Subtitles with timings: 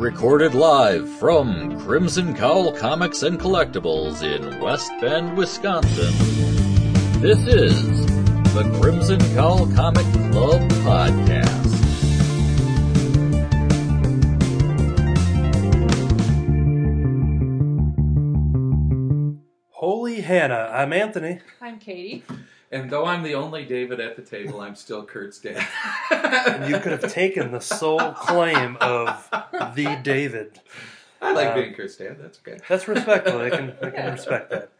[0.00, 6.14] recorded live from Crimson Cowl Comics and Collectibles in West Bend, Wisconsin.
[7.20, 8.06] This is
[8.54, 11.60] the Crimson Cowl Comic Club Podcast.
[19.68, 21.40] Holy Hannah, I'm Anthony.
[21.60, 22.24] I'm Katie.
[22.72, 25.66] And though I'm the only David at the table, I'm still Kurt's dad.
[26.12, 29.28] And you could have taken the sole claim of
[29.74, 30.60] the David.
[31.20, 32.18] I like Uh, being Kurt's dad.
[32.20, 32.58] That's okay.
[32.68, 33.40] That's respectful.
[33.40, 34.70] I can, I can respect that.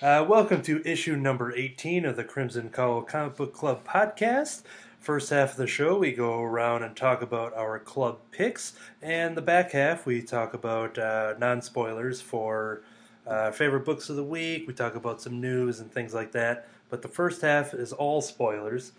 [0.00, 4.62] Uh, welcome to issue number 18 of the Crimson Cowl Comic Book Club podcast.
[4.98, 9.36] First half of the show, we go around and talk about our club picks, and
[9.36, 12.80] the back half, we talk about uh, non spoilers for
[13.26, 14.66] uh, favorite books of the week.
[14.66, 16.66] We talk about some news and things like that.
[16.94, 18.92] But the first half is all spoilers.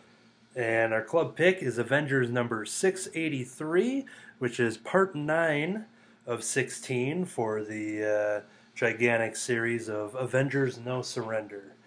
[0.53, 4.03] And our club pick is Avengers number 683,
[4.37, 5.85] which is part 9
[6.27, 8.41] of 16 for the uh,
[8.75, 11.77] gigantic series of Avengers No Surrender.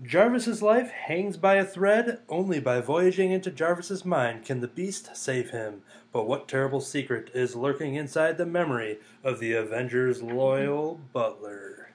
[0.00, 2.20] Jarvis's life hangs by a thread.
[2.28, 5.82] Only by voyaging into Jarvis's mind can the beast save him.
[6.12, 11.87] But what terrible secret is lurking inside the memory of the Avengers' loyal butler?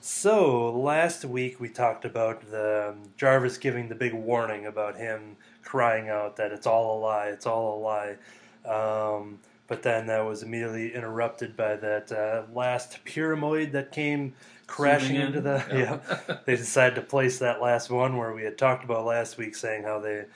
[0.00, 5.36] So, last week we talked about the um, Jarvis giving the big warning about him
[5.64, 8.16] crying out that it's all a lie, it's all a lie.
[8.64, 14.34] Um, but then that was immediately interrupted by that uh, last pyramid that came
[14.68, 15.22] crashing in.
[15.22, 15.64] into the.
[15.72, 15.98] Yeah.
[16.28, 16.38] Yeah.
[16.46, 19.82] they decided to place that last one where we had talked about last week, saying
[19.82, 20.26] how they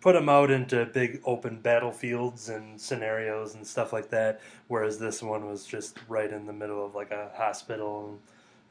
[0.00, 4.40] put them out into big open battlefields and scenarios and stuff like that.
[4.68, 8.18] Whereas this one was just right in the middle of like a hospital,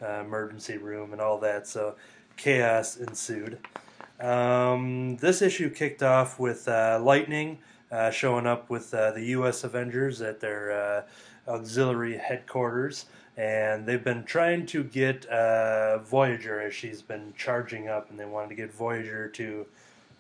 [0.02, 1.68] uh, emergency room, and all that.
[1.68, 1.96] So
[2.38, 3.60] chaos ensued.
[4.20, 7.60] Um, this issue kicked off with uh, Lightning
[7.92, 9.64] uh, showing up with uh, the U.S.
[9.64, 13.06] Avengers at their uh, auxiliary headquarters,
[13.38, 18.26] and they've been trying to get uh, Voyager as she's been charging up, and they
[18.26, 19.66] wanted to get Voyager to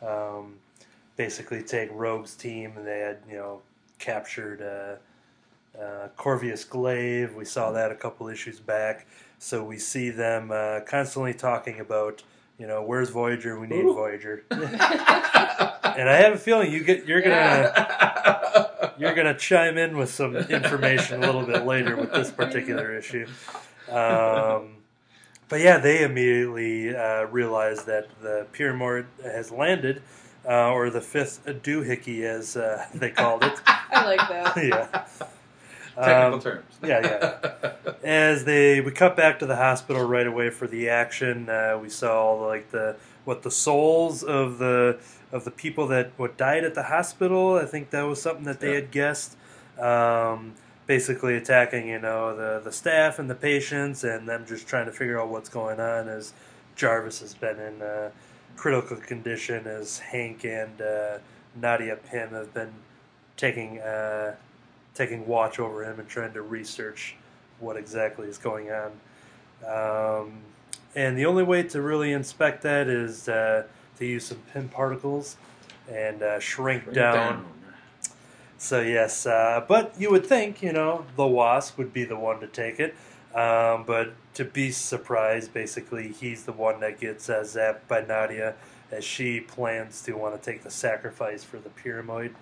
[0.01, 0.55] um,
[1.15, 3.61] basically take Rogue's team, and they had you know
[3.99, 4.99] captured
[6.15, 7.35] Corvus Glaive.
[7.35, 9.05] We saw that a couple issues back,
[9.39, 12.23] so we see them uh, constantly talking about.
[12.57, 13.57] You know, where's Voyager?
[13.57, 13.93] We need Ooh.
[13.93, 14.43] Voyager.
[14.51, 14.59] and
[16.09, 21.23] I have a feeling you get you're gonna you're gonna chime in with some information
[21.23, 23.25] a little bit later with this particular issue.
[23.89, 24.75] Um,
[25.49, 30.03] but yeah, they immediately uh, realize that the pyramid has landed,
[30.47, 33.59] uh, or the fifth doohickey, as uh, they called it.
[33.67, 34.57] I like that.
[34.63, 35.27] yeah.
[36.03, 36.77] Technical Um, terms.
[36.83, 36.99] yeah,
[37.43, 37.91] yeah.
[38.03, 41.89] As they we cut back to the hospital right away for the action, uh, we
[41.89, 42.95] saw like the
[43.25, 44.97] what the souls of the
[45.31, 47.55] of the people that what died at the hospital.
[47.55, 48.75] I think that was something that they Yeah.
[48.75, 49.37] had guessed.
[49.79, 50.53] Um,
[50.87, 54.91] basically attacking, you know, the the staff and the patients, and them just trying to
[54.91, 56.07] figure out what's going on.
[56.07, 56.33] As
[56.75, 58.09] Jarvis has been in uh,
[58.55, 61.17] critical condition, as Hank and uh,
[61.55, 62.71] Nadia Pym have been
[63.37, 63.79] taking.
[63.79, 64.35] Uh,
[64.99, 67.15] taking watch over him and trying to research
[67.61, 68.91] what exactly is going on.
[69.65, 70.41] Um,
[70.93, 73.63] and the only way to really inspect that is uh,
[73.97, 75.37] to use some Pym particles
[75.89, 77.45] and uh, shrink, Bring it down.
[78.57, 82.41] So yes, uh, but you would think you know the wasp would be the one
[82.41, 82.93] to take it.
[83.33, 88.55] Um, but to be surprised, basically, he's the one that gets uh, zapped by Nadia
[88.91, 92.35] as she plans to want to take the sacrifice for the pyramid.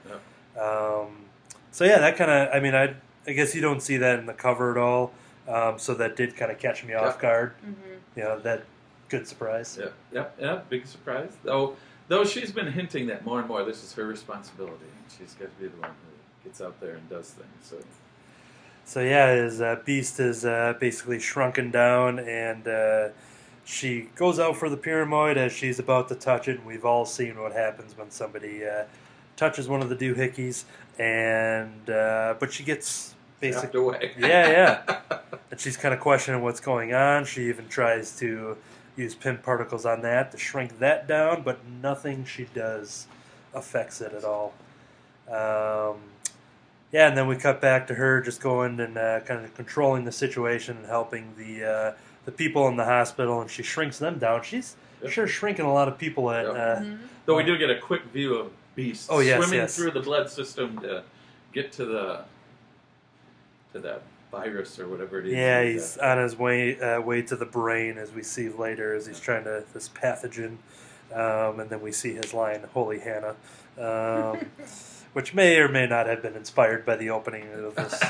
[0.59, 1.27] Um,
[1.71, 2.49] so yeah, that kind of.
[2.53, 2.95] I mean, I
[3.27, 5.13] I guess you don't see that in the cover at all.
[5.47, 7.21] Um, so that did kind of catch me off Yeah.
[7.21, 7.53] guard.
[7.61, 7.73] hmm
[8.15, 8.63] You know, that
[9.09, 9.77] good surprise.
[9.79, 10.61] Yeah, yeah, yeah.
[10.69, 11.31] Big surprise.
[11.43, 11.75] Though,
[12.09, 14.83] though she's been hinting that more and more this is her responsibility.
[14.83, 17.47] and She's got to be the one who gets out there and does things.
[17.61, 17.77] So,
[18.85, 23.09] So yeah, his uh, beast is uh, basically shrunken down, and uh,
[23.65, 26.57] she goes out for the pyramid as she's about to touch it.
[26.57, 28.83] And we've all seen what happens when somebody uh,
[29.37, 30.63] touches one of the doohickeys,
[30.99, 34.11] and uh, but she gets Basically, basically away.
[34.17, 35.19] Yeah, yeah.
[35.51, 37.25] and she's kind of questioning what's going on.
[37.25, 38.57] She even tries to
[38.95, 43.05] use Pym particles on that to shrink that down, but nothing she does
[43.53, 44.53] affects it at all.
[45.29, 45.97] Um,
[46.91, 50.05] yeah, and then we cut back to her just going and uh, kind of controlling
[50.05, 51.93] the situation and helping the uh,
[52.25, 54.43] the people in the hospital, and she shrinks them down.
[54.43, 55.11] She's Yep.
[55.11, 56.45] sure shrinking a lot of people at.
[56.45, 56.55] Yep.
[56.55, 56.95] Uh, hmm
[57.27, 59.75] Though we do get a quick view of Beast Oh, yes, swimming yes.
[59.75, 61.03] through the blood system to
[61.51, 62.21] get to the
[63.73, 65.33] to that virus or whatever it is.
[65.33, 68.93] Yeah, He's, uh, on his way uh, way to the brain, as we see later,
[68.93, 70.57] as he's trying to this pathogen,
[71.11, 73.35] um, and then we see his line, "Holy Hannah,"
[73.79, 74.45] um,
[75.13, 77.99] which may or may not have been inspired by the opening of this.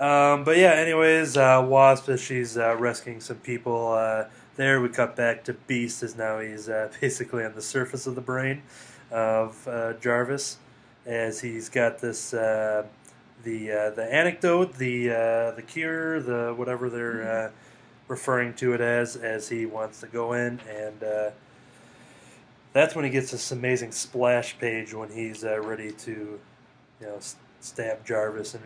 [0.00, 4.88] um, but yeah, anyways, uh, Wasp, as she's uh, rescuing some people uh, there, we
[4.88, 8.62] cut back to Beast, as now he's uh, basically on the surface of the brain
[9.10, 10.58] of uh, Jarvis,
[11.06, 12.34] as he's got this.
[12.34, 12.86] Uh,
[13.42, 17.50] the uh, the anecdote, the uh, the cure, the whatever they're uh,
[18.08, 21.30] referring to it as, as he wants to go in, and uh,
[22.72, 26.40] that's when he gets this amazing splash page when he's uh, ready to,
[27.00, 27.18] you know,
[27.60, 28.64] stab Jarvis, and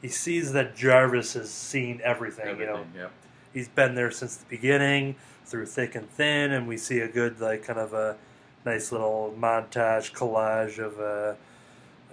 [0.00, 2.58] he sees that Jarvis has seen everything.
[2.58, 3.12] You know, yep.
[3.52, 7.40] He's been there since the beginning, through thick and thin, and we see a good
[7.40, 8.16] like kind of a
[8.64, 11.34] nice little montage collage of uh,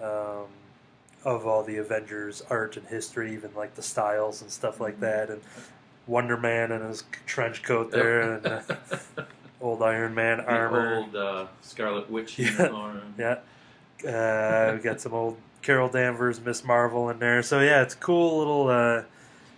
[0.04, 0.46] um,
[1.26, 5.30] of all the Avengers art and history, even like the styles and stuff like that,
[5.30, 5.42] and
[6.08, 8.62] Wonder Man in his trench coat there, and uh,
[9.62, 10.98] old Iron Man The armor.
[10.98, 13.00] old uh, Scarlet Witch Yeah.
[13.18, 13.40] Yeah.
[14.08, 17.42] Uh, we got some old Carol Danvers, Miss Marvel in there.
[17.42, 19.04] So yeah, it's cool little uh,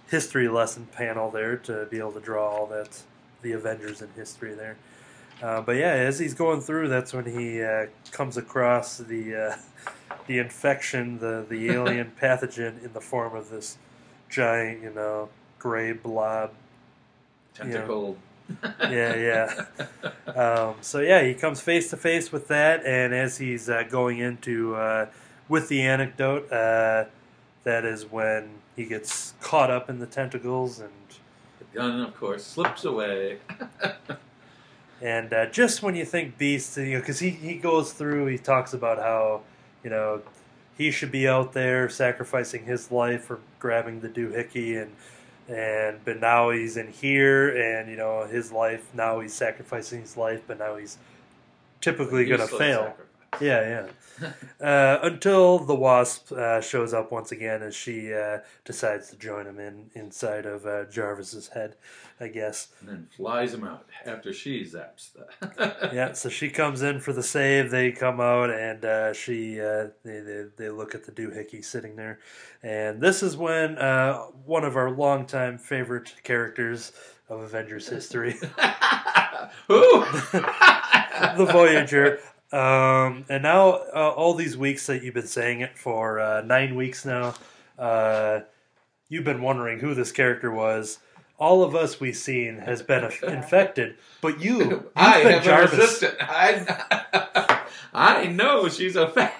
[0.10, 3.02] history lesson panel there to be able to draw all that
[3.42, 4.76] the Avengers in history there.
[5.42, 9.56] Uh, but yeah, as he's going through, that's when he uh, comes across the uh,
[10.28, 13.78] the infection, the the alien pathogen in the form of this
[14.30, 16.52] giant, you know, gray blob
[17.54, 18.18] Tentacle.
[18.82, 19.66] yeah, yeah.
[20.30, 24.20] Um, so yeah, he comes face to face with that, and as he's uh, going
[24.20, 25.08] into uh,
[25.50, 27.06] with the anecdote, uh,
[27.64, 30.90] that is when he gets caught up in the tentacles, and
[31.60, 33.40] The gun, of course, slips away.
[35.02, 38.38] and uh, just when you think Beast, you know, because he he goes through, he
[38.38, 39.42] talks about how
[39.84, 40.22] you know
[40.78, 44.92] he should be out there sacrificing his life for grabbing the doohickey and.
[45.50, 48.88] And but now he's in here, and you know his life.
[48.94, 51.00] Now he's sacrificing his life, but now he's
[51.82, 52.84] typically going to fail.
[52.84, 53.19] sacrifice.
[53.42, 53.86] Yeah,
[54.22, 54.30] yeah.
[54.60, 59.46] Uh, until the wasp uh, shows up once again, as she uh, decides to join
[59.46, 61.76] him in inside of uh, Jarvis's head,
[62.20, 62.68] I guess.
[62.82, 65.90] And then flies him out after she zaps the.
[65.94, 67.72] Yeah, so she comes in for the save.
[67.72, 71.96] They come out, and uh, she uh, they, they they look at the doohickey sitting
[71.96, 72.20] there,
[72.62, 76.92] and this is when uh, one of our longtime favorite characters
[77.30, 78.34] of Avengers history,
[79.68, 80.02] Who?
[80.32, 82.20] the Voyager.
[82.52, 86.76] Um, and now, uh, all these weeks that you've been saying it for uh, nine
[86.76, 87.36] weeks now,
[87.78, 88.42] uh,
[89.08, 91.00] you've been wondering who this character was.
[91.38, 95.72] All of us we've seen has been infected, but you, you've I been Jarvis.
[95.80, 96.16] resistant.
[96.20, 97.62] I,
[97.94, 99.32] I know she's a fan.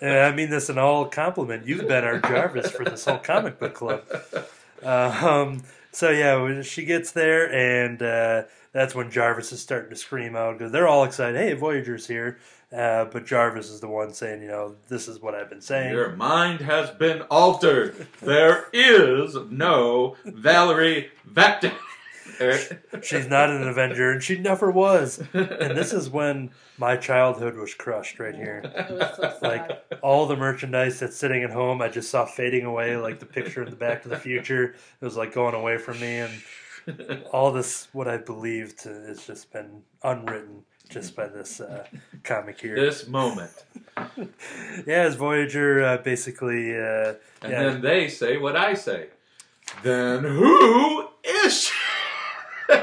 [0.00, 1.66] I mean this in all compliment.
[1.66, 4.02] You've been our Jarvis for this whole comic book club.
[4.82, 5.62] Um,
[5.92, 8.42] so yeah, she gets there, and uh,
[8.72, 11.36] that's when Jarvis is starting to scream out because they're all excited.
[11.36, 12.38] Hey, Voyager's here!
[12.74, 15.92] Uh, but Jarvis is the one saying, you know, this is what I've been saying.
[15.92, 18.06] Your mind has been altered.
[18.20, 21.72] There is no Valerie Vector.
[23.02, 25.22] She's not an Avenger, and she never was.
[25.34, 28.62] And this is when my childhood was crushed right here.
[28.74, 29.42] It was so sad.
[29.42, 33.26] Like all the merchandise that's sitting at home, I just saw fading away, like the
[33.26, 34.74] picture in the Back to the Future.
[35.00, 36.32] It was like going away from me, and
[37.32, 41.86] all this what I believe to has just been unwritten just by this uh,
[42.22, 42.76] comic here.
[42.76, 43.50] this moment.
[44.86, 49.08] Yeah, as Voyager uh, basically, uh, And yeah, then they say what I say.
[49.82, 52.74] Then who is she?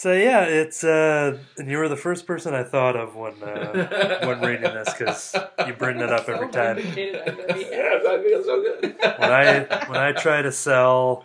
[0.00, 4.20] So yeah, it's uh, and you were the first person I thought of when uh,
[4.26, 6.76] when reading this because you bring it up So every time.
[6.76, 7.66] vindicated, I agree.
[7.70, 8.96] yes, I feel so good.
[9.18, 11.22] When I when I try to sell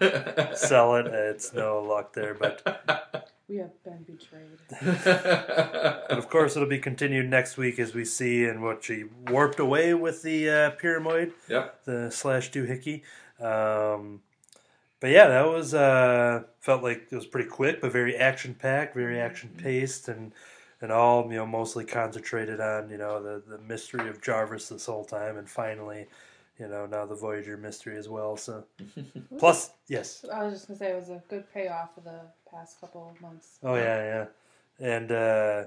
[0.54, 3.28] sell it, it's no luck there, but.
[3.46, 4.58] We have been betrayed.
[5.04, 9.58] But of course, it'll be continued next week as we see in what she warped
[9.58, 11.82] away with the uh, pyramid, yep.
[11.84, 13.02] the slash doohickey.
[13.40, 14.20] Um,
[15.00, 18.94] but yeah, that was uh, felt like it was pretty quick, but very action packed,
[18.94, 20.32] very action paced, and
[20.80, 24.86] and all you know mostly concentrated on you know the the mystery of Jarvis this
[24.86, 26.06] whole time, and finally.
[26.60, 28.36] You know now the Voyager mystery as well.
[28.36, 28.64] So,
[29.38, 32.80] plus yes, I was just gonna say it was a good payoff of the past
[32.80, 33.60] couple of months.
[33.62, 34.26] Oh yeah,
[34.80, 35.64] yeah, and uh,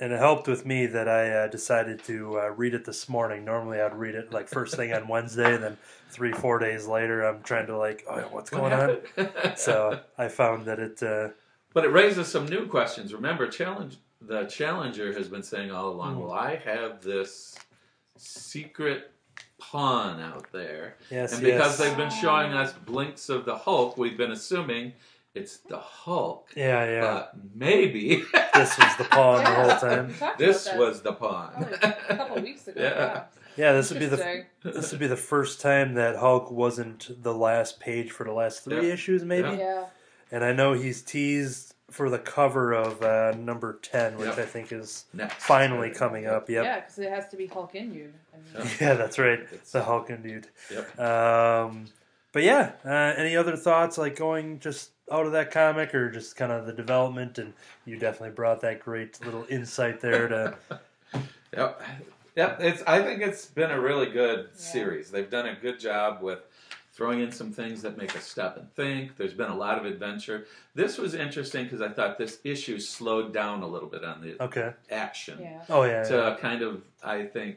[0.00, 3.44] and it helped with me that I uh, decided to uh, read it this morning.
[3.44, 5.78] Normally, I'd read it like first thing on Wednesday, and then
[6.12, 9.56] three, four days later, I'm trying to like, oh, what's What going on?
[9.56, 11.02] So I found that it.
[11.02, 11.28] Uh,
[11.74, 13.14] But it raises some new questions.
[13.14, 16.20] Remember, challenge the challenger has been saying all along, Mm.
[16.20, 17.56] "Well, I have this
[18.16, 19.10] secret
[19.58, 21.78] pawn out there," yes, and because yes.
[21.78, 24.92] they've been showing us blinks of the Hulk, we've been assuming
[25.34, 26.50] it's the Hulk.
[26.54, 27.00] Yeah, yeah.
[27.00, 28.22] But maybe
[28.54, 30.14] this was the pawn the whole time.
[30.38, 31.66] this was the pawn.
[31.82, 32.80] a couple weeks ago.
[32.82, 32.90] Yeah.
[32.98, 33.22] Yeah.
[33.56, 37.34] Yeah, this would be the this would be the first time that Hulk wasn't the
[37.34, 38.94] last page for the last three Yeah.
[38.94, 39.48] issues, maybe.
[39.48, 39.56] Yeah.
[39.58, 39.84] Yeah.
[40.30, 44.38] And I know he's teased for the cover of uh, number ten, which Yep.
[44.38, 45.34] I think is Next.
[45.44, 46.48] finally coming up.
[46.48, 46.64] Yep.
[46.64, 48.12] Yeah, because it has to be Hulk in you.
[48.32, 48.76] I mean, Yeah.
[48.88, 49.40] Yeah, that's right.
[49.40, 50.48] It's- The Hulk in dude.
[50.70, 50.98] Yep.
[50.98, 51.86] Um,
[52.32, 56.34] but yeah, uh, any other thoughts like going just out of that comic or just
[56.36, 57.36] kind of the development?
[57.38, 57.52] And
[57.84, 60.56] you definitely brought that great little insight there to.
[61.54, 61.82] Yep.
[62.36, 62.60] Yep.
[62.60, 62.82] It's.
[62.86, 64.58] I think it's been a really good Yeah.
[64.60, 65.10] series.
[65.10, 66.40] They've done a good job with
[66.92, 69.16] throwing in some things that make us stop and think.
[69.16, 70.46] There's been a lot of adventure.
[70.74, 74.42] This was interesting because I thought this issue slowed down a little bit on the
[74.42, 74.72] Okay.
[74.90, 75.62] action yeah.
[75.70, 76.02] Oh yeah.
[76.04, 76.36] to yeah.
[76.38, 77.56] kind of, I think,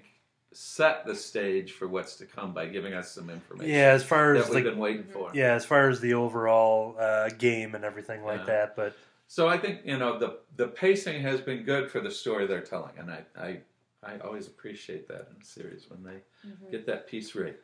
[0.53, 3.73] set the stage for what's to come by giving us some information.
[3.73, 5.31] Yeah, as far That as we've like been waiting for.
[5.33, 8.45] yeah, as far as the overall uh, game and everything like Yeah.
[8.45, 8.95] that, but
[9.27, 12.61] So I think you know the the pacing has been good for the story they're
[12.61, 13.59] telling, and I I,
[14.05, 16.71] I always appreciate that in a series when they Mhm.
[16.71, 17.57] get that piece right.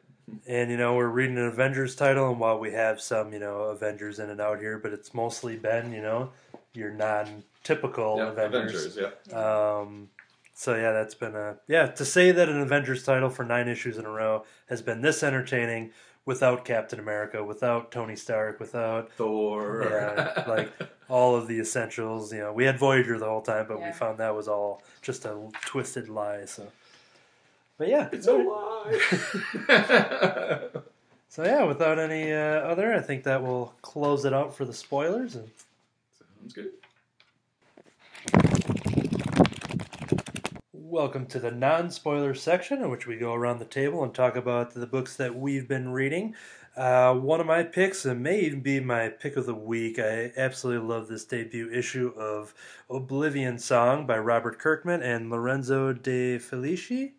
[0.48, 3.63] and you know we're reading an Avengers title, and while we have some you know
[3.63, 6.31] Avengers in and out here, but it's mostly been you know
[6.74, 8.98] your non-typical Yeah, Avengers.
[8.98, 9.38] yeah.
[9.38, 10.10] Um,
[10.53, 13.98] so yeah, that's been a yeah to say that an Avengers title for nine issues
[13.98, 15.91] in a row has been this entertaining
[16.25, 19.88] without Captain America, without Tony Stark, without Thor.
[19.90, 20.72] Yeah, like-
[21.10, 22.32] all of the essentials.
[22.32, 25.25] You know, we had Voyager the whole time, but we found that was all just
[25.25, 26.46] a twisted lie.
[26.46, 26.68] So,
[27.78, 29.00] but yeah, it's a lie.
[31.32, 34.74] So yeah, without any uh, other, I think that will close it out for the
[34.74, 35.36] spoilers.
[35.36, 35.50] And
[36.42, 36.72] Sounds good.
[40.91, 44.74] Welcome to the non-spoiler section, in which we go around the table and talk about
[44.74, 46.36] the books that we've been reading.
[46.75, 49.98] Uh, one of my picks, and may even be my pick of the week.
[49.98, 52.53] I absolutely love this debut issue of
[52.89, 57.13] Oblivion Song by Robert Kirkman and Lorenzo De Felici.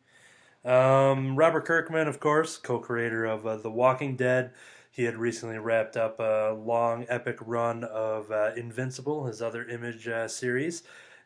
[0.67, 4.51] Um, Robert Kirkman, of course, co-creator of uh, The Walking Dead.
[4.91, 10.07] He had recently wrapped up a long, epic run of uh, Invincible, his other image
[10.07, 10.83] uh, series,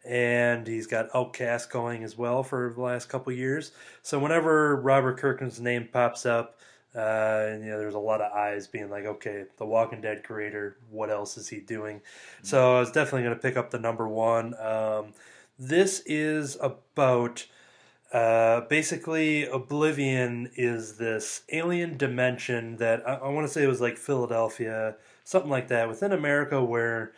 [0.07, 3.73] and he's got Outcast going as well for the last couple years.
[4.03, 6.59] So whenever Robert Kirkman's name pops up,
[6.95, 10.25] uh, and, you know, there's a lot of eyes being like, okay, The Walking Dead
[10.25, 12.01] creator, what else is he doing?
[12.43, 14.55] So I was definitely going to pick up the number one.
[14.59, 15.13] Um,
[15.59, 17.47] this is about
[18.13, 23.81] uh, basically, Oblivion is this alien dimension that I, I want to say it was
[23.81, 27.13] like Philadelphia, something like that, within America, where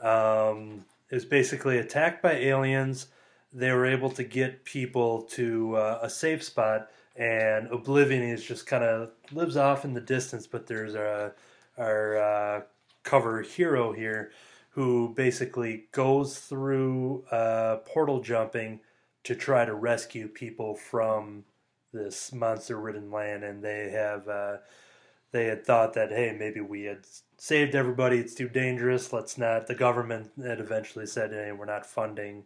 [0.00, 0.84] um,
[1.14, 3.08] was basically attacked by aliens.
[3.52, 8.66] They were able to get people to uh, a safe spot, and Oblivion is just
[8.66, 10.46] kind of lives off in the distance.
[10.46, 11.32] But there's a
[11.78, 12.60] our uh,
[13.02, 14.32] cover hero here
[14.70, 18.80] who basically goes through uh, portal jumping
[19.24, 21.44] to try to rescue people from
[21.92, 24.56] this monster-ridden land, and they have uh,
[25.32, 27.06] they had thought that hey, maybe we had
[27.36, 28.18] saved everybody.
[28.18, 29.12] It's too dangerous.
[29.12, 29.66] Let's not.
[29.66, 32.44] The government had eventually said, hey, we're not funding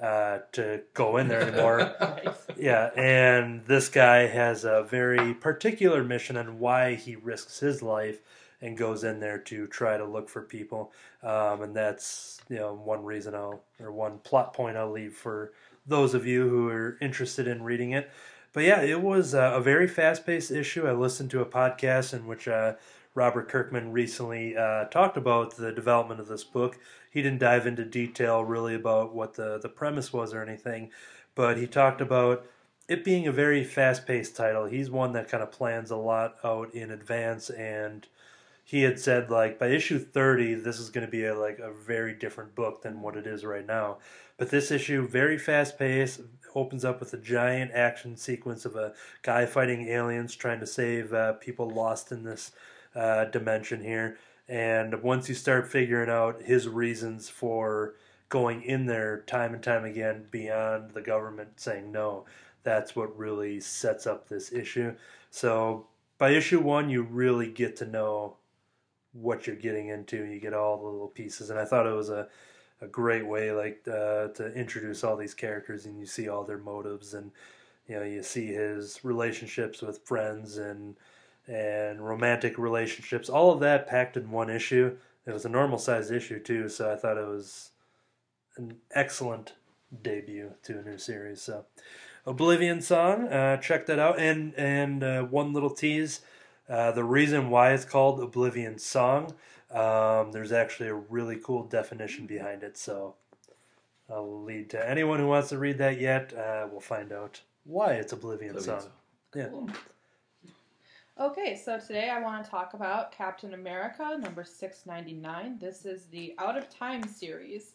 [0.00, 1.94] uh, to go in there anymore.
[2.56, 8.20] Yeah, and this guy has a very particular mission and why he risks his life
[8.62, 10.92] and goes in there to try to look for people.
[11.22, 15.52] Um, and that's you know one reason I'll or one plot point I'll leave for
[15.86, 18.08] those of you who are interested in reading it.
[18.54, 20.86] But yeah, it was uh, a very fast-paced issue.
[20.86, 22.74] I listened to a podcast in which uh,
[23.12, 26.78] Robert Kirkman recently uh, talked about the development of this book.
[27.10, 30.92] He didn't dive into detail really about what the, the premise was or anything,
[31.34, 32.46] but he talked about
[32.88, 34.66] it being a very fast-paced title.
[34.66, 38.06] He's one that kind of plans a lot out in advance, and
[38.64, 41.70] he had said like by issue 30 this is going to be a, like a
[41.70, 43.98] very different book than what it is right now
[44.38, 46.22] but this issue very fast paced
[46.54, 51.12] opens up with a giant action sequence of a guy fighting aliens trying to save
[51.12, 52.52] uh, people lost in this
[52.94, 54.16] uh, dimension here.
[54.48, 57.94] And once you start figuring out his reasons for
[58.28, 62.24] going in there time and time again beyond the government saying no
[62.62, 64.94] that's what really sets up this issue.
[65.30, 65.86] So
[66.18, 68.36] by issue one you really get to know
[69.14, 70.24] what you're getting into.
[70.24, 72.28] You get all the little pieces, and I thought it was a,
[72.84, 76.58] a great way, like uh, to introduce all these characters, and you see all their
[76.58, 77.32] motives, and
[77.88, 80.96] you know you see his relationships with friends and
[81.46, 84.96] and romantic relationships, all of that packed in one issue.
[85.26, 87.70] It was a normal sized issue too, so I thought it was
[88.56, 89.54] an excellent
[90.02, 91.42] debut to a new series.
[91.42, 91.66] So,
[92.26, 96.20] Oblivion Song, uh, check that out, and and uh, one little tease.
[96.68, 99.34] Uh, the reason why it's called Oblivion Song,
[99.74, 103.16] Um, there's actually a really cool definition behind it, so
[104.08, 106.32] I'll lead to anyone who wants to read that yet.
[106.32, 108.90] Uh, we'll find out why it's Oblivion, Oblivion Song.
[109.34, 109.48] Yeah.
[109.48, 109.68] Cool.
[111.18, 115.58] Okay, so today I want to talk about Captain America number 699.
[115.60, 117.74] This is the Out of Time series.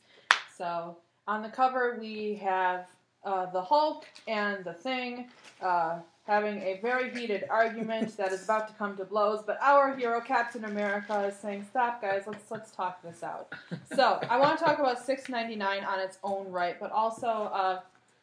[0.58, 2.88] So on the cover we have
[3.24, 5.30] uh, the Hulk and the Thing
[5.62, 9.42] uh, having a very heated argument that is about to come to blows.
[9.46, 12.24] But our hero Captain America is saying, "Stop, guys.
[12.28, 13.52] Let's let's talk this out."
[13.96, 17.80] So I want to talk about 699 on its own right, but also uh,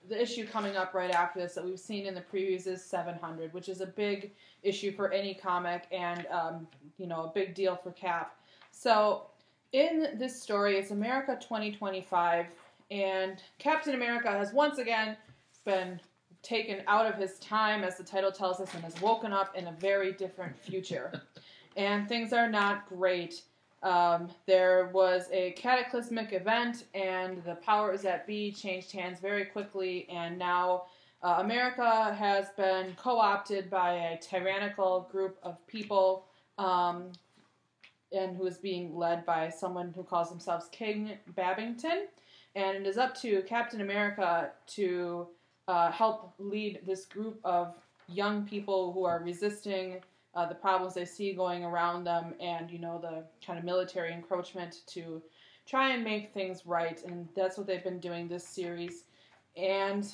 [0.08, 3.52] the issue coming up right after this that we've seen in the previews is 700,
[3.52, 4.30] which is a big
[4.62, 8.36] issue for any comic and um, you know a big deal for Cap.
[8.70, 9.26] So
[9.72, 12.46] in this story, it's America 2025,
[12.92, 15.16] and Captain America has once again
[15.64, 16.00] been
[16.46, 19.66] taken out of his time, as the title tells us, and has woken up in
[19.66, 21.22] a very different future.
[21.76, 23.42] and things are not great.
[23.82, 30.08] Um, there was a cataclysmic event, and the powers that be changed hands very quickly,
[30.08, 30.84] and now
[31.22, 36.26] uh, America has been co opted by a tyrannical group of people,
[36.58, 37.10] um,
[38.12, 42.06] and who is being led by someone who calls themselves King Babington.
[42.54, 45.28] And it is up to Captain America to
[45.68, 47.75] uh, help lead this group of
[48.08, 50.00] young people who are resisting
[50.35, 54.12] uh, the problems they see going around them and you know the kind of military
[54.12, 55.23] encroachment to
[55.66, 57.02] try and make things right.
[57.04, 59.04] And that's what they've been doing this series.
[59.56, 60.06] And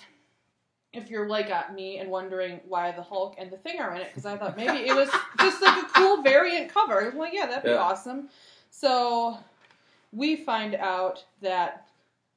[0.92, 4.00] if you're like at me and wondering why the hulk and the thing are in
[4.02, 5.09] it because i thought maybe it was
[5.40, 7.12] just like a cool variant cover.
[7.16, 7.76] Well yeah that'd be Yeah.
[7.78, 8.28] awesome.
[8.71, 9.38] So
[10.12, 11.88] we find out that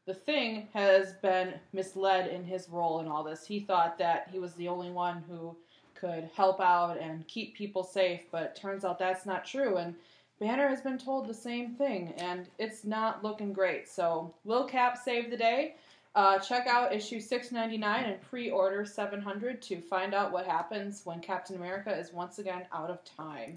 [0.05, 4.39] the thing has been misled in his role in all this he thought that he
[4.39, 5.55] was the only one who
[5.95, 9.77] could help out and keep people safe, but turns out that's not true.
[9.77, 9.95] And
[10.39, 13.87] Banner has been told the same thing, and it's not looking great.
[13.87, 15.75] So, will Cap save the day?
[16.13, 21.19] Uh, check out issue 699 and pre order 700 to find out what happens when
[21.21, 23.55] Captain America is once again out of time.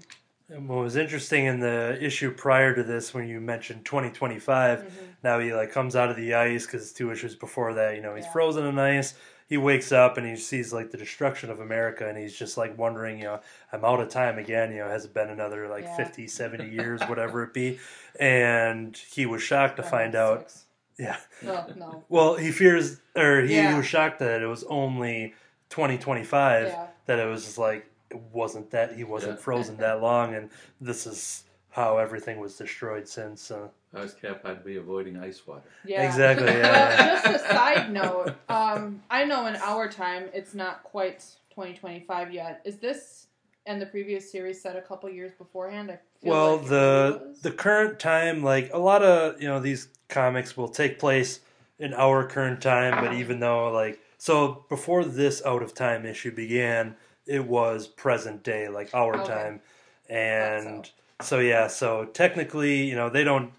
[0.49, 4.89] What was interesting in the issue prior to this, when you mentioned 2025, Mhm.
[5.23, 8.15] now he like comes out of the ice because two issues before that, you know,
[8.15, 8.31] he's Yeah.
[8.31, 9.13] frozen in ice.
[9.47, 12.75] He wakes up and he sees like the destruction of America, and he's just like
[12.77, 14.71] wondering, you know, I'm out of time again.
[14.71, 15.95] You know, has it been another like Yeah.
[15.97, 17.79] 50, 70 years, whatever it be?
[18.19, 20.51] And he was shocked to find out.
[20.97, 21.15] Yeah.
[21.41, 22.03] No, no.
[22.09, 23.77] Well, he fears, or he Yeah.
[23.77, 25.33] was shocked that it was only
[25.69, 26.67] 2025.
[26.67, 26.87] Yeah.
[27.05, 29.43] That it was just like it wasn't that he wasn't Yeah.
[29.43, 30.49] frozen that long, and
[30.81, 33.51] this is how everything was destroyed since.
[33.51, 35.63] Uh, I was Cap, I'd be avoiding ice water.
[35.85, 36.03] Yeah.
[36.07, 38.35] Exactly, yeah, well, just a side note.
[38.49, 41.19] Um, I know in our time it's not quite
[41.51, 42.61] 2025 yet.
[42.65, 43.27] Is this
[43.65, 45.91] and the previous series set a couple years beforehand?
[45.91, 49.89] I feel well, like the the current time, like a lot of you know these
[50.07, 51.41] comics will take place
[51.77, 56.31] in our current time, but even though like so before this out of time issue
[56.31, 56.95] began,
[57.29, 59.27] it was present day, like our Okay.
[59.27, 59.61] time,
[60.09, 60.89] and
[61.21, 63.51] so yeah, so technically, you know, they don't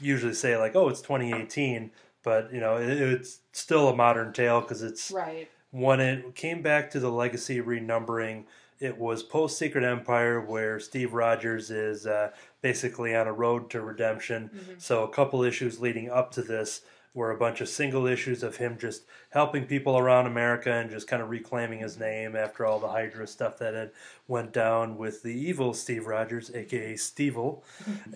[0.00, 1.90] usually say like, oh, it's 2018,
[2.22, 5.48] but you know, it, it's still a modern tale because it's right.
[5.70, 8.44] when it came back to the legacy renumbering,
[8.78, 12.30] it was post Secret Empire where Steve Rogers is uh,
[12.62, 14.50] basically on a road to redemption.
[14.54, 14.80] Mhm.
[14.80, 16.80] So a couple issues leading up to this
[17.12, 21.08] were a bunch of single issues of him just helping people around America and just
[21.08, 23.90] kind of reclaiming his name after all the Hydra stuff that had
[24.28, 27.62] went down with the evil Steve Rogers, aka Stevel,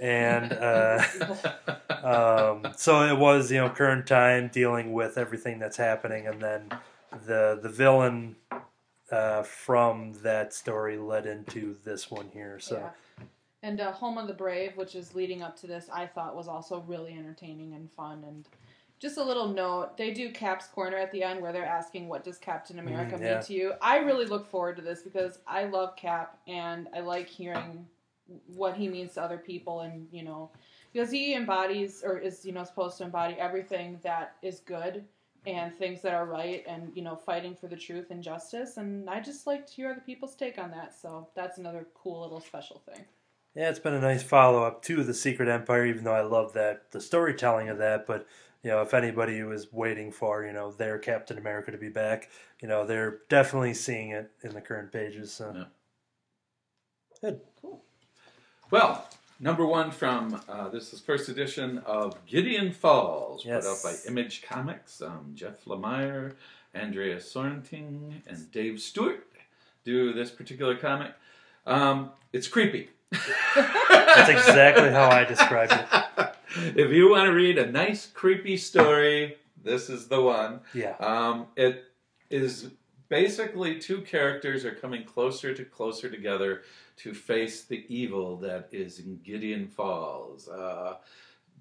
[0.00, 0.52] and.
[0.52, 1.02] Uh,
[2.64, 6.68] um, so it was you know current time dealing with everything that's happening, and then
[7.26, 8.36] the the villain
[9.10, 12.58] uh, from that story led into this one here.
[12.60, 12.90] So Yeah.
[13.64, 16.48] And uh, Home of the Brave, which is leading up to this, I thought was
[16.48, 18.22] also really entertaining and fun.
[18.28, 18.46] And
[19.04, 22.24] just a little note, they do Cap's Corner at the end where they're asking, "What
[22.24, 25.64] does Captain America Mhm, mean to you?" I really look forward to this because I
[25.64, 27.86] love Cap and I like hearing
[28.46, 30.50] what he means to other people, and you know,
[30.90, 35.04] because he embodies or is you know supposed to embody everything that is good
[35.46, 39.10] and things that are right and you know fighting for the truth and justice and
[39.10, 42.40] i just like to hear other people's take on that so that's another cool little
[42.40, 43.04] special thing
[43.54, 46.54] yeah, it's been a nice follow up to the Secret Empire, even though I love
[46.54, 48.04] that the storytelling of that.
[48.04, 48.26] But
[48.64, 52.30] you know, if anybody was waiting for you know their Captain America to be back,
[52.60, 55.32] you know, they're definitely seeing it in the current pages.
[55.32, 55.52] So.
[55.54, 55.64] Yeah.
[57.20, 57.40] Good.
[58.70, 59.06] Well,
[59.38, 63.64] number one from uh, this is first edition of Gideon Falls, Yes.
[63.64, 65.00] put out by Image Comics.
[65.00, 66.32] Um, Jeff Lemire,
[66.72, 69.26] Andrea Sorrentino, and Dave Stewart
[69.84, 71.12] do this particular comic.
[71.66, 72.88] Um, it's creepy.
[73.54, 76.28] That's exactly how I described it.
[76.76, 80.60] if you want to read a nice, creepy story, this is the one.
[80.72, 80.96] Yeah.
[81.00, 81.84] Um, it
[82.30, 82.70] is
[83.08, 86.62] basically two characters are coming closer to closer together
[86.96, 90.48] to face the evil that is in Gideon Falls.
[90.48, 90.96] Uh,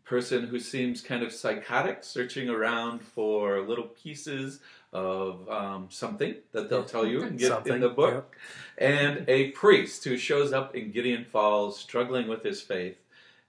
[0.03, 4.59] person who seems kind of psychotic, searching around for little pieces
[4.91, 8.35] of um, something that they'll tell you and get something, in the book,
[8.77, 12.97] and a priest who shows up in Gideon Falls, struggling with his faith,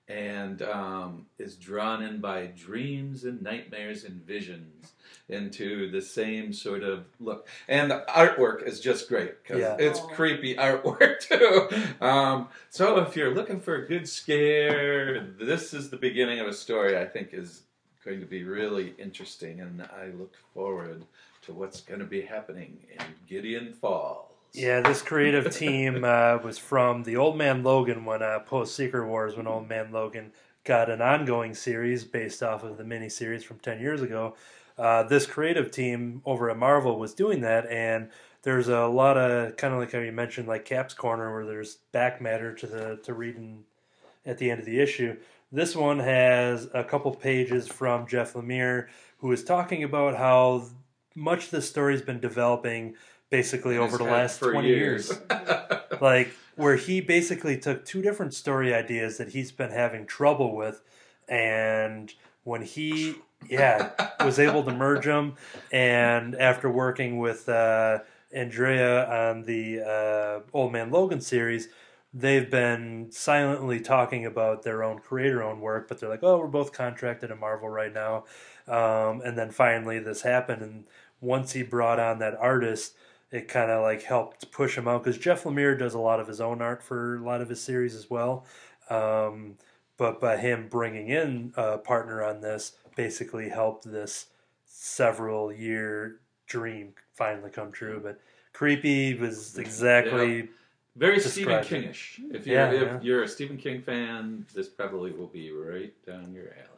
[0.08, 4.92] and um, is drawn in by dreams and nightmares and visions
[5.28, 7.48] into the same sort of look.
[7.68, 9.76] And the artwork is just great because yeah.
[9.78, 10.12] it's Aww.
[10.12, 11.20] creepy artwork
[12.00, 12.04] too.
[12.04, 16.52] Um, so if you're looking for a good scare, this is the beginning of a
[16.52, 17.62] story I think is
[18.04, 21.04] going to be really interesting, and I look forward
[21.42, 24.33] to what's going to be happening in Gideon Falls.
[24.54, 29.06] Yeah, this creative team uh, was from the Old Man Logan when uh, post Secret
[29.06, 30.30] Wars, when Old Man Logan
[30.62, 34.36] got an ongoing series based off of the miniseries from 10 years ago.
[34.78, 38.08] Uh, this creative team over at Marvel was doing that, and
[38.42, 41.78] there's a lot of kind of like how you mentioned, like Cap's Corner, where there's
[41.90, 43.64] back matter to the to read in,
[44.24, 45.16] at the end of the issue.
[45.50, 48.86] This one has a couple pages from Jeff Lemire,
[49.18, 50.66] who is talking about how
[51.14, 52.94] much the story's been developing
[53.30, 55.10] basically over the last 20 years.
[55.10, 55.20] years.
[56.00, 60.82] like, where he basically took two different story ideas that he's been having trouble with,
[61.28, 63.16] and when he
[63.48, 63.90] yeah,
[64.24, 65.36] was able to merge them.
[65.72, 68.00] And after working with uh,
[68.32, 71.68] Andrea on the uh, Old Man Logan series,
[72.12, 76.46] they've been silently talking about their own creator own work, but they're like, oh, we're
[76.46, 78.24] both contracted at Marvel right now.
[78.66, 80.62] Um, and then finally this happened.
[80.62, 80.84] And
[81.20, 82.94] once he brought on that artist,
[83.34, 86.28] it kind of like helped push him out because Jeff Lemire does a lot of
[86.28, 88.46] his own art for a lot of his series as well.
[88.88, 89.56] Um,
[89.96, 94.26] but by him bringing in a partner on this, basically helped this
[94.66, 98.00] several year dream finally come true.
[98.00, 98.20] But
[98.52, 100.36] creepy was exactly.
[100.36, 100.42] Yeah.
[100.94, 102.20] Very Stephen Kingish.
[102.32, 102.98] If you're yeah, if yeah.
[103.02, 106.68] you're a Stephen King fan, this probably will be right down your alley.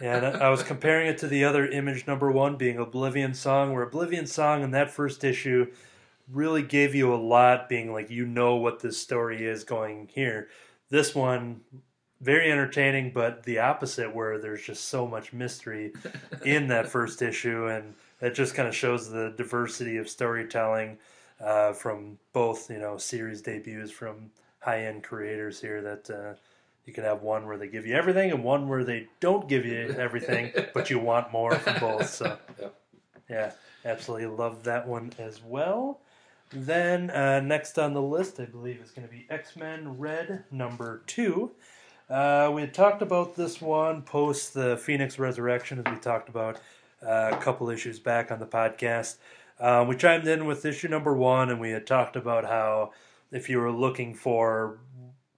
[0.00, 3.72] Yeah, and I was comparing it to the other image number one being Oblivion Song,
[3.72, 5.72] where Oblivion Song in that first issue
[6.30, 10.48] really gave you a lot, being like you know what this story is going here.
[10.90, 11.60] This one
[12.20, 15.92] very entertaining, but the opposite, where there's just so much mystery
[16.44, 20.98] in that first issue, and it just kind of shows the diversity of storytelling
[21.40, 25.82] uh, from both, you know, series debuts from high end creators here.
[25.82, 26.34] That uh,
[26.86, 29.66] you can have one where they give you everything, and one where they don't give
[29.66, 32.08] you everything, but you want more from both.
[32.08, 32.38] So,
[33.28, 33.52] yeah,
[33.84, 36.00] absolutely love that one as well.
[36.50, 40.44] Then uh, next on the list, I believe, is going to be X Men Red
[40.50, 41.52] number two.
[42.08, 46.60] Uh, we had talked about this one post the Phoenix Resurrection, as we talked about
[47.02, 49.16] uh, a couple issues back on the podcast.
[49.58, 52.92] Uh, we chimed in with issue number one, and we had talked about how
[53.32, 54.78] if you were looking for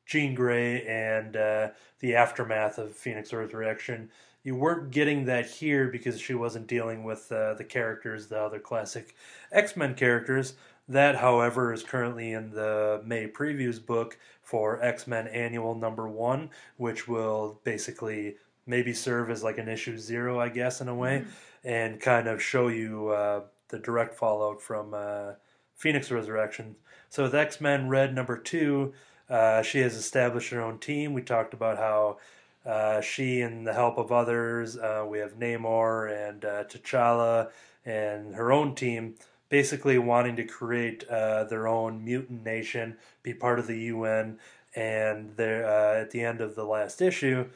[0.07, 1.69] Jean Grey and uh,
[2.01, 4.11] the aftermath of Phoenix Resurrection,
[4.42, 8.59] you weren't getting that here because she wasn't dealing with uh, the characters, the other
[8.59, 9.14] classic
[9.51, 10.55] X Men characters.
[10.88, 16.51] That, however, is currently in the May previews book for X Men Annual Number One,
[16.77, 21.20] which will basically maybe serve as like an issue zero, I guess, in a way,
[21.20, 21.68] mm-hmm.
[21.68, 25.33] and kind of show you uh, the direct fallout from uh,
[25.75, 26.77] Phoenix Resurrection.
[27.09, 28.92] So with X Men Red Number Two,
[29.29, 31.14] uh, she has established her own team.
[31.14, 32.18] We talked about how.
[32.64, 37.51] Uh, she and the help of others, uh, we have Namor and uh, T'Challa
[37.85, 39.14] and her own team
[39.49, 44.39] basically wanting to create uh, their own mutant nation, be part of the UN,
[44.75, 47.47] and there uh, at the end of the last issue,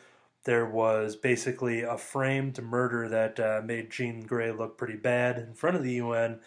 [0.44, 5.52] there was basically a framed murder that uh, made Jean Grey look pretty bad in
[5.54, 6.40] front of the UN,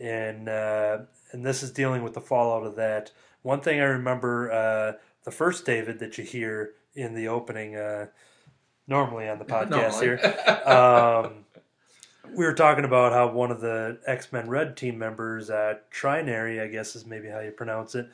[0.00, 0.98] and uh,
[1.32, 3.10] and this is dealing with the fallout of that.
[3.42, 4.92] One thing I remember, uh,
[5.24, 8.06] the first David that you hear in the opening, uh,
[8.86, 10.20] normally on the podcast here.
[10.64, 11.43] Um,
[12.32, 16.62] we were talking about how one of the X Men Red team members, at Trinary,
[16.62, 18.08] I guess is maybe how you pronounce it,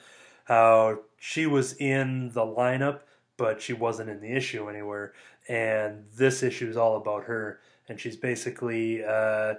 [0.44, 3.00] how she was in the lineup,
[3.36, 5.12] but she wasn't in the issue anywhere.
[5.48, 7.60] And this issue is all about her.
[7.88, 9.54] And she's basically uh,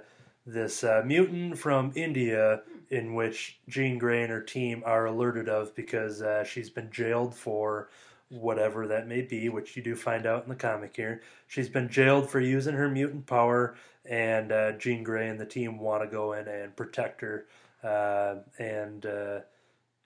[0.46, 5.74] this uh, mutant from India in which Jean Grey and her team are alerted of
[5.74, 7.88] because uh, she's been jailed for
[8.28, 11.20] whatever that may be, which you do find out in the comic here.
[11.46, 15.78] She's been jailed for using her mutant power and uh, Jean Grey and the team
[15.78, 17.46] want to go in and protect her.
[17.82, 19.40] Uh, and uh,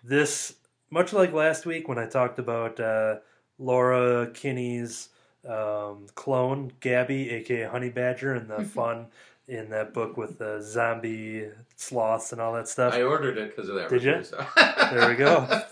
[0.05, 0.55] this
[0.91, 3.17] much like last week when I talked about uh,
[3.59, 5.09] Laura Kinney's
[5.47, 9.07] um, clone, Gabby, aka Honey Badger, and the fun
[9.49, 12.95] in that book with the zombie sloths and all that stuff.
[12.95, 13.89] I ordered it because of that.
[13.89, 14.17] Did ya?
[14.17, 14.47] review, so.
[14.91, 15.63] There we go.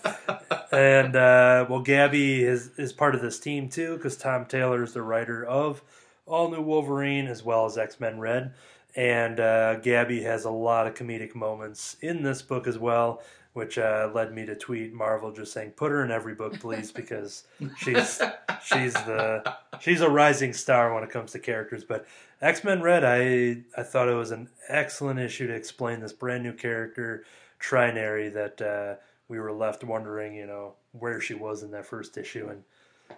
[0.72, 4.92] and uh, well, Gabby is is part of this team too because Tom Taylor is
[4.92, 5.82] the writer of
[6.26, 8.52] All New Wolverine as well as X Men Red,
[8.96, 13.78] and uh, Gabby has a lot of comedic moments in this book as well, which
[13.78, 17.44] uh, led me to tweet Marvel just saying, "Put her in every book, please," because
[17.76, 18.22] she's
[18.64, 21.84] she's the she's a rising star when it comes to characters.
[21.84, 22.06] But
[22.40, 26.42] X Men Red, I I thought it was an excellent issue to explain this brand
[26.42, 27.24] new character,
[27.60, 32.16] Trinary, that uh, we were left wondering, you know, where she was in that first
[32.16, 32.64] issue, and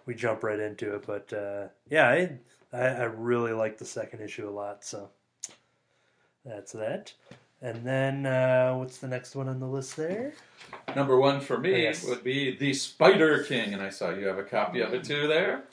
[0.06, 1.06] we jump right into it.
[1.06, 2.38] But uh, yeah, I,
[2.72, 5.10] I I really like the second issue a lot, so
[6.44, 7.12] that's that.
[7.62, 10.32] And then uh, what's the next one on the list there?
[10.94, 12.04] Number one for me Yes.
[12.04, 15.26] would be The Spider King, and I saw you have a copy of it too
[15.26, 15.64] there.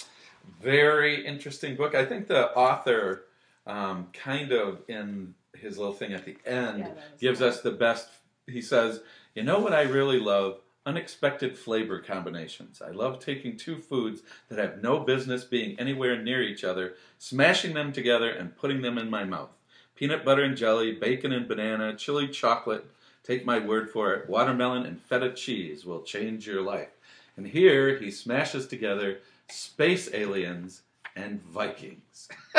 [0.62, 1.96] Very interesting book.
[1.96, 3.26] I think the author
[3.68, 7.50] um, kind of in his little thing at the end Yeah, gives cool.
[7.50, 8.10] us the best.
[8.48, 9.02] He says,
[9.36, 10.60] You know what I really love?
[10.86, 12.82] Unexpected flavor combinations.
[12.82, 17.74] I love taking two foods that have no business being anywhere near each other, smashing
[17.74, 19.52] them together, and putting them in my mouth.
[19.96, 22.86] Peanut butter and jelly, bacon and banana, chili chocolate.
[23.24, 26.90] Take my word for it, watermelon and feta cheese will change your life.
[27.38, 29.20] And here he smashes together
[29.50, 30.82] space aliens
[31.16, 32.28] and Vikings.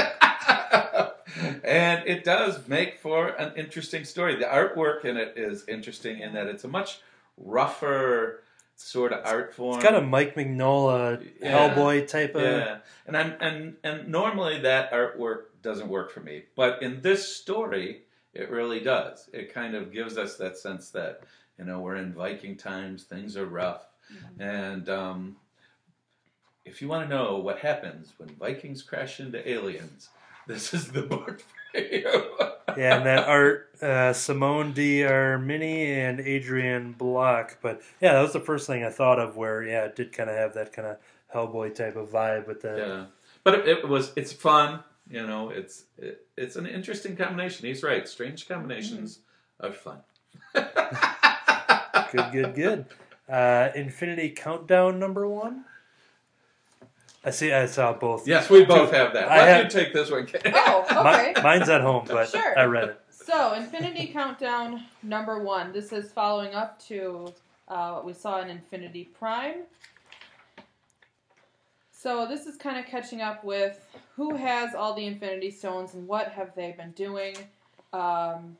[1.63, 4.37] and it does make for an interesting story.
[4.37, 7.01] The artwork in it is interesting in that it's a much
[7.37, 8.40] rougher
[8.77, 9.77] sort of art form.
[9.77, 11.75] It's got a Mike Mignola Yeah.
[11.75, 12.42] Hellboy type of.
[12.42, 17.27] Yeah, and I'm and and normally that artwork doesn't work for me, but in this
[17.37, 19.29] story, it really does.
[19.33, 21.23] It kind of gives us that sense that
[21.59, 23.87] you know we're in Viking times, things are rough,
[24.38, 25.37] and um,
[26.64, 30.09] if you want to know what happens when Vikings crash into aliens,
[30.47, 31.63] this is the book for you.
[32.77, 37.59] Yeah, and that art, uh, Simone D'Armini and Adrian Block.
[37.63, 40.29] But yeah, that was the first thing I thought of where, yeah, it did kind
[40.29, 40.97] of have that kind of
[41.33, 42.77] Hellboy type of vibe with the.
[42.77, 43.05] Yeah,
[43.45, 44.81] but it, it was it's fun.
[45.09, 47.67] You know, it's it, it's an interesting combination.
[47.67, 48.09] He's right.
[48.09, 49.21] Strange combinations
[49.61, 49.99] are fun.
[52.13, 52.87] Good, good, good.
[53.29, 55.65] Uh, Infinity Countdown number one.
[57.25, 57.53] I see.
[57.53, 58.27] I saw both.
[58.29, 59.31] Yes, we both have that.
[59.31, 60.27] I Why don't you take this one?
[60.27, 60.43] Kate?
[60.55, 61.35] Oh, Mi- okay.
[61.43, 62.59] mine's at home, but Sure.
[62.59, 63.01] I read it.
[63.11, 65.73] So, Infinity Countdown number one.
[65.73, 67.33] This is following up to
[67.69, 69.63] uh, what we saw in Infinity Prime.
[71.91, 73.81] So, this is kind of catching up with
[74.17, 77.35] who has all the Infinity Stones and what have they been doing.
[77.95, 78.57] Um,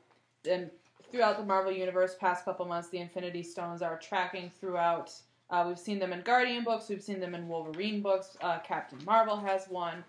[0.49, 0.71] and
[1.11, 5.13] throughout the Marvel Universe, past couple months, the Infinity Stones are tracking throughout.
[5.49, 8.35] Uh, we've seen them in Guardian books, we've seen them in Wolverine books.
[8.41, 10.03] Uh, Captain Marvel has one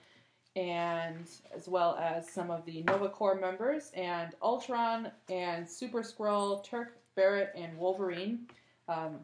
[0.56, 6.64] and as well as some of the Nova Corps members, and Ultron and Super Skrull,
[6.64, 8.46] Turk, Barrett, and Wolverine.
[8.88, 9.16] Um,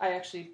[0.00, 0.52] I actually,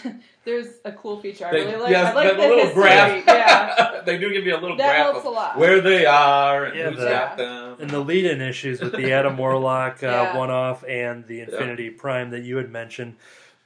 [0.46, 1.90] there's a cool feature I They- really like.
[1.90, 2.82] yes, I like the, the, little history.
[2.82, 3.24] graph.
[3.26, 5.58] Yeah, they do give you a little that graph helps of a lot.
[5.58, 7.76] where they are and Yeah, who's the- got them.
[7.78, 10.36] And the lead-in issues with the Adam Warlock uh, Yeah.
[10.38, 13.16] one-off and the Infinity Prime that you had mentioned,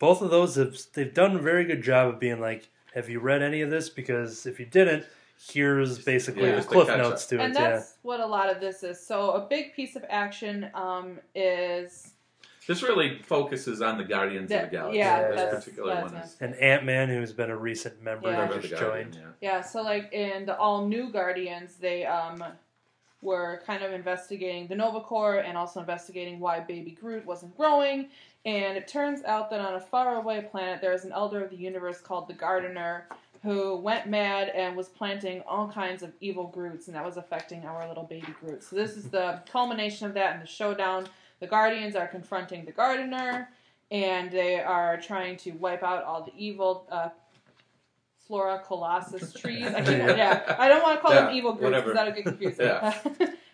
[0.01, 3.21] both of those have they've done a very good job of being like, have you
[3.21, 3.89] read any of this?
[3.89, 5.05] Because if you didn't,
[5.53, 7.29] here's basically Yeah, the cliff catch notes up.
[7.29, 7.45] to it.
[7.45, 7.83] and Yeah.
[8.03, 8.99] what a lot of this is.
[9.07, 12.13] So a big piece of action um, is
[12.67, 14.99] This really focuses on the Guardians of the Galaxy.
[14.99, 18.31] yeah, this that's- particular that's one is And Ant Man, who's been a recent member,
[18.31, 18.47] Yeah.
[18.47, 19.13] That just Guardian.
[19.13, 19.23] joined.
[19.41, 19.49] Yeah.
[19.57, 22.43] Yeah, so like in the all new Guardians, they um
[23.23, 28.09] were kind of investigating the Nova Corps and also investigating why Baby Groot wasn't growing.
[28.45, 31.57] And it turns out that on a faraway planet, there is an elder of the
[31.57, 33.07] universe called the Gardener
[33.43, 37.65] who went mad and was planting all kinds of evil Groots, and that was affecting
[37.65, 38.63] our little baby Groot.
[38.63, 41.07] So this is the culmination of that in the showdown.
[41.41, 43.49] The Guardians are confronting the Gardener,
[43.91, 47.09] and they are trying to wipe out all the evil uh,
[48.27, 49.65] Flora colossus trees.
[49.65, 52.67] I yeah, I don't want to call them evil Groots because that'll get confusing.
[52.67, 52.99] Yeah.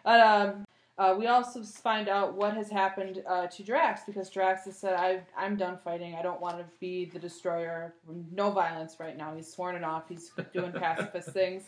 [0.05, 0.67] but um,
[0.99, 4.95] uh, we also find out what has happened uh, to Drax because Drax has said,
[4.95, 6.15] i "I'm done fighting.
[6.15, 7.95] I don't want to be the destroyer.
[8.33, 10.09] No violence right now." He's sworn it off.
[10.09, 11.65] He's doing pacifist things.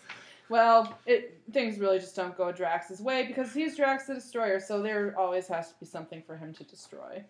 [0.49, 4.81] Well, it things really just don't go Drax's way because he's Drax the Destroyer, so
[4.81, 7.23] there always has to be something for him to destroy.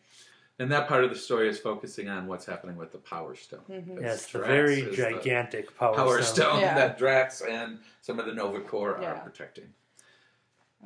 [0.61, 3.61] And that part of the story is focusing on what's happening with the Power Stone.
[3.69, 3.95] Mhm.
[3.97, 6.35] Because Yes, the very is the gigantic power, Power stone.
[6.51, 6.75] Stone Yeah.
[6.75, 9.13] that Drax and some of the Nova Corps Yeah.
[9.15, 9.73] are protecting.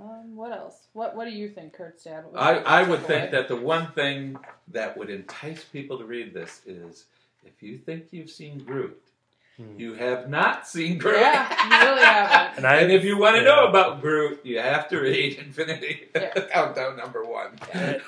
[0.01, 0.89] Um, what else?
[0.93, 1.79] What What do you think?
[1.79, 6.05] What was I, I would think that the one thing that would entice people to
[6.05, 7.05] read this is
[7.45, 9.01] if you think you've seen Groot.
[9.77, 11.17] You have not seen Groot.
[11.21, 12.43] Yeah, you really haven't.
[12.59, 13.49] And I And if you want to yeah.
[13.49, 16.33] know about Groot, you have to read Infinity Yeah.
[16.53, 17.59] Countdown number one.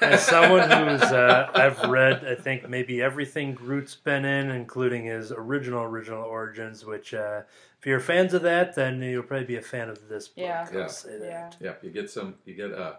[0.01, 5.33] As someone who's, uh, I've read, I think maybe everything Groot's been in, including his
[5.33, 6.85] original original origins.
[6.85, 7.43] Which, uh,
[7.79, 10.45] if you're fans of that, then you'll probably be a fan of this book.
[10.45, 10.67] Yeah.
[10.73, 10.87] I'll Yeah.
[10.89, 11.57] say that.
[11.61, 11.69] Yeah.
[11.71, 12.99] Yeah, you get some, you get a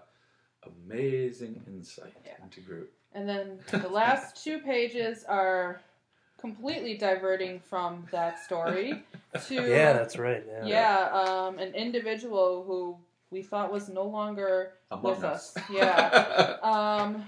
[0.85, 2.33] amazing insight Yeah.
[2.43, 2.91] into Groot.
[3.13, 5.81] And then the last two pages are
[6.39, 9.03] completely diverting from that story
[9.47, 10.43] to Yeah, that's right.
[10.47, 10.65] Yeah.
[10.65, 12.97] yeah, um, an individual who
[13.31, 15.55] we thought was no longer Among with us.
[15.57, 15.63] us.
[15.71, 16.57] Yeah.
[16.63, 17.27] Um,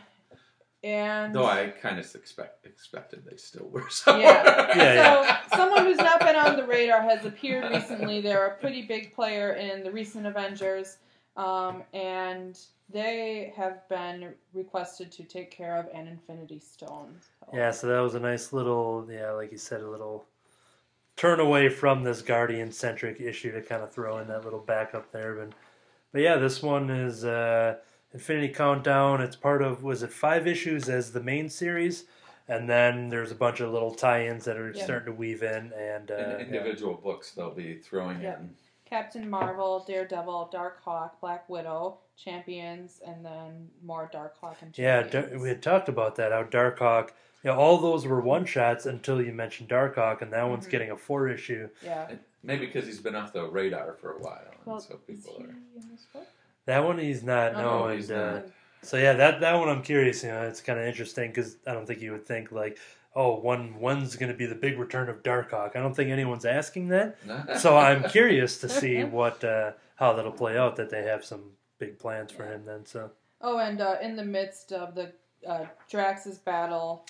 [0.83, 4.23] and Though I kind of expect, expected they still were somewhere.
[4.45, 4.77] Yeah.
[4.77, 8.21] Yeah, So, someone who's not been on the radar has appeared recently.
[8.21, 10.97] They're a pretty big player in the recent Avengers,
[11.35, 12.57] um, and
[12.89, 17.17] they have been requested to take care of an Infinity Stone.
[17.21, 20.25] So- Yeah, so that was a nice little, yeah, like you said, a little
[21.15, 25.11] turn away from this Guardian centric issue to kind of throw in that little backup
[25.11, 25.33] there.
[25.35, 25.49] But,
[26.13, 27.77] but yeah, this one is uh,
[28.13, 29.21] Infinity Countdown.
[29.21, 32.05] It's part of, was it five issues as the main series?
[32.47, 34.83] And then there's a bunch of little tie ins that are Yeah.
[34.85, 35.73] starting to weave in.
[35.73, 38.37] And uh, In individual books they'll be throwing Yeah.
[38.39, 38.55] in.
[38.85, 45.03] Captain Marvel, Daredevil, Dark Hawk, Black Widow, Champions, and then more Dark Hawk and yeah,
[45.03, 45.29] Champions.
[45.31, 47.09] Dar- we had talked about that, how Darkhawk,
[47.43, 50.71] you know, all those were one shots until you mentioned Darkhawk, and that one's Mhm.
[50.71, 51.69] getting a four issue.
[51.83, 52.11] yeah.
[52.43, 55.49] Maybe because he's been off the radar for a while, and Well, so people are.
[55.49, 56.25] in this book?
[56.65, 58.41] That one he's not, Oh, no, no, and he's uh.
[58.83, 60.23] So yeah, that that one I'm curious.
[60.23, 62.77] You know, it's kind of interesting because I don't think you would think like,
[63.15, 65.75] oh, one one's going to be the big return of Darkhawk.
[65.75, 67.17] I don't think anyone's asking that.
[67.59, 70.75] So I'm curious to see what uh, how that'll play out.
[70.75, 72.85] That they have some big plans for him then.
[72.85, 73.11] So
[73.41, 75.11] Oh, and uh, in the midst of the
[75.47, 77.05] uh, Drax's battle,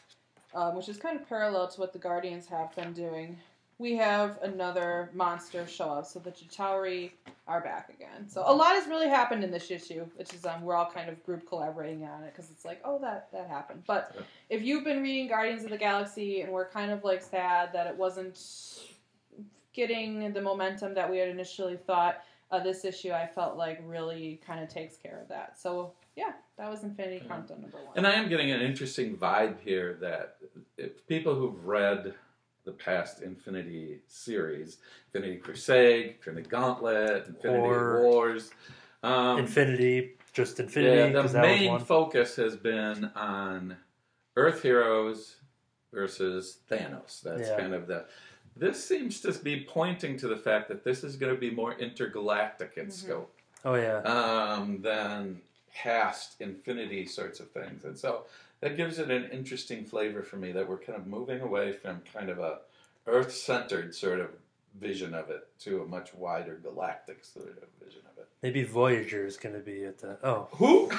[0.53, 3.38] um, which is kind of parallel to what the Guardians have been doing,
[3.80, 6.06] we have another monster show up.
[6.06, 7.12] So the Chitauri
[7.47, 8.27] are back again.
[8.27, 11.10] So a lot has really happened in this issue, which is um, we're all kind
[11.10, 13.84] of group collaborating on it because it's like, oh, that that happened.
[13.88, 14.21] But Yeah.
[14.49, 17.88] if you've been reading Guardians of the Galaxy and we're kind of like sad that
[17.88, 18.38] it wasn't
[19.73, 24.39] getting the momentum that we had initially thought, uh, this issue I felt like really
[24.45, 25.60] kind of takes care of that.
[25.60, 27.27] So yeah, that was Infinity Yeah.
[27.29, 27.97] Countdown number one.
[27.97, 30.38] And I am getting an interesting vibe here that
[30.77, 32.13] if people who've read
[32.63, 34.77] the past Infinity series,
[35.13, 38.01] Infinity Crusade, Infinity Gauntlet, Infinity War.
[38.01, 38.51] Wars,
[39.03, 41.86] um, Infinity, just Infinity, yeah, the that was main one.
[41.86, 43.77] focus has been on
[44.36, 45.38] Earth heroes
[45.93, 47.21] versus Thanos.
[47.21, 47.57] That's Yeah.
[47.57, 48.05] kind of the.
[48.60, 51.74] This seems to be pointing to the fact that this is going to be more
[51.74, 52.91] intergalactic in Mhm.
[52.91, 53.34] scope
[53.65, 55.41] oh yeah, um, than
[55.74, 57.86] past infinity sorts of things.
[57.86, 58.26] And so
[58.62, 62.02] that gives it an interesting flavor for me that we're kind of moving away from
[62.13, 62.60] kind of a
[63.06, 64.30] earth centered sort of
[64.80, 68.28] vision of it to a much wider galactic sort of vision of it.
[68.41, 70.17] maybe Voyager is going to be at the.
[70.24, 70.89] Oh, Who?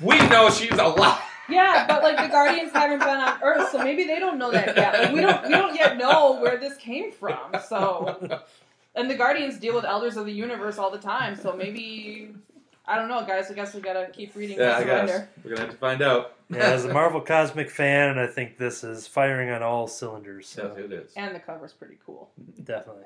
[0.00, 1.20] we know she's alive.
[1.48, 4.76] Yeah, but like the Guardians haven't been on Earth, so maybe they don't know that
[4.76, 4.98] yet.
[4.98, 7.38] Like we don't we don't yet know where this came from.
[7.68, 8.40] So
[8.94, 12.30] and the Guardians deal with Elders of the Universe all the time, so maybe
[12.86, 13.50] I don't know, guys.
[13.50, 16.34] I guess we gotta keep reading Yeah, I guess we're gonna have to find out.
[16.50, 20.46] yeah, as a Marvel cosmic fan, I think this is firing on all cylinders.
[20.48, 21.12] So yes, it is.
[21.16, 22.30] And the cover's pretty cool.
[22.62, 23.04] definitely.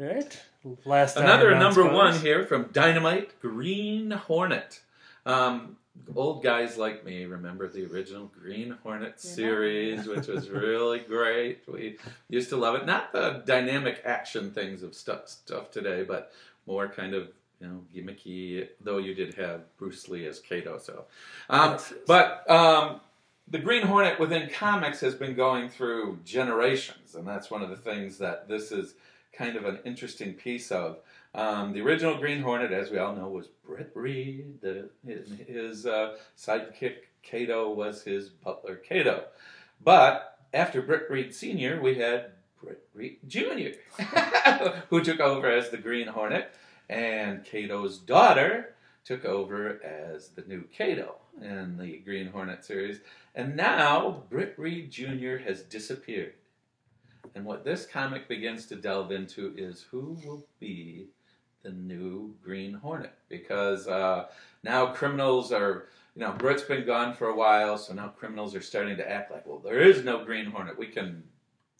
[0.00, 0.40] All right,
[0.84, 2.14] last Another number non-spoilers.
[2.14, 4.80] one here from Dynamite Green Hornet.
[5.26, 5.76] Um,
[6.14, 11.62] old guys like me remember the original Green Hornet series, which was really great.
[11.66, 12.86] We used to love it.
[12.86, 16.32] Not the dynamic action things of stuff stuff today, but
[16.66, 17.28] more kind of
[17.60, 18.68] you know gimmicky.
[18.80, 21.04] Though you did have Bruce Lee as Kato, so.
[21.50, 23.00] Um, but um,
[23.50, 27.76] the Green Hornet within comics has been going through generations, and that's one of the
[27.76, 28.94] things that this is
[29.32, 30.98] kind of an interesting piece of.
[31.38, 34.60] Um, the original Green Hornet, as we all know, was Britt Reed.
[34.60, 39.22] The, his uh, sidekick Kato was his butler Kato.
[39.80, 43.78] But after Britt Reed Sr., we had Britt Reed Jr.,
[44.90, 46.50] who took over as the Green Hornet,
[46.90, 48.74] and Kato's daughter
[49.04, 52.98] took over as the new Kato in the Green Hornet series.
[53.36, 55.36] And now Britt Reed Jr.
[55.36, 56.32] has disappeared.
[57.36, 61.06] And what this comic begins to delve into is who will be
[61.62, 63.14] the new Green Hornet.
[63.28, 64.26] Because uh,
[64.62, 68.60] now criminals are, you know, Britt's been gone for a while, so now criminals are
[68.60, 70.78] starting to act like, well, there is no Green Hornet.
[70.78, 71.22] We can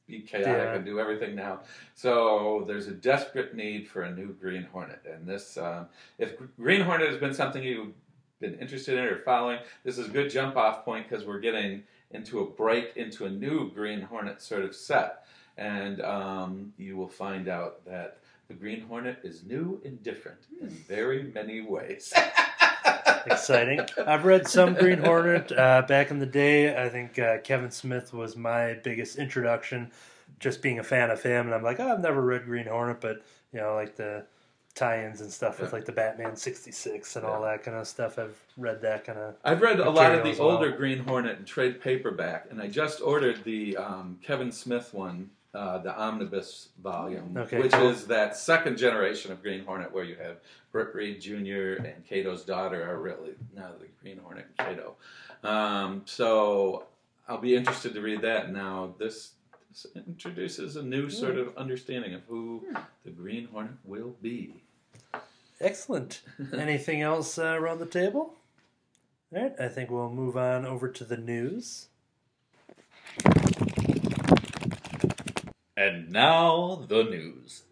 [0.06, 0.74] be chaotic Yeah.
[0.74, 1.60] and do everything now.
[1.94, 5.86] So there's a desperate need for a new Green Hornet, and this, um,
[6.18, 7.92] if Green Hornet has been something you've
[8.40, 11.82] been interested in or following, this is a good jump off point because we're getting
[12.12, 15.26] into a break into a new Green Hornet sort of set,
[15.58, 18.18] and um, you will find out that
[18.48, 22.12] the Green Hornet is new and different in very many ways.
[23.26, 23.80] Exciting.
[24.06, 26.82] I've read some Green Hornet uh, back in the day.
[26.82, 29.90] I think uh, Kevin Smith was my biggest introduction,
[30.38, 31.46] just being a fan of him.
[31.46, 33.22] And I'm like, oh, I've never read Green Hornet, but
[33.52, 34.24] you know, like the
[34.74, 35.76] tie-ins and stuff with Yeah.
[35.76, 38.18] like the Batman '66 and all that kind of stuff.
[38.18, 39.34] I've read that kind of.
[39.44, 40.52] I've read a lot of the well.
[40.52, 45.30] older Green Hornet in trade paperback, and I just ordered the um, Kevin Smith one,
[45.54, 47.88] uh, the omnibus volume, Okay, which cool.
[47.88, 50.36] is that second generation of Green Hornet, where you have
[50.72, 51.82] Britt Reed Jr.
[51.84, 54.94] and Kato's daughter are really now the Green Hornet and Kato.
[55.42, 56.84] Um, so
[57.26, 58.52] I'll be interested to read that.
[58.52, 59.32] Now this,
[59.70, 62.64] this introduces a new sort of understanding of who
[63.04, 64.62] the Green Hornet will be.
[65.60, 66.20] Excellent.
[66.56, 68.34] Anything else uh, around the table?
[69.34, 71.88] All right, I think we'll move on over to the news.
[75.78, 77.62] And now the news.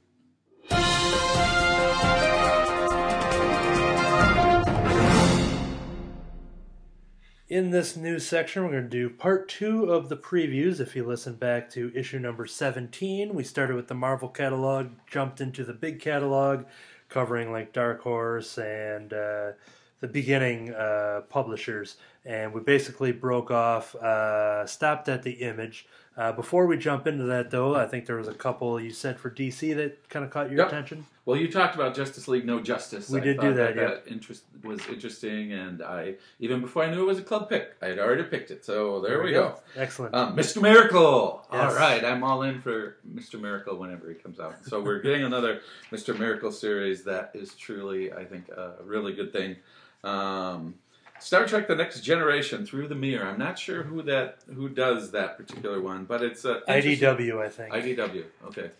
[7.49, 10.79] In this news section, we're going to do part two of the previews.
[10.79, 15.41] If you listen back to issue number 17, we started with the Marvel catalog, jumped
[15.41, 16.67] into the big catalog,
[17.09, 19.51] covering like Dark Horse and uh,
[19.99, 21.97] the beginning uh, publishers.
[22.25, 25.89] And we basically broke off, uh, stopped at the image.
[26.17, 29.21] Uh, before we jump into that, though, I think there was a couple you said
[29.21, 30.69] for DC that kind of caught your Yep.
[30.69, 31.07] attention.
[31.27, 33.11] Well, you talked about Justice League No Justice.
[33.11, 33.85] We I did do that, yeah.
[33.89, 37.75] That interest was interesting, and I even before I knew it was a club pick,
[37.83, 38.65] I had already picked it.
[38.65, 39.61] So there, we go.
[39.77, 40.15] Excellent.
[40.15, 40.63] Um, Mr.
[40.63, 41.45] Miracle.
[41.53, 41.73] Yes.
[41.73, 43.39] All right, I'm all in for Mr.
[43.39, 44.55] Miracle whenever he comes out.
[44.67, 45.61] So we're getting another
[45.91, 46.19] Mr.
[46.19, 49.57] Miracle series that is truly, I think, a really good thing.
[50.05, 50.77] Um,
[51.21, 53.27] Star Trek: The Next Generation through the mirror.
[53.27, 56.61] I'm not sure who that who does that particular one, but it's uh.
[56.69, 57.75] IDW, I think.
[57.75, 58.25] IDW.
[58.47, 58.71] Okay.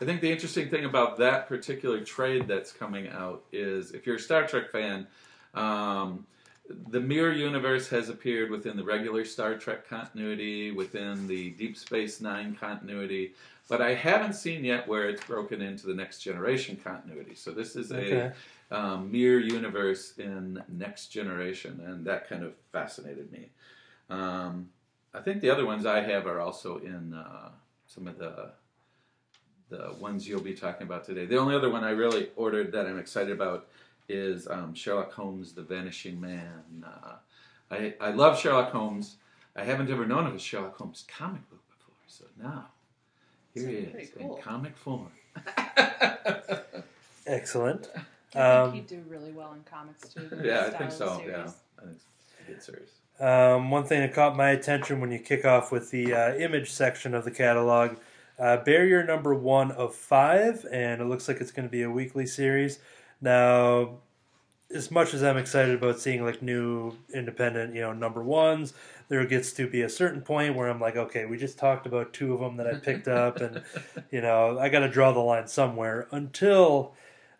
[0.00, 4.16] I think the interesting thing about that particular trade that's coming out is if you're
[4.16, 5.06] a Star Trek fan,
[5.54, 6.26] um,
[6.88, 12.20] the Mirror Universe has appeared within the regular Star Trek continuity, within the Deep Space
[12.20, 13.34] Nine continuity,
[13.72, 17.34] but I haven't seen yet where it's broken into the Next Generation continuity.
[17.34, 18.30] So this is Okay.
[18.70, 23.48] a um, Mirror Universe in Next Generation, and that kind of fascinated me.
[24.10, 24.68] Um,
[25.14, 27.48] I think the other ones I have are also in uh,
[27.86, 28.50] some of the
[29.70, 31.24] the ones you'll be talking about today.
[31.24, 33.68] The only other one I really ordered that I'm excited about
[34.06, 36.84] is um, Sherlock Holmes: The Vanishing Man.
[36.84, 37.14] Uh,
[37.70, 39.16] I I love Sherlock Holmes.
[39.56, 42.68] I haven't ever known of a Sherlock Holmes comic book before, so now
[43.54, 44.36] here he Pretty is cool.
[44.36, 45.08] in comic form.
[47.26, 47.88] Excellent.
[48.34, 50.28] I Um, think he'd do really well in comics too.
[50.42, 51.20] yeah, I think so.
[51.24, 51.50] the Yeah.
[51.78, 52.04] I think it's
[52.40, 52.88] a good series.
[53.20, 56.70] Um, one thing that caught my attention when you kick off with the uh, image
[56.72, 57.96] section of the catalog,
[58.38, 61.90] uh, barrier number one of five, and it looks like it's going to be a
[61.90, 62.78] weekly series.
[63.20, 63.98] Now,
[64.74, 68.72] as much as I'm excited about seeing like new independent, you know, number ones,
[69.08, 72.12] there gets to be a certain point where I'm like, okay, we just talked about
[72.12, 73.62] two of them that I picked up, and
[74.10, 76.94] you know, I got to draw the line somewhere until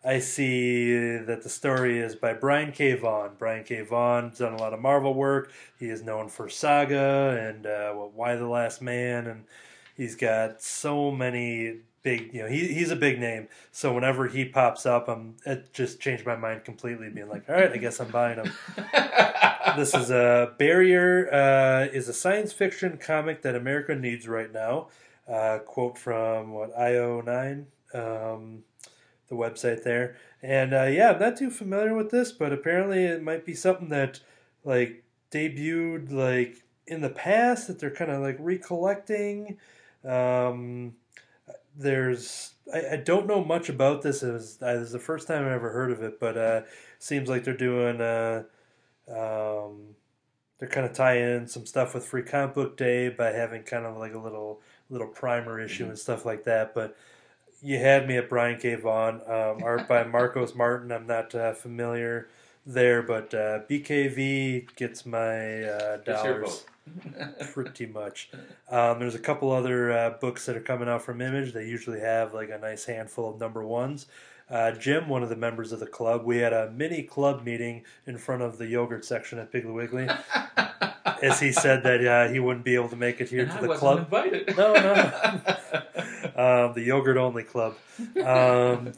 [0.05, 2.93] I see that the story is by Brian K.
[2.93, 3.31] Vaughan.
[3.39, 3.81] Brian K.
[3.81, 5.51] Vaughan's done a lot of Marvel work.
[5.79, 9.45] He is known for Saga and uh, Y: The Last Man, and
[9.95, 12.33] he's got so many big.
[12.33, 13.47] You know, he, he's a big name.
[13.71, 17.55] So whenever he pops up, I'm it just changed my mind completely, being like, all
[17.55, 18.51] right, I guess I'm buying him.
[19.77, 24.89] this is a Barrier uh, is a science fiction comic that America needs right now.
[25.27, 28.63] Uh, quote from what IO9, um,
[29.29, 33.23] the website there, and uh, yeah, I'm not too familiar with this, but apparently it
[33.23, 34.19] might be something that
[34.65, 39.57] like debuted like in the past that they're kind of like recollecting.
[40.03, 40.95] Um,
[41.77, 44.23] there's I, I don't know much about this.
[44.23, 46.61] It was, this is the first time I ever heard of it, but uh,
[46.99, 48.01] seems like they're doing.
[48.01, 48.43] Uh,
[49.09, 49.95] um,
[50.59, 53.85] they're kind of tying in some stuff with Free Comic Book Day by having kind
[53.85, 56.73] of like a little little primer issue and stuff like that.
[56.73, 56.95] But
[57.61, 58.75] you had me at Brian K.
[58.75, 60.91] Vaughan, um, art by Marcos Martin.
[60.91, 62.29] I'm not uh, familiar
[62.65, 66.65] there, but uh, BKV gets my uh, dollars.
[67.51, 68.29] Pretty much.
[68.69, 71.53] Um, there's a couple other uh, books that are coming out from Image.
[71.53, 74.05] They usually have like a nice handful of number ones.
[74.49, 77.83] Uh, Jim, one of the members of the club, we had a mini club meeting
[78.05, 80.07] in front of the yogurt section at Piggly Wiggly,
[81.23, 83.57] as he said that uh, he wouldn't be able to make it here And to
[83.57, 83.99] I the club.
[83.99, 84.55] invited.
[84.57, 84.91] No, no.
[86.67, 87.75] um, the yogurt only club.
[88.23, 88.91] Um,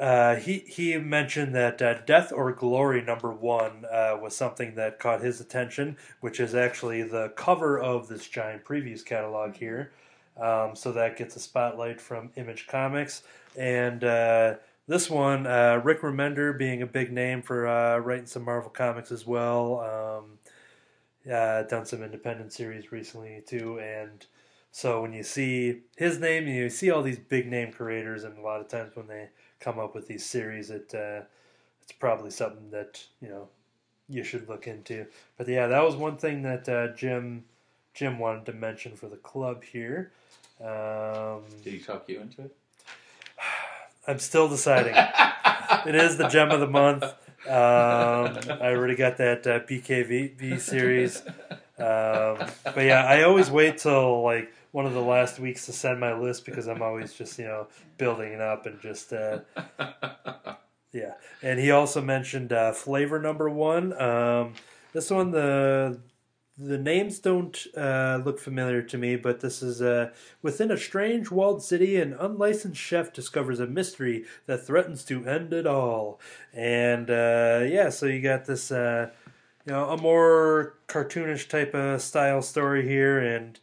[0.00, 4.98] uh, he he mentioned that uh, Death or Glory number one uh, was something that
[4.98, 9.92] caught his attention, which is actually the cover of this giant previews catalog here.
[10.40, 13.22] Um, so that gets a spotlight from Image Comics,
[13.54, 14.54] and uh,
[14.88, 19.12] this one, uh, Rick Remender being a big name for uh, writing some Marvel comics
[19.12, 19.80] as well.
[19.80, 20.38] Um,
[21.30, 24.24] uh, done some independent series recently too, and
[24.70, 28.40] so when you see his name, you see all these big name creators, and a
[28.40, 29.28] lot of times when they
[29.62, 31.22] come up with these series, it uh,
[31.82, 33.48] it's probably something that you know
[34.08, 35.06] you should look into.
[35.38, 37.44] But yeah, that was one thing that uh, Jim
[37.94, 40.12] Jim wanted to mention for the club here.
[40.60, 42.56] Um, Did he talk you into it?
[44.06, 44.94] I'm still deciding.
[45.86, 47.04] it is the gem of the month.
[47.44, 51.22] Um, I already got that uh, BKV series.
[51.78, 56.00] Um, but yeah, I always wait till like one of the last weeks to send
[56.00, 57.68] my list because I'm always just you know
[57.98, 59.40] building it up and just uh,
[60.92, 61.14] yeah.
[61.42, 63.98] And he also mentioned uh, flavor number one.
[64.00, 64.54] Um,
[64.92, 66.00] this one the
[66.58, 70.10] the names don't uh, look familiar to me, but this is uh,
[70.42, 75.52] within a strange walled city, an unlicensed chef discovers a mystery that threatens to end
[75.52, 76.20] it all.
[76.52, 79.10] And uh, yeah, so you got this, uh,
[79.66, 83.58] you know, a more cartoonish type of style story here, and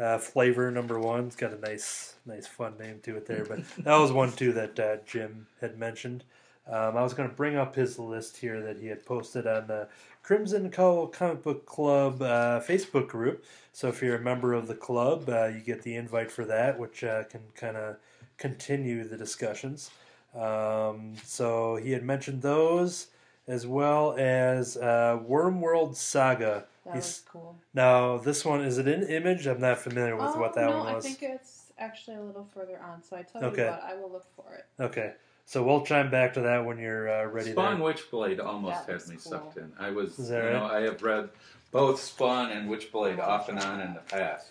[0.00, 1.26] uh, flavor number one.
[1.26, 3.44] It's got a nice, nice, fun name to it there.
[3.44, 6.24] But that was one too that uh, Jim had mentioned.
[6.66, 9.66] Um, I was going to bring up his list here that he had posted on
[9.66, 9.88] the
[10.22, 13.44] Crimson Cowl Comic Book Club uh, Facebook group.
[13.72, 16.78] So if you're a member of the club, uh, you get the invite for that,
[16.78, 17.96] which uh, can kind of
[18.38, 19.90] continue the discussions.
[20.38, 23.08] Um, so he had mentioned those
[23.48, 26.66] as well as uh, Wormworld Saga.
[26.84, 27.56] That He's- was cool.
[27.74, 29.46] Now this one is it in Image?
[29.46, 32.48] I'm not familiar with Oh, what that no, one I think it's actually a little
[32.52, 33.02] further on.
[33.02, 33.64] So I tell Okay.
[33.64, 34.64] you what, I will look for it.
[34.82, 35.12] Okay,
[35.44, 37.52] so we'll chime back to that when you're uh, ready.
[37.52, 37.92] Spawn there.
[37.94, 39.32] Witchblade almost That had me cool.
[39.32, 39.72] sucked in.
[39.78, 41.30] I was, Is you that know, I have read
[41.70, 44.48] both Spawn and Witchblade Oh, off and on in the past.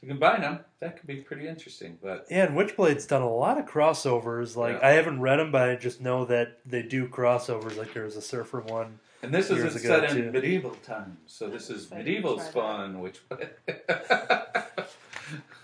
[0.00, 1.96] To combine them, that could be pretty interesting.
[2.02, 4.56] But Yeah, and Witchblade's done a lot of crossovers.
[4.56, 4.86] Like Yeah.
[4.88, 7.76] I haven't read them, but I just know that they do crossovers.
[7.76, 8.98] Like there was a surfer one.
[9.22, 10.32] And this is ago, set in too.
[10.32, 12.50] medieval times, so this is Excited medieval try that.
[12.50, 14.86] Spawn Witchblade.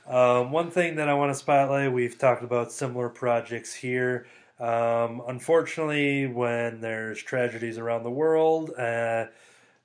[0.09, 4.27] Um, one thing that I want to spotlight, we've talked about similar projects here.
[4.59, 9.29] Um, unfortunately, when there's tragedies around the world, uh, a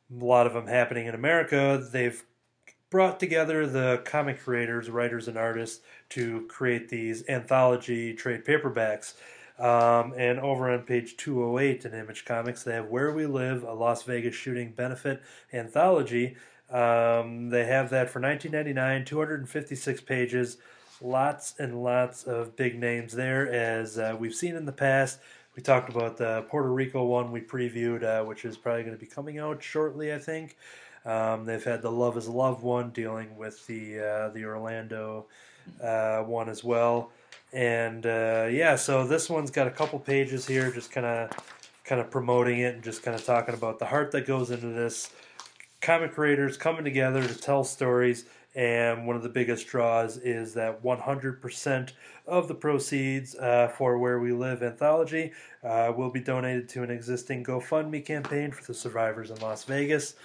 [0.09, 2.23] lot of them happening in America, they've
[2.89, 9.15] brought together the comic creators, writers, and artists to create these anthology trade paperbacks.
[9.59, 13.73] Um, and over on page 208 in Image Comics, they have Where We Live, a
[13.73, 15.21] Las Vegas shooting benefit
[15.53, 16.37] anthology.
[16.71, 20.57] Um, they have that for 19.99, 256 pages,
[21.01, 23.47] lots and lots of big names there.
[23.47, 25.19] As uh, we've seen in the past,
[25.55, 28.99] we talked about the Puerto Rico one we previewed, uh, which is probably going to
[28.99, 30.57] be coming out shortly, I think.
[31.05, 35.27] Um, they've had the Love Is Love one dealing with the uh, the Orlando
[35.81, 37.11] uh, one as well,
[37.53, 41.29] and uh, yeah, so this one's got a couple pages here, just kind of
[41.85, 44.67] kind of promoting it and just kind of talking about the heart that goes into
[44.67, 45.11] this.
[45.81, 48.25] Comic creators coming together to tell stories,
[48.55, 51.91] and one of the biggest draws is that 100%
[52.25, 55.33] of the proceeds uh, for Where We Live anthology
[55.63, 60.15] uh, will be donated to an existing GoFundMe campaign for the survivors in Las Vegas.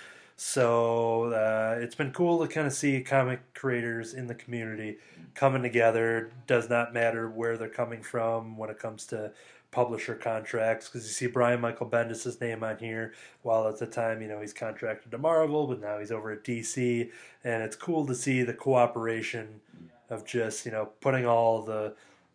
[0.41, 4.99] So uh, it's been cool to kind of see comic creators in the community
[5.35, 6.31] coming together.
[6.47, 9.33] Does not matter where they're coming from when it comes to
[9.73, 13.15] publisher contracts, because you see Brian Michael Bendis' name on here.
[13.43, 16.45] While at the time, you know, he's contracted to Marvel, but now he's over at
[16.45, 17.11] DC,
[17.43, 19.61] and it's cool to see the cooperation
[20.09, 21.95] of just you know putting all the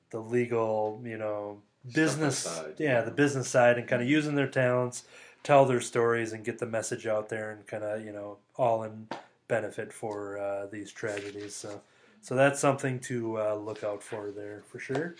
[0.09, 1.61] the legal you know
[1.93, 3.01] business yeah yeah.
[3.01, 5.05] the business side and kind of using their talents
[5.43, 8.83] tell their stories and get the message out there and kind of you know all
[8.83, 9.07] in
[9.47, 11.53] benefit for uh, these tragedies.
[11.55, 11.81] So
[12.21, 15.15] so that's something to uh, look out for there for sure.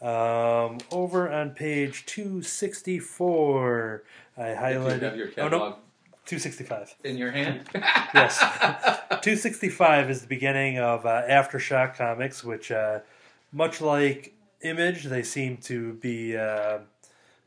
[0.00, 4.02] Um, over on page 264
[4.36, 5.78] i you highlighted have your oh no.
[6.26, 7.68] 265 in your hand.
[8.14, 8.38] Yes.
[8.38, 13.00] 265 is the beginning of uh, Aftershock Comics, which, uh,
[13.52, 16.78] much like Image, they seem to be uh,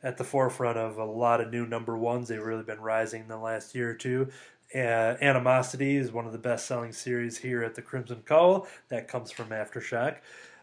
[0.04, 2.28] at the forefront of a lot of new number ones.
[2.28, 4.30] They've really been rising in the last year or two.
[4.76, 8.68] Uh, Animosity is one of the best selling series here at the Crimson Cowl.
[8.90, 10.18] That comes from Aftershock.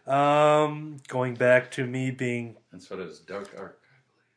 [0.07, 3.79] Um, going back to me being and so does Dark Arc.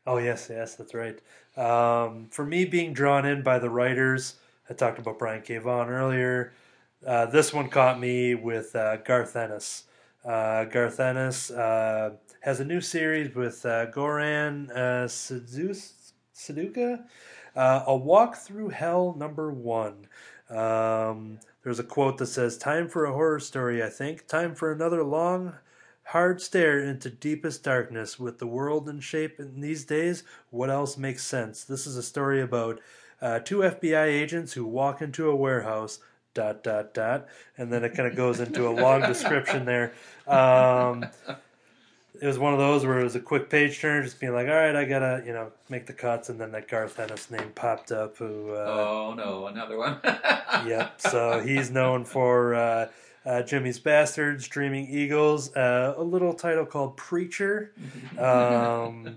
[0.07, 1.21] Oh yes, yes, that's right.
[1.59, 4.37] Um, for me, being drawn in by the writers,
[4.71, 5.59] I talked about Brian K.
[5.59, 6.55] Vaughan earlier.
[7.07, 9.85] Uh, this one caught me with uh, Garth Ennis.
[10.25, 12.13] Uh, Garth Ennis uh,
[12.49, 15.05] has a new series with uh, Goran uh,
[16.35, 17.05] Sudžuka,
[17.55, 20.07] uh, A Walk Through Hell number one.
[20.49, 24.27] Um, there's a quote that says, Time for a horror story, I think.
[24.27, 25.57] Time for another long,
[26.05, 28.19] hard stare into deepest darkness.
[28.19, 31.65] With the world in shape in these days, what else makes sense?
[31.65, 32.81] This is a story about
[33.21, 35.99] uh, two FBI agents who walk into a warehouse.
[36.35, 37.27] Dot dot dot,
[37.57, 39.93] and then it kind of goes into a long description there.
[40.29, 41.07] Um,
[42.21, 44.49] it was one of those where it was a quick page turn, just being like,
[44.49, 47.53] "All right, I gotta, you know, make the cuts," and then that Garth Ennis name
[47.55, 48.17] popped up.
[48.19, 49.99] Who, uh, oh no, another one.
[50.67, 51.01] yep.
[51.01, 52.89] So he's known for uh,
[53.25, 57.73] uh, Jimmy's Bastards, Dreaming Eagles, uh, a little title called Preacher.
[58.19, 59.17] Um,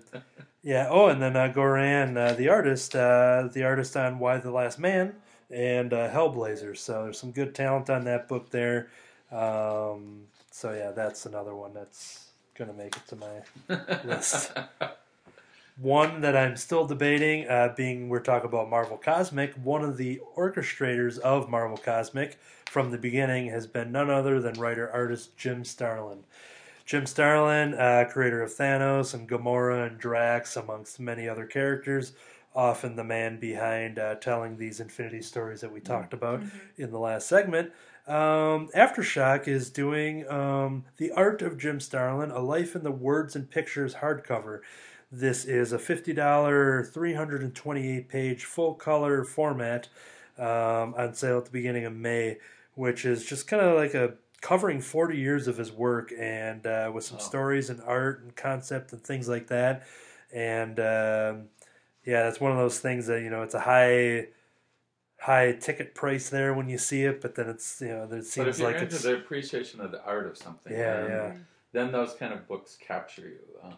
[0.63, 0.87] yeah.
[0.89, 4.79] Oh, and then uh, Goran, uh, the artist, uh, the artist on Y: The Last
[4.79, 5.15] Man
[5.51, 6.77] and uh, Hellblazer.
[6.77, 8.89] So there's some good talent on that book there.
[9.31, 14.51] Um, so yeah, that's another one that's gonna make it to my list.
[15.77, 20.21] One that I'm still debating, uh, being we're talking about Marvel Cosmic, one of the
[20.37, 22.37] orchestrators of Marvel Cosmic
[22.69, 26.19] from the beginning has been none other than writer artist Jim Starlin.
[26.85, 32.13] Jim Starlin, uh, creator of Thanos and Gamora and Drax, amongst many other characters,
[32.53, 36.41] often the man behind uh, telling these Infinity stories that we talked about
[36.77, 37.71] in the last segment.
[38.11, 43.37] Um, Aftershock is doing um, The Art of Jim Starlin, A Life in the Words
[43.37, 44.59] and Pictures hardcover.
[45.09, 49.87] This is a $50, 328 page full color format
[50.37, 52.37] um, on sale at the beginning of May,
[52.75, 56.91] which is just kind of like a covering 40 years of his work and uh,
[56.93, 57.23] with some Wow.
[57.23, 59.83] stories and art and concept and things like that.
[60.33, 61.43] And um,
[62.05, 64.27] yeah, that's one of those things that, you know, it's a high.
[65.21, 68.19] High ticket price there when you see it, but then it's you know there but
[68.19, 71.09] if seems you're like into it's the appreciation of the art of something, Yeah, then,
[71.09, 71.33] yeah.
[71.73, 73.39] then those kind of books capture you.
[73.63, 73.75] Um,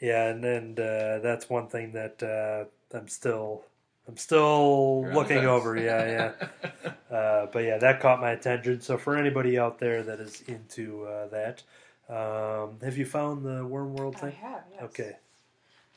[0.00, 3.62] Yeah, and and uh, that's one thing that uh, I'm still
[4.08, 5.76] I'm still You're looking over.
[5.76, 6.32] Yeah,
[6.80, 6.92] yeah.
[7.16, 8.80] uh, but yeah, that caught my attention.
[8.80, 11.62] So for anybody out there that is into uh, that,
[12.08, 14.32] um, have you found the Worm World I thing?
[14.32, 14.82] have, yes.
[14.82, 15.16] Okay.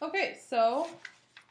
[0.04, 0.88] Okay, so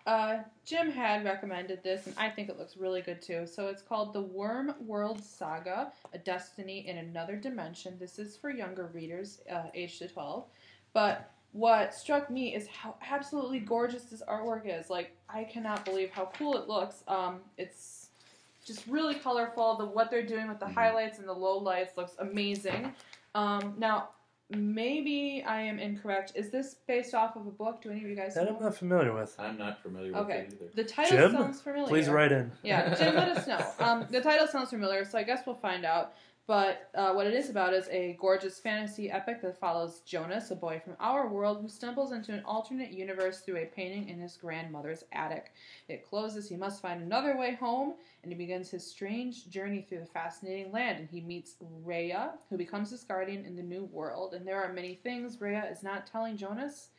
[0.06, 3.46] uh, Jim had recommended this, and I think it looks really good too.
[3.46, 7.96] So it's called The Worm World Saga A Destiny in Another Dimension.
[7.98, 10.44] This is for younger readers, uh, age to 12.
[10.92, 14.90] But what struck me is how absolutely gorgeous this artwork is.
[14.90, 17.02] Like, I cannot believe how cool it looks.
[17.08, 18.10] Um, it's
[18.64, 19.76] just really colorful.
[19.76, 20.74] The What they're doing with the Mhm.
[20.74, 22.94] highlights and the low lights looks amazing.
[23.34, 24.10] Um, now,
[24.50, 26.32] maybe I am incorrect.
[26.34, 27.82] Is this based off of a book?
[27.82, 28.56] Do any of you guys That know?
[28.56, 29.34] I'm not familiar with.
[29.38, 30.44] I'm not familiar Okay.
[30.48, 30.70] with it either.
[30.74, 31.88] The title Jim, sounds familiar.
[31.88, 32.52] Please write in.
[32.62, 33.64] Yeah, Jim, let us know.
[33.84, 36.14] Um, the title sounds familiar, so I guess we'll find out.
[36.48, 40.54] But uh, what it is about is a gorgeous fantasy epic that follows Jonas, a
[40.54, 44.36] boy from our world who stumbles into an alternate universe through a painting in his
[44.36, 45.52] grandmother's attic.
[45.88, 49.98] It closes, he must find another way home, and he begins his strange journey through
[50.00, 51.00] the fascinating land.
[51.00, 54.32] And he meets Rhea, who becomes his guardian in the new world.
[54.32, 56.90] And there are many things Rhea is not telling Jonas,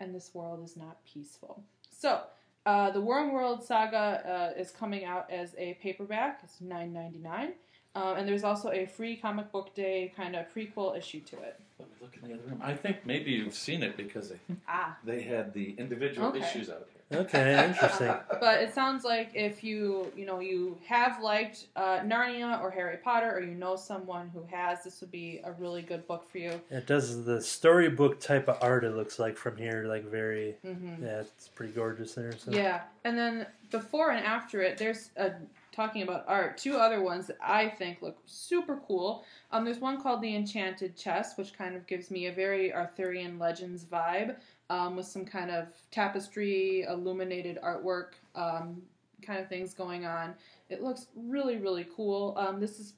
[0.00, 1.62] and this world is not peaceful.
[1.90, 2.22] So,
[2.66, 6.40] uh, the Worm World Saga uh, is coming out as a paperback.
[6.42, 7.52] It's nine ninety nine,
[7.94, 11.58] um, and there's also a free comic book day kind of prequel issue to it.
[11.78, 12.60] Let me look in the other room.
[12.62, 16.40] I think maybe you've seen it because I think Ah, they had the individual Okay.
[16.40, 17.20] issues out here.
[17.20, 18.14] Okay, interesting.
[18.40, 22.98] but it sounds like if you you know you have liked uh, Narnia or Harry
[22.98, 26.36] Potter, or you know someone who has, this would be a really good book for
[26.38, 26.60] you.
[26.70, 28.84] It does the storybook type of art.
[28.84, 30.56] It looks like from here, like very.
[30.62, 32.32] hmm Yeah, it's pretty gorgeous there.
[32.36, 32.50] So.
[32.50, 35.32] Yeah, and then before and after it, there's a
[35.78, 36.58] talking about art.
[36.58, 39.24] Two other ones that I think look super cool.
[39.52, 43.38] Um, there's one called the Enchanted Chest, which kind of gives me a very Arthurian
[43.38, 44.34] Legends vibe,
[44.70, 48.82] um, with some kind of tapestry, illuminated artwork, um,
[49.22, 50.34] kind of things going on.
[50.68, 52.34] It looks really, really cool.
[52.36, 52.94] Um, this is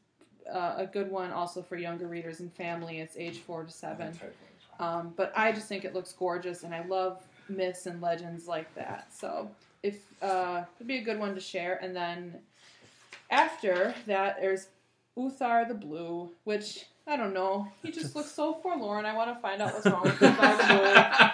[0.50, 3.00] uh, a good one also for younger readers and family.
[3.00, 4.18] It's age four to seven.
[4.78, 8.74] Um, but I just think it looks gorgeous, and I love myths and legends like
[8.74, 9.12] that.
[9.12, 9.50] So
[9.82, 11.78] if uh, it'd be a good one to share.
[11.82, 12.34] And then
[13.30, 14.68] after that, there's
[15.18, 17.66] Uthar the Blue, which I don't know.
[17.82, 19.04] He just looks so forlorn.
[19.04, 20.64] I want to find out what's wrong with Uthar the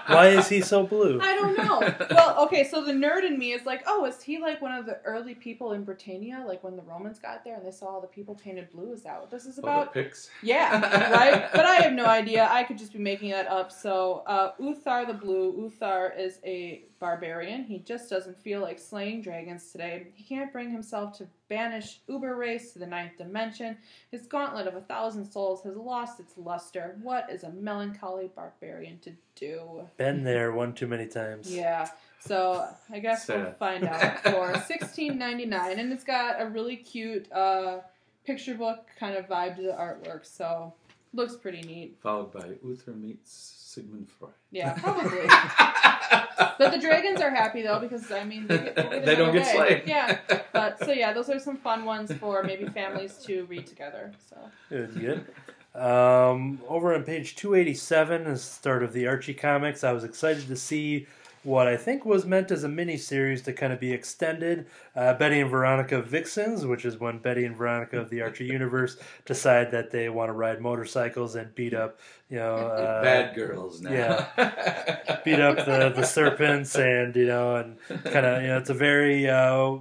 [0.09, 0.15] Blue.
[0.17, 1.21] Why is he so blue?
[1.21, 2.07] I don't know.
[2.11, 4.87] Well, okay, so the nerd in me is like, oh, is he like one of
[4.87, 8.01] the early people in Britannia, like when the Romans got there and they saw all
[8.01, 8.93] the people painted blue?
[8.93, 9.93] Is that what this is Oh, about?
[9.93, 10.31] the Picts.
[10.43, 10.81] Yeah,
[11.13, 11.49] right?
[11.53, 12.49] But I have no idea.
[12.51, 13.71] I could just be making that up.
[13.71, 15.71] So, uh, Uthar the Blue.
[15.71, 17.65] Uthar is a barbarian.
[17.65, 20.09] He just doesn't feel like slaying dragons today.
[20.15, 23.77] He can't bring himself to banish Uber Race to the ninth dimension.
[24.11, 26.97] His gauntlet of a thousand souls has lost its luster.
[27.03, 29.89] What is a melancholy barbarian to do?
[29.97, 31.55] Been there one too many times.
[31.55, 31.89] Yeah.
[32.21, 36.77] So I guess we'll find out for sixteen ninety nine, and it's got a really
[36.77, 37.79] cute uh,
[38.25, 40.27] picture book kind of vibe to the artwork.
[40.27, 40.75] So
[41.17, 41.97] looks pretty neat.
[42.03, 44.33] Followed by Uther meets Sigmund Freud.
[44.51, 45.27] Yeah, probably.
[46.59, 49.45] but the dragons are happy though because I mean they, get, they, They don't get
[49.45, 49.53] day.
[49.55, 49.83] slayed.
[49.87, 50.19] Yeah.
[50.53, 54.13] But so yeah, those are some fun ones for maybe families to read together.
[54.31, 54.37] So
[54.71, 55.81] Good, good.
[55.81, 59.85] Um, over on page 287 is the start of the Archie comics.
[59.85, 61.07] I was excited to see
[61.47, 64.67] what I think was meant as a mini series to kind of be extended.
[64.95, 68.97] Uh, Betty and Veronica Vixens, which is when Betty and Veronica of the Archie universe
[69.25, 73.81] decide that they want to ride motorcycles and beat up, you know, uh, Bad girls
[73.81, 73.91] now.
[73.91, 75.21] yeah.
[75.25, 78.75] beat up the, the serpents and you know and kind of you know it's a
[78.75, 79.77] very uh,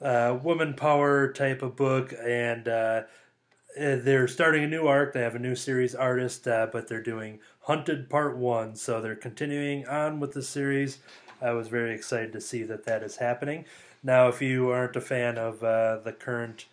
[0.00, 3.02] uh, woman power type of book and uh,
[3.78, 7.02] uh, they're starting a new arc they have a new series artist uh, but they're
[7.02, 10.98] doing hunted part one so they're continuing on with the series
[11.40, 13.64] i was very excited to see that that is happening
[14.02, 16.66] now if you aren't a fan of uh, the current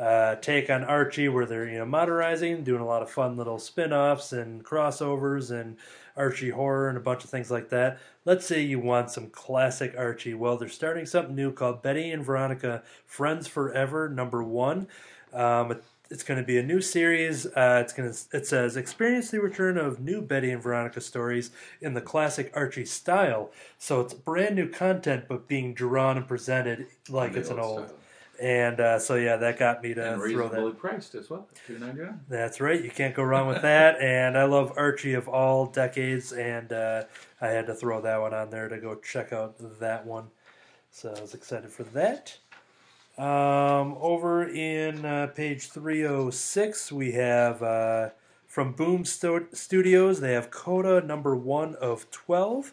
[0.00, 3.58] uh, take on Archie, where they're you know modernizing, doing a lot of fun little
[3.58, 5.76] spin-offs and crossovers and
[6.16, 7.98] Archie horror and a bunch of things like that.
[8.24, 10.32] Let's say you want some classic Archie.
[10.32, 14.88] Well, they're starting something new called Betty and Veronica Friends Forever Number One.
[15.34, 15.78] Um,
[16.10, 17.46] it's going to be a new series.
[17.46, 21.50] Uh, it's going to it says experience the return of new Betty and Veronica stories
[21.80, 23.50] in the classic Archie style.
[23.78, 27.78] So it's brand new content, but being drawn and presented like The it's an old
[27.78, 27.86] old.
[27.88, 27.96] style.
[28.42, 30.78] And uh, so yeah, that got me to and throw reasonably that.
[30.78, 31.46] priced as well.
[31.66, 32.20] Two ninety nine.
[32.28, 32.82] That's right.
[32.82, 34.00] You can't go wrong with that.
[34.00, 37.04] and I love Archie of all decades, and uh,
[37.42, 40.28] I had to throw that one on there to go check out that one.
[40.90, 42.36] So I was excited for that.
[43.20, 48.08] Um, over in uh, page 306, we have uh,
[48.46, 52.72] from Boom Sto- Studios, they have Coda number one of 12.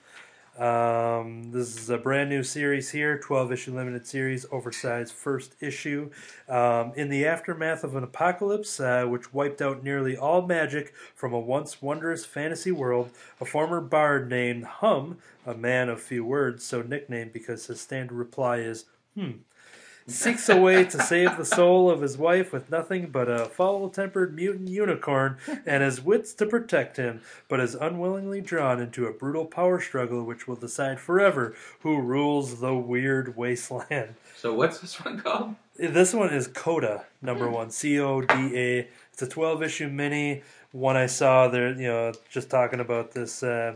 [0.57, 6.11] Um, this is a brand new series here, 12 issue limited series, oversized first issue.
[6.47, 11.33] Um, in the aftermath of an apocalypse, uh, which wiped out nearly all magic from
[11.33, 16.63] a once wondrous fantasy world, a former bard named Hum, a man of few words,
[16.63, 19.31] so nicknamed because his standard reply is, hmm,
[20.07, 23.89] seeks a way to save the soul of his wife with nothing but a foul
[23.89, 29.11] tempered mutant unicorn and his wits to protect him, but is unwillingly drawn into a
[29.11, 34.15] brutal power struggle which will decide forever who rules the weird wasteland.
[34.37, 35.55] So what's this one called?
[35.75, 38.87] This one is Coda, number one, C O D A.
[39.11, 40.43] It's a 12 issue mini.
[40.71, 43.43] One I saw there, you know, just talking about this.
[43.43, 43.75] Uh,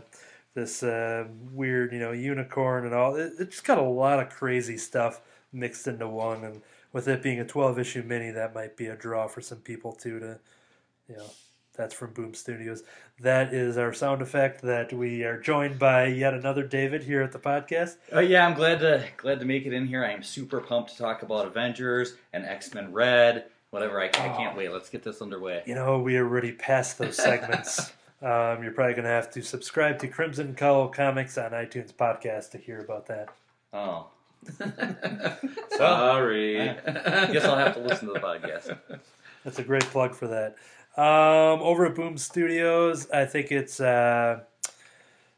[0.54, 3.16] this uh, weird, you know, unicorn and all.
[3.16, 5.22] It, it just got a lot of crazy stuff
[5.52, 8.96] mixed into one, and with it being a 12 issue mini, that might be a
[8.96, 10.20] draw for some people too.
[10.20, 10.38] To,
[11.08, 11.30] you know,
[11.74, 12.82] that's from Boom Studios.
[13.20, 14.62] That is our sound effect.
[14.62, 17.96] That we are joined by yet another David here at the podcast.
[18.12, 20.04] Oh yeah, I'm glad to glad to make it in here.
[20.04, 23.44] I am super pumped to talk about Avengers and X Men Red.
[23.70, 24.70] Whatever, I, I can't wait.
[24.70, 25.62] Let's get this underway.
[25.64, 27.80] You know, we already passed those segments.
[28.22, 32.50] um, you're probably going to have to subscribe to Crimson Cowl Comics on iTunes podcast
[32.50, 33.30] to hear about that.
[33.72, 34.08] Oh,
[35.76, 36.70] Sorry.
[36.70, 38.76] I guess I'll have to listen to the podcast.
[39.44, 40.56] That's a great plug for that.
[40.96, 44.40] Um, over at Boom Studios, I think it's uh,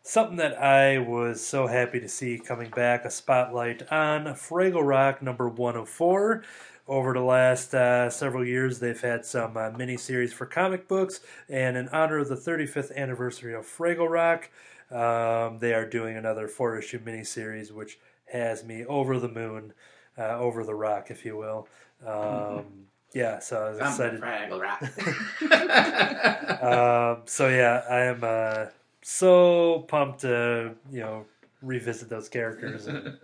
[0.02, 5.22] something that I was so happy to see coming back a spotlight on Fraggle Rock
[5.22, 6.42] number 104.
[6.86, 11.20] Over the last uh, several years, they've had some uh, mini series for comic books,
[11.48, 14.50] and in honor of the 35th anniversary of Fraggle Rock,
[14.90, 19.72] um, they are doing another four issue mini series, which has me over the moon,
[20.18, 21.68] uh, over the rock, if you will.
[22.06, 22.64] Um,
[23.14, 24.20] yeah, so I was I'm excited.
[24.20, 24.82] Fraggle Rock.
[26.64, 28.66] Um, so yeah, I am uh,
[29.02, 31.26] so pumped to you know
[31.62, 32.86] revisit those characters.
[32.86, 33.16] And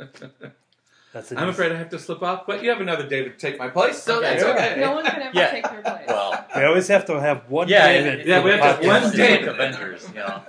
[1.13, 3.39] that's a I'm new- afraid I have to slip off, but you have another David
[3.39, 4.29] to take my place, so Okay.
[4.37, 4.51] that's Yeah.
[4.55, 4.81] okay.
[4.81, 5.51] no one can ever Yeah.
[5.51, 6.05] take your place.
[6.07, 8.21] Well, We always have to have one yeah, David.
[8.21, 8.89] it- Yeah, we have to- podcast.
[8.89, 9.49] one it's David.
[9.49, 10.09] Avengers.
[10.09, 10.43] You know,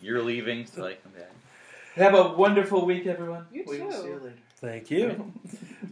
[0.00, 1.30] you're leaving, so I come back.
[1.94, 3.46] Have a wonderful week, everyone.
[3.52, 3.96] You we will too.
[3.96, 4.34] see you later.
[4.56, 5.32] Thank you.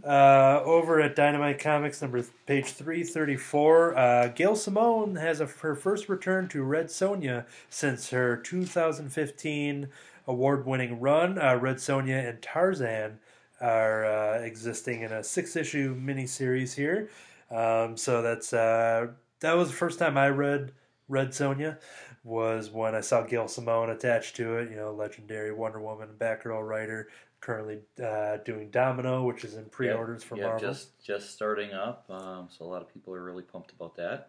[0.05, 5.47] Uh, over at Dynamite Comics, number page three thirty four, uh, Gail Simone has a,
[5.47, 9.89] her first return to Red Sonja since her 2015
[10.27, 11.39] award winning run.
[11.39, 13.21] Uh, Red Sonja and Tarzan
[13.61, 17.09] are uh, existing in a six issue miniseries here.
[17.49, 19.07] Um, so that's uh,
[19.39, 20.73] that was the first time I read
[21.09, 21.79] Red Sonja
[22.25, 24.71] was when I saw Gail Simone attached to it.
[24.71, 27.09] You know, legendary Wonder Woman Batgirl writer,
[27.41, 30.69] currently uh, doing Domino, which is in pre-orders for yeah, Marvel.
[30.69, 32.07] just just starting up.
[32.09, 34.29] Um, so a lot of people are really pumped about that.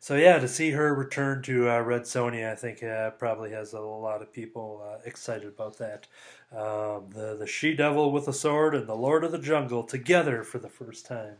[0.00, 3.72] So yeah, to see her return to uh, Red Sonja, I think uh, probably has
[3.72, 6.06] a lot of people uh, excited about that.
[6.52, 10.44] Um, the the She Devil with a sword and the Lord of the Jungle together
[10.44, 11.36] for the first time.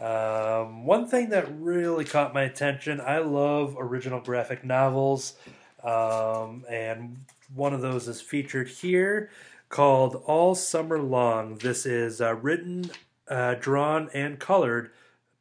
[0.00, 5.34] Um, one thing that really caught my attention, I love original graphic novels,
[5.84, 7.24] um, and
[7.54, 9.30] one of those is featured here
[9.68, 11.56] called All Summer Long.
[11.56, 12.90] This is uh, written,
[13.28, 14.90] uh, drawn, and colored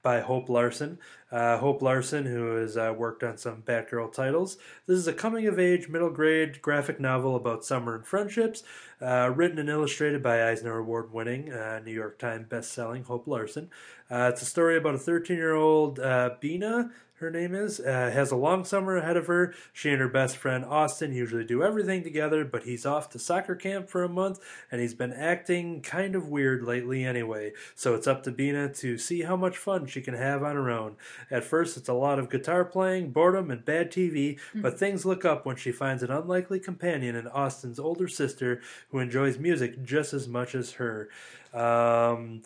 [0.02, 1.00] by Hope Larson.
[1.32, 4.58] Uh, Hope Larson, who has uh, worked on some Batgirl titles.
[4.88, 8.64] This is a coming of age, middle grade graphic novel about summer and friendships,
[9.02, 13.28] uh, written and illustrated by Eisner Award winning, uh, New York Times best selling Hope
[13.28, 13.70] Larson.
[14.10, 18.12] Uh, it's a story about a 13 year old uh, Bina her name is, uh,
[18.14, 19.54] has a long summer ahead of her.
[19.74, 23.56] She and her best friend Austin usually do everything together, but he's off to soccer
[23.56, 24.40] camp for a month
[24.72, 27.52] and he's been acting kind of weird lately anyway.
[27.76, 30.70] So it's up to Bina to see how much fun she can have on her
[30.70, 30.96] own.
[31.30, 35.26] At first, it's a lot of guitar playing, boredom, and bad TV, but things look
[35.26, 38.62] up when she finds an unlikely companion in Austin's older sister
[38.92, 41.10] who enjoys music just as much as her.
[41.54, 42.44] Um,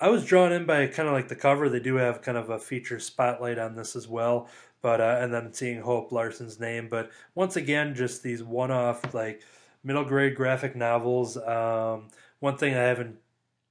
[0.00, 1.68] I was drawn in by kind of like the cover.
[1.68, 4.48] They do have kind of a feature spotlight on this as well,
[4.80, 6.88] but uh, and then seeing Hope Larson's name.
[6.88, 9.42] But once again, just these one-off like
[9.84, 11.36] middle grade graphic novels.
[11.36, 12.08] Um,
[12.40, 13.16] one thing I haven't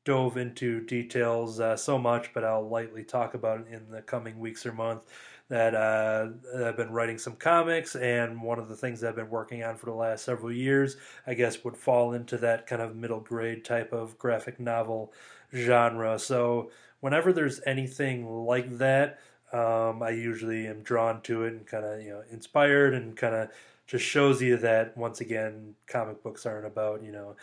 [0.05, 4.65] dove into details uh, so much, but I'll lightly talk about in the coming weeks
[4.65, 5.01] or month.
[5.49, 6.27] That uh,
[6.63, 9.87] I've been writing some comics, and one of the things I've been working on for
[9.87, 13.91] the last several years, I guess, would fall into that kind of middle grade type
[13.91, 15.11] of graphic novel
[15.53, 16.19] genre.
[16.19, 19.19] So whenever there's anything like that,
[19.51, 23.35] um, I usually am drawn to it and kind of you know inspired and kind
[23.35, 23.49] of
[23.87, 27.35] just shows you that once again comic books aren't about you know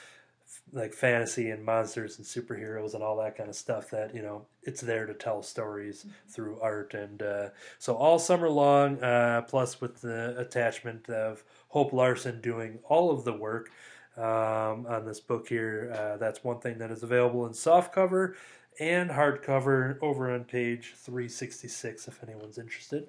[0.47, 4.23] f- like fantasy and monsters and superheroes and all that kind of stuff that you
[4.23, 7.49] know it's there to tell stories through art and uh,
[7.81, 13.25] so all summer long uh, plus with the attachment of hope larson doing all of
[13.25, 13.71] the work
[14.17, 15.93] um, on this book here.
[15.97, 18.35] Uh, that's one thing that is available in softcover
[18.81, 23.09] and hardcover over on page 366 if anyone's interested.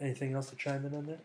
[0.00, 1.18] Anything else to chime in on there?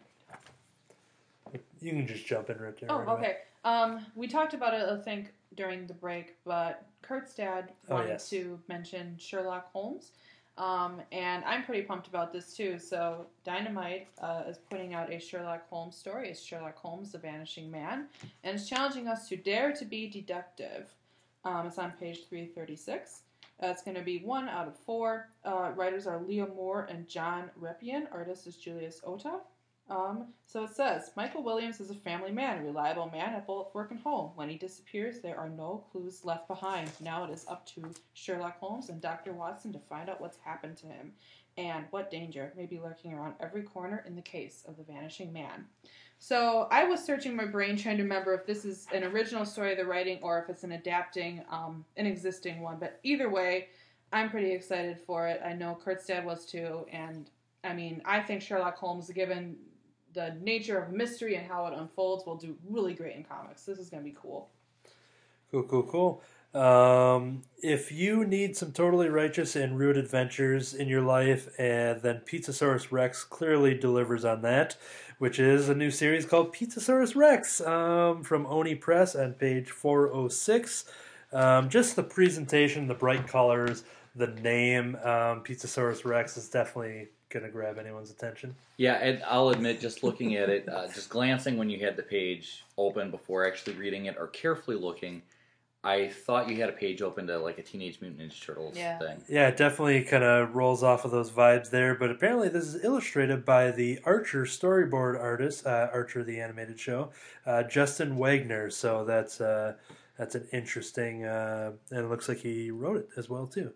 [1.82, 2.91] You can just jump in right there.
[2.91, 3.38] Oh, right okay.
[3.63, 8.09] Um, we talked about it, I think, during the break, but Kurt's dad Oh, wanted
[8.09, 8.30] yes.
[8.30, 10.11] to mention Sherlock Holmes.
[10.58, 12.80] Um, and I'm pretty pumped about this too.
[12.80, 16.30] So, Dynamite uh, is putting out a Sherlock Holmes story.
[16.30, 18.08] It's Sherlock Holmes, the Vanishing Man,
[18.43, 20.88] and it's challenging us to dare to be deductive.
[21.45, 23.22] Um, it's on page 336.
[23.62, 25.30] Uh, it's going to be one out of four.
[25.45, 28.08] Uh, writers are Leo Moore and John Reppion.
[28.12, 29.39] Artist is Julius Ohta.
[29.89, 33.73] Um, so it says Michael Williams is a family man, a reliable man at both
[33.73, 34.31] work and home.
[34.35, 36.91] When he disappears, there are no clues left behind.
[36.99, 39.33] Now it is up to Sherlock Holmes and Dr.
[39.33, 41.13] Watson to find out what's happened to him
[41.57, 45.31] and what danger may be lurking around every corner in the case of the vanishing
[45.31, 45.65] man.
[46.19, 49.75] So I was searching my brain trying to remember if this is an original story
[49.75, 52.77] they're writing or if it's an adapting um, an existing one.
[52.79, 53.69] But either way,
[54.11, 55.41] I'm pretty excited for it.
[55.45, 57.29] I know Kurt's dad was too, and
[57.63, 59.57] I mean, I think Sherlock Holmes, given
[60.18, 63.63] the nature of mystery and how it unfolds, will do really great in comics.
[63.63, 64.49] This is going to be cool.
[65.51, 66.22] Cool, cool, cool.
[66.59, 72.22] Um, if you need some totally righteous and rude adventures in your life, uh, then
[72.26, 74.76] Pizzasaurus Rex clearly delivers on that,
[75.20, 80.86] which is a new series called Pizzasaurus Rex um, from Oni Press on page 406.
[81.32, 83.84] Um, just the presentation, the bright colors,
[84.15, 88.55] the name, um, Pizzasaurus Rex is definitely going to grab anyone's attention.
[88.78, 92.03] Yeah, and I'll admit, just looking at it, uh, just glancing when you had the
[92.03, 95.21] page open before actually reading it or carefully looking,
[95.84, 98.97] I thought you had a page open to like a Teenage Mutant Ninja Turtles Yeah.
[98.97, 99.21] thing.
[99.28, 101.95] Yeah, it definitely kind of rolls off of those vibes there.
[101.95, 107.11] But apparently, this is illustrated by the Archer storyboard artist, uh, Archer the animated show,
[107.45, 108.69] uh, Justin Wagner.
[108.69, 109.73] So that's uh,
[110.17, 113.71] that's an interesting, uh, and it looks like he wrote it as well too.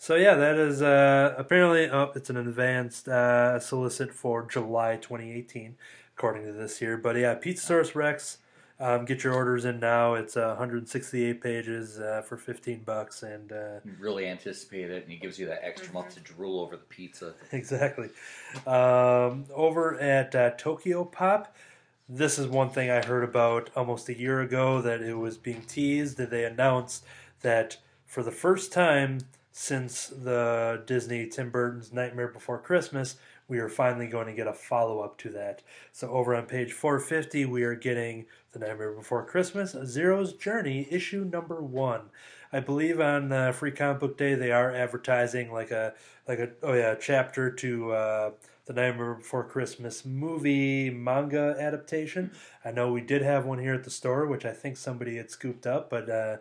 [0.00, 5.76] So yeah, that is uh, apparently oh, it's an advanced uh, solicit for July 2018,
[6.16, 6.96] according to this here.
[6.96, 8.38] But yeah, Pizzasaurus Rex.
[8.80, 10.14] Um, get your orders in now.
[10.14, 15.12] It's uh, 168 pages uh, for 15 bucks, and uh, You really anticipate it, and
[15.12, 17.34] he gives you that extra month to drool over the pizza.
[17.52, 18.08] exactly.
[18.66, 21.54] Um, over at uh, Tokyo Pop,
[22.08, 25.60] this is one thing I heard about almost a year ago that it was being
[25.60, 26.16] teased.
[26.16, 27.04] That they announced
[27.42, 27.76] that
[28.06, 29.18] for the first time,
[29.52, 33.16] since the Disney Tim Burton's Nightmare Before Christmas,
[33.48, 35.62] we are finally going to get a follow up to that.
[35.92, 41.24] So over on page 450, we are getting The Nightmare Before Christmas, Zero's Journey, issue
[41.24, 42.02] number one.
[42.52, 45.94] I believe on uh, Free Comic Book Day they are advertising like a
[46.26, 48.30] like a oh yeah chapter to uh,
[48.66, 52.32] the Nightmare Before Christmas movie manga adaptation.
[52.64, 55.30] I know we did have one here at the store, which I think somebody had
[55.30, 56.08] scooped up, but.
[56.08, 56.36] Uh,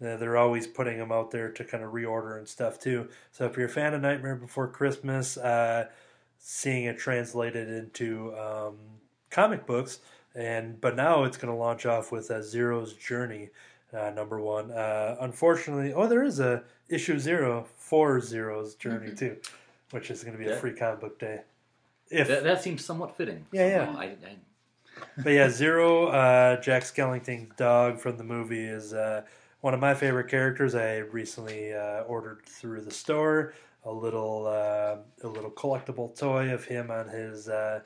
[0.00, 3.08] they're always putting them out there to kind of reorder and stuff too.
[3.32, 5.86] So if you're a fan of Nightmare Before Christmas, uh,
[6.38, 8.76] seeing it translated into um,
[9.30, 9.98] comic books,
[10.34, 13.50] and but now it's going to launch off with a Zero's Journey,
[13.92, 14.70] uh, number one.
[14.70, 19.16] Uh, unfortunately, oh, there is a issue zero for Zero's Journey Mm-hmm.
[19.16, 19.36] too,
[19.90, 21.40] which is going to be a free comic book day.
[22.10, 23.44] If That, that seems somewhat fitting.
[23.52, 23.86] Yeah, yeah.
[23.86, 24.00] somehow.
[24.00, 24.36] I, I,
[25.22, 29.22] But yeah, Zero, uh, Jack Skellington's dog from the movie is uh,
[29.60, 30.74] one of my favorite characters.
[30.74, 33.54] I recently uh, ordered through the store
[33.84, 37.80] a little uh, a little collectible toy of him on his uh,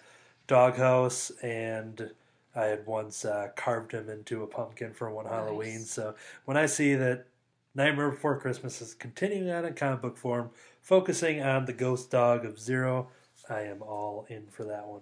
[0.46, 2.10] doghouse, and
[2.54, 5.80] I had once uh, carved him into a pumpkin for one Halloween.
[5.80, 6.14] So
[6.44, 7.26] when I see that
[7.74, 10.50] Nightmare Before Christmas is continuing on in comic book form,
[10.80, 13.08] focusing on the ghost dog of Zero,
[13.48, 15.00] I am all in for that one.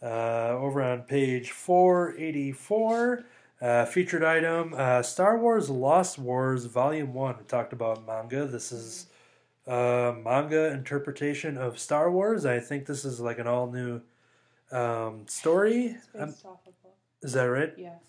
[0.00, 3.24] Uh, over on page 484,
[3.60, 7.36] uh, featured item uh, Star Wars Lost Stars Volume 1.
[7.38, 8.46] We talked about manga.
[8.46, 9.06] This is
[9.66, 12.46] uh, manga interpretation of Star Wars.
[12.46, 14.00] I think this is like an all new
[14.70, 15.96] um, story.
[16.18, 16.34] Um,
[17.22, 17.74] is that right?
[17.76, 18.00] Yes.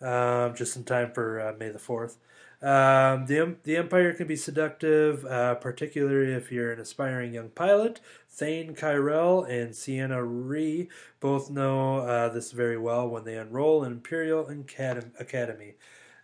[0.00, 2.18] um, just in time for uh, May the Fourth.
[2.64, 8.00] Um, the the Empire can be seductive, uh, particularly if you're an aspiring young pilot.
[8.30, 10.88] Thane Kyrell and Ciena Ree
[11.20, 15.74] both know uh, this very well when they enroll in Imperial Academy.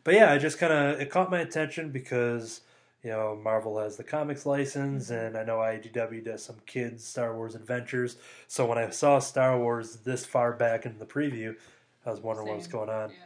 [0.03, 2.63] But yeah, I just kind of it caught my attention because
[3.05, 7.37] you know Marvel has the comics license, and I know IDW does some kids Star
[7.37, 8.17] Wars adventures.
[8.49, 11.55] So when I saw Star Wars this far back in the preview,
[12.07, 13.11] I was wondering what was going on.
[13.11, 13.17] Yeah.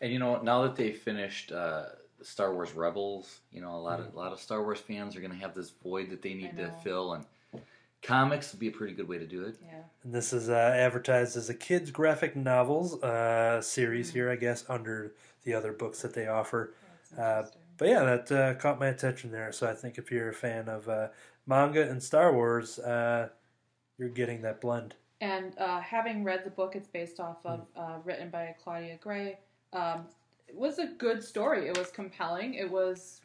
[0.00, 1.84] and you know, now that they finished uh,
[2.24, 4.08] Star Wars Rebels, you know, a lot Mm.
[4.08, 6.34] of a lot of Star Wars fans are going to have this void that they
[6.34, 7.24] need to fill, and
[8.02, 9.56] comics would be a pretty good way to do it.
[9.64, 9.82] Yeah.
[10.02, 14.64] And this is uh, advertised as a kids' graphic novels uh, series here, I guess,
[14.68, 15.12] under
[15.44, 16.74] the other books that they offer.
[17.16, 17.44] Uh.
[17.76, 19.50] But yeah, that uh, caught my attention there.
[19.50, 21.08] So I think if you're a fan of uh,
[21.44, 23.30] manga and Star Wars, uh,
[23.98, 24.94] you're getting that blend.
[25.20, 29.38] And uh, having read the book it's based off of, uh, written by Claudia Gray,
[29.72, 30.06] um,
[30.48, 31.68] it was a good story.
[31.68, 32.54] It was compelling.
[32.54, 33.20] It was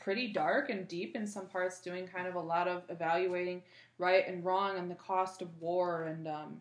[0.00, 3.62] pretty dark and deep in some parts, doing kind of a lot of evaluating
[3.98, 6.58] right and wrong and the cost of war and um,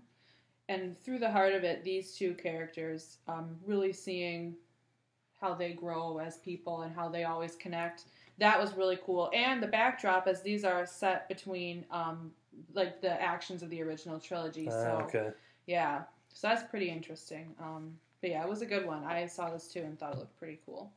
[0.70, 4.56] and through the heart of it, these two characters um, really seeing
[5.42, 8.06] how they grow as people and how they always connect.
[8.38, 9.30] That was really cool.
[9.34, 12.32] And the backdrop, as these are set between um,
[12.74, 14.70] like the actions of the original trilogy.
[14.70, 15.30] Uh, so okay.
[15.68, 17.54] yeah, so that's pretty interesting.
[17.62, 17.94] Um,
[18.24, 19.04] but yeah, it was a good one.
[19.04, 20.94] I saw this too and thought it looked pretty cool.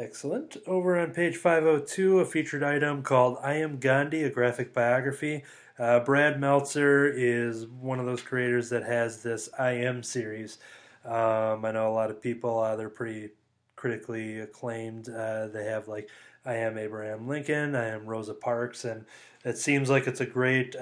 [0.00, 0.56] Excellent.
[0.66, 5.44] Over on page 502, a featured item called I Am Gandhi, a graphic biography.
[5.78, 10.58] Uh, Brad Meltzer is one of those creators that has this I Am series.
[11.04, 13.30] Um, I know a lot of people, uh, they're pretty
[13.76, 15.08] critically acclaimed.
[15.08, 16.10] Uh, they have like
[16.44, 19.04] I Am Abraham Lincoln, I Am Rosa Parks, and
[19.44, 20.74] it seems like it's a great.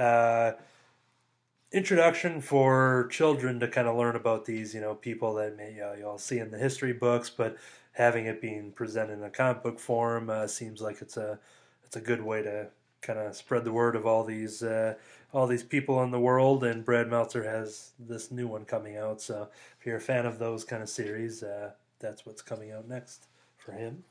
[1.73, 5.93] Introduction for children to kind of learn about these, you know, people that may uh,
[5.95, 7.57] you'll see in the history books, but
[7.93, 11.39] having it being presented in a comic book form uh, seems like it's a
[11.85, 12.67] it's a good way to
[13.03, 14.95] kind of spread the word of all these uh,
[15.33, 16.65] all these people in the world.
[16.65, 19.49] And Brad Meltzer has this new one coming out, so
[19.79, 23.29] if you're a fan of those kind of series, uh, that's what's coming out next
[23.59, 24.03] for him.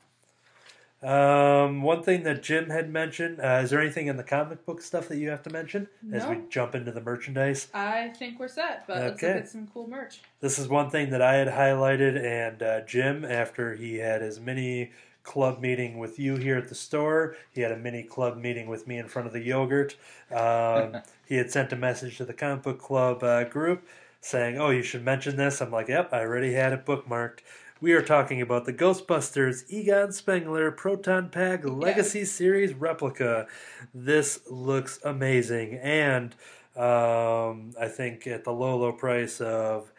[1.02, 4.82] Um, one thing that Jim had mentioned, uh, is there anything in the comic book
[4.82, 7.68] stuff that you have to mention as we jump into the merchandise?
[7.72, 9.34] I think we're set, but let's Okay.
[9.34, 10.20] look at some cool merch.
[10.40, 14.38] This is one thing that I had highlighted, and uh, Jim, after he had his
[14.40, 14.92] mini
[15.22, 18.86] club meeting with you here at the store, he had a mini club meeting with
[18.86, 19.96] me in front of the yogurt.
[20.30, 23.86] Um, he had sent a message to the comic book club uh, group
[24.20, 27.38] saying, "Oh, you should mention this." I'm like, "Yep, I already had it bookmarked."
[27.82, 33.46] We are talking about the Ghostbusters Egon Spengler Proton Pack Legacy Series replica.
[33.94, 36.34] This looks amazing, and
[36.76, 39.90] um, I think at the low, low price of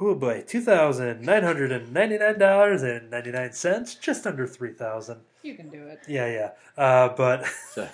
[0.00, 4.26] oh boy, two thousand nine hundred and ninety nine dollars and ninety nine cents, just
[4.26, 5.20] under three thousand.
[5.42, 6.00] You can do it.
[6.08, 6.50] Yeah, yeah.
[6.76, 7.88] Uh, but So,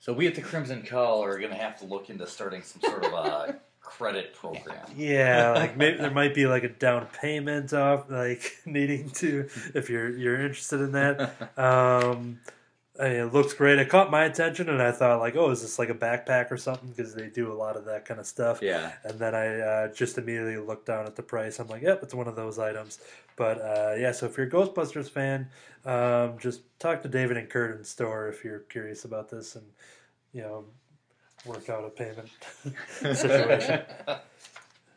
[0.00, 2.82] so we at the Crimson Cowl are going to have to look into starting some
[2.82, 3.58] sort of a
[3.96, 4.86] credit program.
[4.96, 9.88] yeah, like maybe there might be like a down payment off, like needing to if
[9.88, 11.34] you're you're interested in that.
[11.56, 12.40] Um,
[12.98, 13.78] I mean, it looks great.
[13.78, 16.56] It caught my attention, and I thought like, oh, is this like a backpack or
[16.56, 16.88] something?
[16.90, 18.60] Because they do a lot of that kind of stuff.
[18.62, 18.92] Yeah.
[19.04, 21.58] And then I uh, just immediately looked down at the price.
[21.58, 23.00] I'm like, yep, it's one of those items.
[23.36, 25.48] But uh, yeah, so if you're a Ghostbusters fan,
[25.84, 29.66] um, just talk to David and Kurt in store if you're curious about this, and
[30.32, 30.64] you know,
[31.46, 32.28] work out a payment
[33.16, 33.80] situation.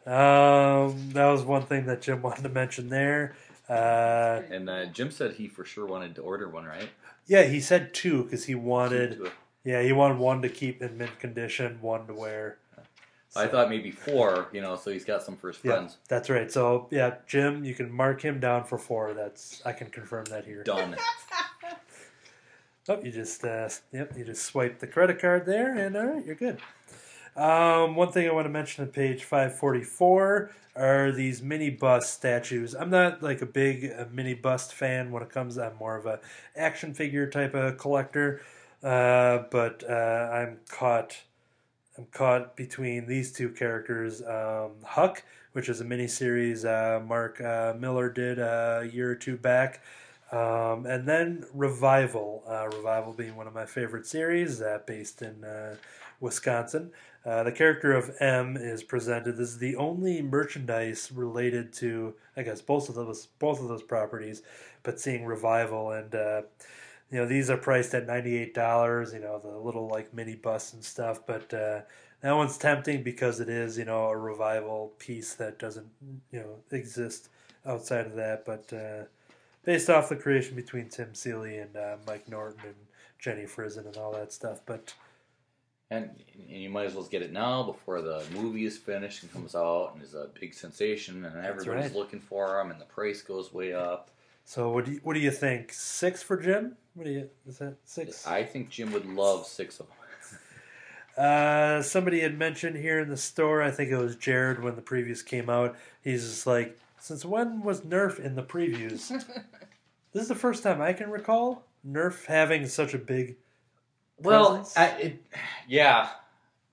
[0.05, 3.35] Um, that was one thing that Jim wanted to mention there.
[3.69, 6.89] Uh, And uh, Jim said he for sure wanted to order one, right?
[7.25, 9.19] yeah, he said two because he wanted.
[9.65, 12.57] Yeah, he wanted one to keep in mint condition, one to wear.
[13.35, 15.97] I thought maybe four, you know, so he's got some for his Yeah, friends.
[16.07, 16.49] that's right.
[16.51, 19.13] So yeah, Jim, you can mark him down for four.
[19.13, 20.63] That's I can confirm that here.
[20.63, 20.95] Done.
[22.89, 26.25] Oh, you just uh, yep, you just swipe the credit card there, and all right,
[26.25, 26.59] you're good.
[27.35, 32.73] Um, one thing I want to mention on page 544 are these mini bust statues.
[32.73, 35.57] I'm not like a big uh, mini bust fan when it comes.
[35.57, 36.21] I'm more of a
[36.55, 38.41] action figure type of collector,
[38.81, 39.93] uh, but uh,
[40.31, 41.17] I'm caught.
[41.97, 44.21] I'm caught between these two characters.
[44.21, 49.11] Um, Huck, which is a mini series uh, Mark uh, Millar did uh, a year
[49.11, 49.81] or two back.
[50.31, 55.43] Um, and then Revival, uh, Revival being one of my favorite series, uh, based in
[55.43, 55.75] uh,
[56.19, 56.91] Wisconsin.
[57.25, 59.37] Uh, the character of Em is presented.
[59.37, 63.83] This is the only merchandise related to, I guess, both of those both of those
[63.83, 64.41] properties.
[64.83, 66.41] But seeing Revival and uh,
[67.11, 69.13] you know these are priced at ninety eight dollars.
[69.13, 71.25] You know the little like mini bus and stuff.
[71.25, 71.81] But uh,
[72.21, 75.87] that one's tempting because it is you know a Revival piece that doesn't
[76.31, 77.29] you know exist
[77.65, 78.45] outside of that.
[78.45, 78.71] But
[79.67, 82.75] based off the creation between Tim Seeley and uh, Mike Norton and
[83.19, 84.61] Jenny Frison and all that stuff.
[84.65, 84.93] But
[85.91, 86.09] And,
[86.49, 89.55] and you might as well get it now before the movie is finished and comes
[89.55, 91.95] out and is a big sensation and everybody's right.
[91.95, 94.09] looking for them and the price goes way up.
[94.45, 95.73] so what do you, what do you think?
[95.73, 96.77] Six for Jim?
[96.93, 98.25] What do you is that six?
[98.25, 99.95] I think Jim would love six of them.
[101.17, 103.63] Uh, somebody had mentioned here in the store.
[103.63, 105.75] I think it was Jared when the previews came out.
[106.03, 109.09] He's just like, since when was Nerf in the previews?
[110.11, 113.37] this is the first time I can recall Nerf having such a big.
[114.19, 114.77] Well, presence.
[114.77, 115.23] I, it,
[115.67, 116.09] yeah.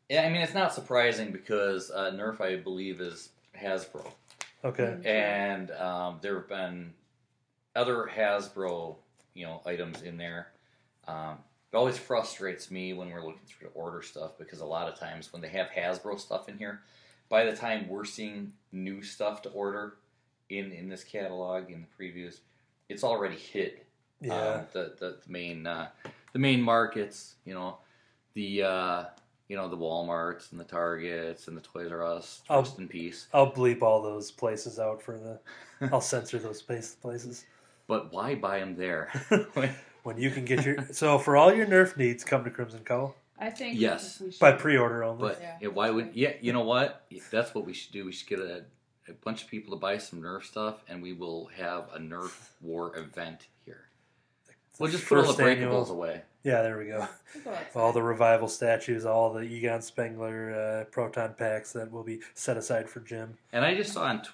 [0.08, 4.06] Yeah, I mean, it's not surprising because uh, Nerf, I believe, is Hasbro.
[4.64, 4.96] Okay.
[5.04, 6.94] and um, there have been
[7.76, 8.96] other Hasbro,
[9.34, 10.48] you know, items in there.
[11.06, 11.38] Um,
[11.70, 14.98] it always frustrates me when we're looking through to order stuff because a lot of
[14.98, 16.80] times when they have Hasbro stuff in here,
[17.28, 19.96] by the time we're seeing new stuff to order
[20.50, 22.40] in in this catalog in the previews,
[22.88, 23.86] it's already hit
[24.20, 24.34] Yeah.
[24.34, 25.88] um, the, the the main uh,
[26.32, 27.36] the main markets.
[27.44, 27.78] You know,
[28.34, 29.04] the uh,
[29.48, 32.42] you know the WalMarts and the Targets and the Toys R Us.
[32.46, 33.28] Trust in Peace.
[33.32, 35.88] I'll bleep all those places out for the.
[35.92, 37.44] I'll censor those place, places.
[37.86, 39.10] But why buy them there?
[40.04, 43.16] When you can get your so for all your Nerf needs, come to Crimson Cowl
[43.38, 44.20] I think Yes.
[44.20, 44.38] we should.
[44.38, 45.22] by pre-order only.
[45.28, 45.56] but Yeah.
[45.62, 46.34] yeah, why would yeah?
[46.42, 47.06] You know what?
[47.30, 48.04] That's what we should do.
[48.04, 48.64] We should get a,
[49.08, 52.48] a bunch of people to buy some Nerf stuff, and we will have a Nerf
[52.60, 53.86] war event here.
[54.78, 56.22] We'll just put all the First breakables annual- away.
[56.42, 57.06] Yeah, there we go.
[57.34, 57.66] We'll go outside.
[57.80, 62.56] All the revival statues, all the Egon Spengler uh, proton packs that will be set
[62.58, 63.38] aside for Jim.
[63.52, 64.28] And I just saw on t-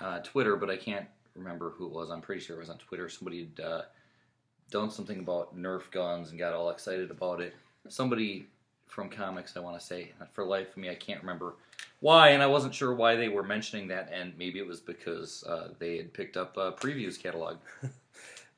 [0.00, 2.08] uh, Twitter, but I can't remember who it was.
[2.10, 3.08] I'm pretty sure it was on Twitter.
[3.08, 3.82] Somebody had uh,
[4.70, 7.52] done something about Nerf guns and got all excited about it.
[7.88, 8.46] Somebody
[8.86, 10.12] from comics, I want to say.
[10.32, 11.54] For life of me, I can't remember
[12.00, 14.10] why, and I wasn't sure why they were mentioning that.
[14.12, 17.56] And maybe it was because uh, they had picked up a previews catalog.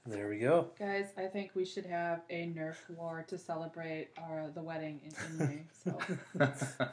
[0.09, 0.69] There we go.
[0.79, 5.43] Guys, I think we should have a Nerf war to celebrate our the wedding in,
[5.43, 5.63] in May.
[5.85, 5.99] So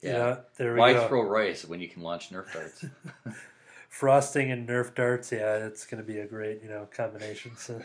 [0.00, 0.36] yeah.
[0.56, 1.08] there we Why go.
[1.08, 2.86] throw rice when you can launch Nerf darts?
[3.90, 5.30] Frosting and Nerf darts.
[5.30, 7.54] Yeah, it's going to be a great you know combination.
[7.58, 7.82] So.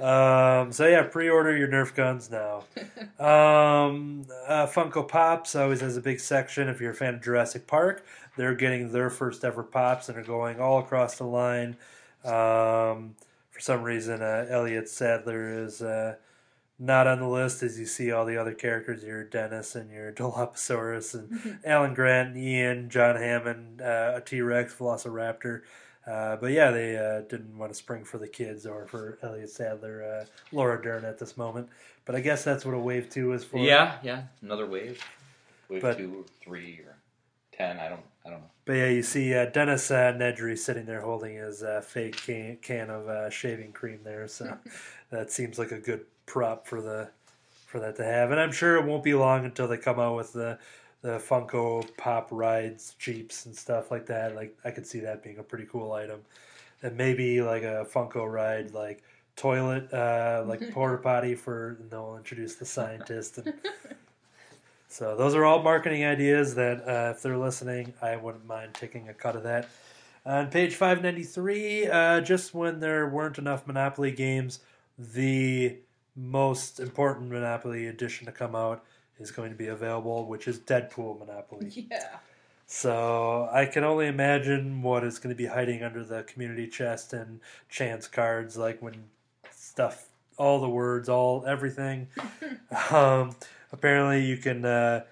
[0.00, 2.64] Um, so yeah, pre-order your Nerf guns now.
[3.18, 6.68] Um, uh, Funko Pops always has a big section.
[6.68, 8.04] If you're a fan of Jurassic Park,
[8.36, 11.76] they're getting their first ever pops and are going all across the line.
[12.24, 13.14] Um,
[13.50, 16.16] for some reason, uh, Elliot Sattler is uh,
[16.78, 19.02] not on the list as you see all the other characters.
[19.02, 24.40] Your Dennis and your Dilophosaurus and Alan Grant, and Ian, John Hammond, uh, a T
[24.42, 25.62] Rex, Velociraptor.
[26.06, 29.50] Uh, but yeah, they uh, didn't want to spring for the kids or for Elliot
[29.50, 31.68] Sattler, uh, Laura Dern at this moment.
[32.04, 33.58] But I guess that's what a wave two is for.
[33.58, 34.22] yeah, yeah.
[34.40, 35.02] Another wave.
[35.68, 36.96] Wave But- two or three or
[37.52, 37.78] ten.
[37.80, 38.00] I don't.
[38.24, 38.50] I don't know.
[38.64, 42.56] But yeah, you see uh, Dennis uh, Nedry sitting there holding his uh, fake can,
[42.60, 44.26] can of uh, shaving cream there.
[44.26, 44.56] So
[45.10, 47.08] that seems like a good prop for the
[47.66, 48.30] for that to have.
[48.32, 50.58] And I'm sure it won't be long until they come out with the
[51.02, 54.34] the Funko Pop rides, Jeeps, and stuff like that.
[54.34, 56.20] Like I could see that being a pretty cool item.
[56.82, 59.02] And maybe like a Funko ride, like
[59.36, 63.38] toilet, uh, like porta potty for, and they'll introduce the scientist.
[63.38, 63.54] And,
[64.88, 69.08] so those are all marketing ideas that, uh, if they're listening, I wouldn't mind taking
[69.08, 69.68] a cut of that.
[70.24, 74.58] On page 593, uh, just when there weren't enough Monopoly games,
[74.98, 75.76] the
[76.16, 78.82] most important Monopoly edition to come out
[79.18, 81.86] is going to be available, which is Deadpool Monopoly.
[81.90, 82.18] Yeah.
[82.68, 87.12] So I can only imagine what is going to be hiding under the community chest
[87.12, 87.38] and
[87.68, 89.04] chance cards, like when
[89.52, 92.08] stuff, all the words, all everything.
[92.90, 93.36] um,
[93.70, 95.04] apparently, you can uh,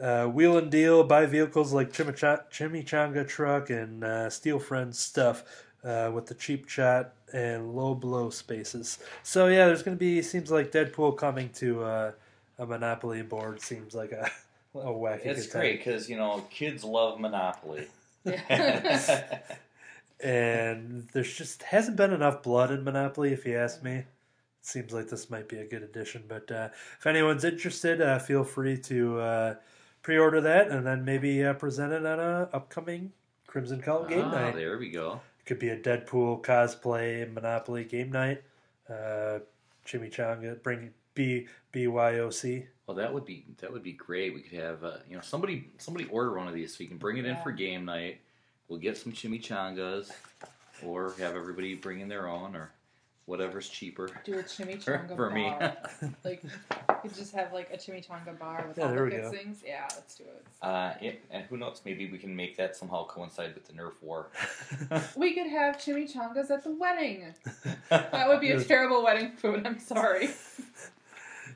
[0.00, 5.42] uh, wheel and deal, buy vehicles like Chimicha- Chimichanga Truck and uh, Steel Friends stuff
[5.84, 8.98] uh, with the cheap chat and low blow spaces.
[9.22, 12.12] So yeah, there's going to be seems like Deadpool coming to uh,
[12.60, 13.60] a Monopoly board.
[13.60, 14.30] Seems like a,
[14.78, 15.26] a wacky.
[15.26, 17.88] It's good great because you know kids love Monopoly.
[20.22, 23.92] And there's just hasn't been enough blood in Monopoly, if you ask me.
[23.94, 24.06] It
[24.60, 26.68] seems like this might be a good addition, but uh,
[26.98, 29.54] if anyone's interested, uh, feel free to uh,
[30.02, 33.12] pre-order that and then maybe uh, present it on a upcoming
[33.46, 34.54] Crimson Cowl game Ah, night.
[34.56, 35.22] there we go.
[35.40, 38.42] It could be a Deadpool cosplay Monopoly game night.
[38.90, 39.38] Uh,
[39.86, 42.66] Chimichanga, bring B BYOC.
[42.86, 44.34] Well, that would be that would be great.
[44.34, 46.98] We could have uh, you know somebody somebody order one of these so you can
[46.98, 48.20] bring it in for game night.
[48.68, 50.10] We'll get some chimichangas,
[50.84, 52.70] or have everybody bring in their own, or
[53.26, 55.42] whatever's cheaper Do a chimichanga for me.
[55.44, 55.76] bar.
[56.24, 56.50] like, you
[57.02, 59.30] could just have like a chimichanga bar with Yeah, all the we go.
[59.30, 59.62] fixings.
[59.66, 60.44] Yeah, let's do it.
[60.62, 61.80] uh, yeah, and who knows?
[61.84, 64.28] Maybe we can make that somehow coincide with the Nerf war.
[65.16, 67.34] We could have chimichangas at the wedding.
[67.88, 69.64] That would be a terrible wedding food.
[69.66, 70.30] I'm sorry.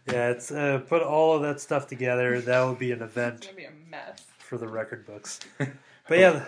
[0.07, 2.41] Yeah, it's uh, put all of that stuff together.
[2.41, 4.21] That would be an It's event gonna be a mess.
[4.39, 5.41] for the record books.
[6.07, 6.45] But yeah,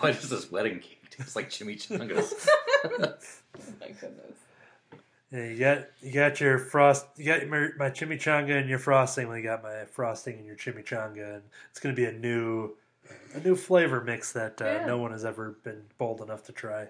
[0.00, 2.46] Why does this wedding cake taste like chimichangas?
[2.84, 2.90] Oh
[3.80, 4.36] my goodness.
[5.32, 7.06] Yeah, you got you got your frost.
[7.16, 9.30] You got my, my chimichanga and your frosting.
[9.30, 12.76] We got my frosting and your chimichanga, and it's going to be a new
[13.34, 14.86] a new flavor mix that uh, Yeah.
[14.86, 16.88] no one has ever been bold enough to try.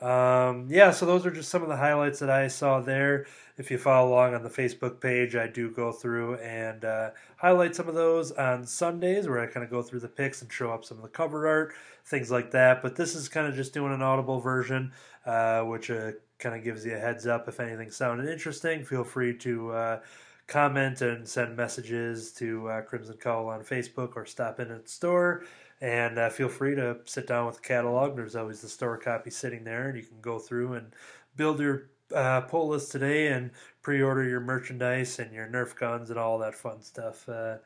[0.00, 3.26] Um, yeah, so those are just some of the highlights that I saw there.
[3.56, 7.74] If you follow along on the Facebook page, I do go through and uh, highlight
[7.74, 10.70] some of those on Sundays, where I kind of go through the pics and show
[10.70, 11.72] up some of the cover art,
[12.04, 12.82] things like that.
[12.82, 14.92] But this is kind of just doing an audible version,
[15.24, 18.84] uh, which uh, kind of gives you a heads up if anything sounded interesting.
[18.84, 20.00] Feel free to uh,
[20.46, 24.90] comment and send messages to uh, Crimson Cowl on Facebook or stop in at the
[24.90, 25.44] store.
[25.80, 28.16] And uh, feel free to sit down with the catalog.
[28.16, 30.94] There's always the store copy sitting there, and you can go through and
[31.36, 33.50] build your uh, pull list today and
[33.82, 37.56] pre-order your merchandise and your Nerf guns and all that fun stuff uh,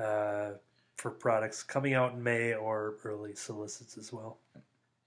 [0.00, 0.50] uh,
[0.96, 4.38] for products coming out in May or early solicits as well.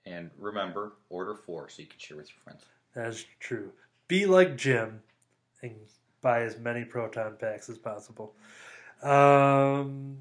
[0.06, 2.66] and remember, order four so you can share with your friends.
[2.94, 3.72] That is true.
[4.08, 5.02] Be like Jim
[5.62, 5.76] and
[6.22, 8.34] buy as many proton packs as possible.
[9.02, 10.18] Um,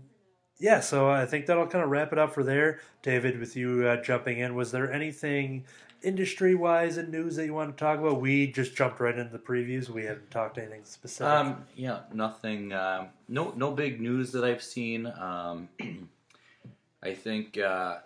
[0.62, 2.78] yeah, so I think that'll kind of wrap it up for there.
[3.02, 5.64] David, with you uh, jumping in, was there anything
[6.02, 8.20] industry wise in news that you want to talk about?
[8.20, 9.88] We just jumped right into the previews.
[9.88, 11.32] We haven't talked anything specific.
[11.32, 12.72] Um, yeah, nothing.
[12.72, 15.12] Um, no, no big news that I've seen.
[15.18, 15.68] Um,
[17.02, 17.58] I think.
[17.58, 17.96] Uh,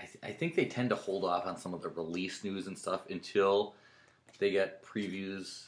[0.00, 2.66] I, th- I think they tend to hold off on some of the release news
[2.66, 3.74] and stuff until
[4.38, 5.66] they get previews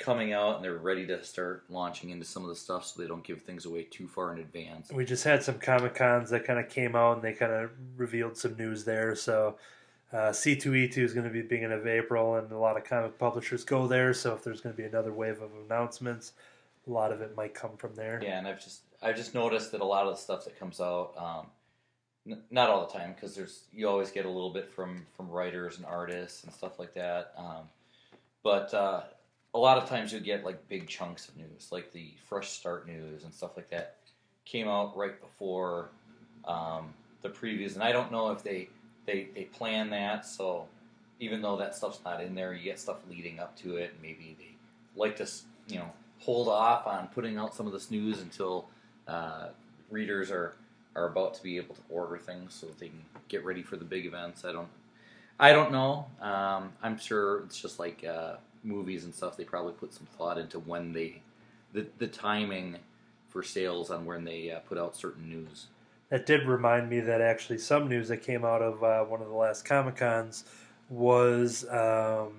[0.00, 3.06] coming out and they're ready to start launching into some of the stuff, so they
[3.06, 4.90] don't give things away too far in advance.
[4.90, 7.70] we just had some Comic Cons that kind of came out and they kind of
[7.96, 9.14] revealed some news there.
[9.14, 9.56] So
[10.12, 13.62] uh, C2E2 is going to be beginning of April, and a lot of comic publishers
[13.62, 14.12] go there.
[14.12, 16.32] So if there's going to be another wave of announcements,
[16.88, 18.20] a lot of it might come from there.
[18.22, 20.80] Yeah, and I've just I've just noticed that a lot of the stuff that comes
[20.80, 21.46] out, um,
[22.26, 25.28] n- not all the time, because there's you always get a little bit from from
[25.28, 27.32] writers and artists and stuff like that.
[27.36, 27.68] Um,
[28.42, 29.02] but uh,
[29.54, 32.86] a lot of times you get like big chunks of news, like the fresh start
[32.86, 33.96] news and stuff like that,
[34.44, 35.90] came out right before
[36.44, 38.68] um, the previews, and I don't know if they
[39.06, 40.26] they they plan that.
[40.26, 40.66] So
[41.18, 44.36] even though that stuff's not in there, you get stuff leading up to it, maybe
[44.38, 44.54] they
[44.96, 45.28] like to
[45.68, 45.90] you know
[46.20, 48.68] hold off on putting out some of this news until
[49.08, 49.48] uh,
[49.90, 50.54] readers are
[50.94, 53.76] are about to be able to order things so that they can get ready for
[53.76, 54.44] the big events.
[54.44, 54.68] I don't
[55.38, 56.06] I don't know.
[56.20, 59.36] Um, I'm sure it's just like uh, movies and stuff.
[59.36, 61.22] They probably put some thought into when they
[61.72, 62.78] the the timing
[63.28, 65.66] for sales on when they uh, put out certain news.
[66.10, 69.28] That did remind me that actually some news that came out of uh, one of
[69.28, 70.44] the last Comic Cons
[70.88, 72.32] was um,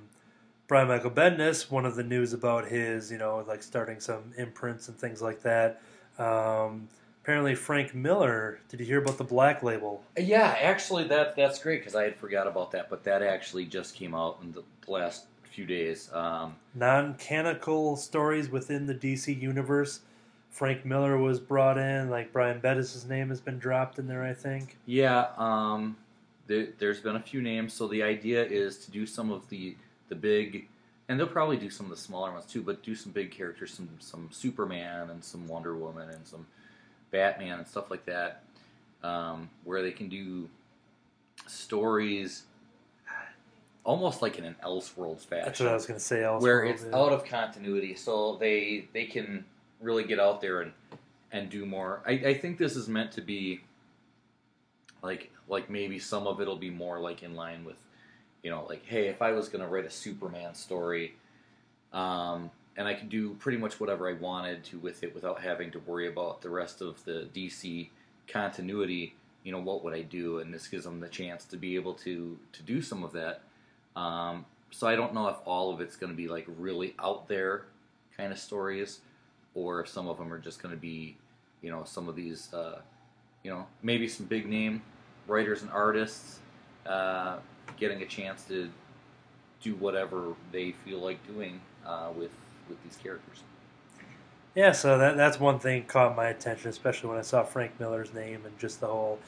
[0.68, 1.72] Brian Michael Bendis.
[1.72, 5.42] One of the news about his, you know, like starting some imprints and things like
[5.44, 5.82] that.
[6.20, 6.90] Um,
[7.24, 8.60] apparently, Frank Miller.
[8.68, 10.04] Did you hear about the Black Label?
[10.18, 12.90] Yeah, actually, that that's great because I had forgot about that.
[12.90, 16.10] But that actually just came out in the last few days.
[16.14, 20.02] Um, non-canonical stories within the DC universe.
[20.50, 24.34] Frank Miller was brought in, like Brian Bendis' name has been dropped in there, I
[24.34, 24.78] think.
[24.86, 25.96] yeah, um,
[26.48, 27.74] there, there's been a few names.
[27.74, 29.76] So the idea is to do some of the
[30.10, 30.68] the big,
[31.08, 33.74] and they'll probably do some of the smaller ones too, but do some big characters,
[33.74, 36.46] some some Superman and some Wonder Woman and some
[37.12, 38.44] Batman and stuff like that,
[39.04, 40.50] um, where they can do
[41.48, 42.44] stories
[43.84, 46.18] almost like in an Elseworlds fashion That's what I was going to say.
[46.20, 46.98] Elseworlds, where it's yeah.
[46.98, 49.46] out of continuity, so they they can
[49.82, 50.72] really get out there and
[51.32, 52.02] and do more.
[52.06, 53.62] I, I think this is meant to be
[55.02, 57.78] like like maybe some of it'll be more like in line with
[58.44, 61.16] you know like hey if I was gonna write a Superman story,
[61.94, 65.72] um, and I could do pretty much whatever I wanted to with it without having
[65.72, 67.90] to worry about the rest of the DC
[68.28, 69.16] continuity.
[69.44, 70.40] You know what would I do?
[70.40, 73.42] And this gives them the chance to be able to to do some of that.
[73.96, 77.28] Um, so I don't know if all of it's going to be like really out
[77.28, 77.66] there
[78.18, 79.00] kind of stories,
[79.54, 81.18] or if some of them are just going to be,
[81.62, 82.80] you know, some of these, uh,
[83.44, 84.82] you know, maybe some big name
[85.28, 86.40] writers and artists
[86.86, 87.38] uh,
[87.78, 88.70] getting a chance to
[89.62, 92.32] do whatever they feel like doing uh, with
[92.70, 93.44] with these characters.
[94.56, 98.14] Yeah, so that that's one thing caught my attention, especially when I saw Frank Miller's
[98.14, 99.20] name and just the whole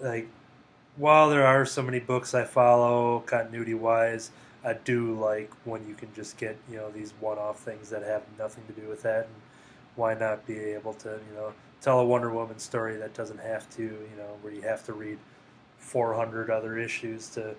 [0.00, 0.28] like.
[0.96, 4.30] While there are so many books I follow continuity wise,
[4.64, 8.02] I do like when you can just get you know these one off things that
[8.02, 9.34] have nothing to do with that, and
[9.96, 13.68] why not be able to you know tell a Wonder Woman story that doesn't have
[13.76, 15.18] to you know where you have to read
[15.78, 17.54] 400 other issues to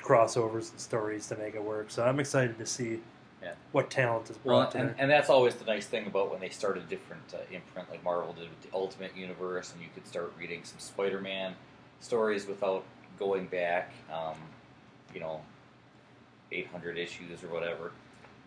[0.00, 1.90] crossovers and stories to make it work.
[1.90, 3.00] So I'm excited to see
[3.42, 3.54] Yeah.
[3.72, 6.48] what talent is Well, brought and, and that's always the nice thing about when they
[6.48, 10.32] started different uh, imprint, like Marvel did with the Ultimate Universe, and you could start
[10.38, 11.54] reading some Spider-Man
[12.02, 12.84] stories without
[13.18, 14.36] going back, um,
[15.14, 15.40] you know,
[16.50, 17.92] 800 issues or whatever.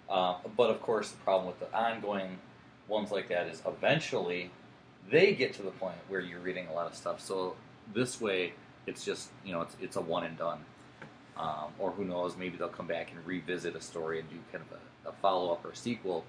[0.10, 2.38] Uh, but of course, the problem with the ongoing
[2.88, 4.52] ones like that is eventually
[5.10, 7.19] they get to the point where you're reading a lot of stuff.
[7.19, 7.56] So
[7.94, 8.53] this way,
[8.86, 10.60] it's just you know it's it's a one and done.
[11.38, 14.64] Um, or who knows, maybe they'll come back and revisit a story and do kind
[14.64, 16.23] of a, a follow up or a sequel.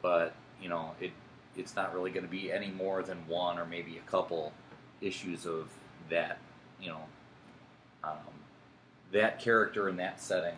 [0.00, 1.12] But you know, it
[1.56, 4.52] it's not really going to be any more than one or maybe a couple
[5.00, 5.68] issues of
[6.08, 6.38] that.
[6.80, 7.00] You know,
[8.04, 8.16] um,
[9.12, 10.54] that character in that setting.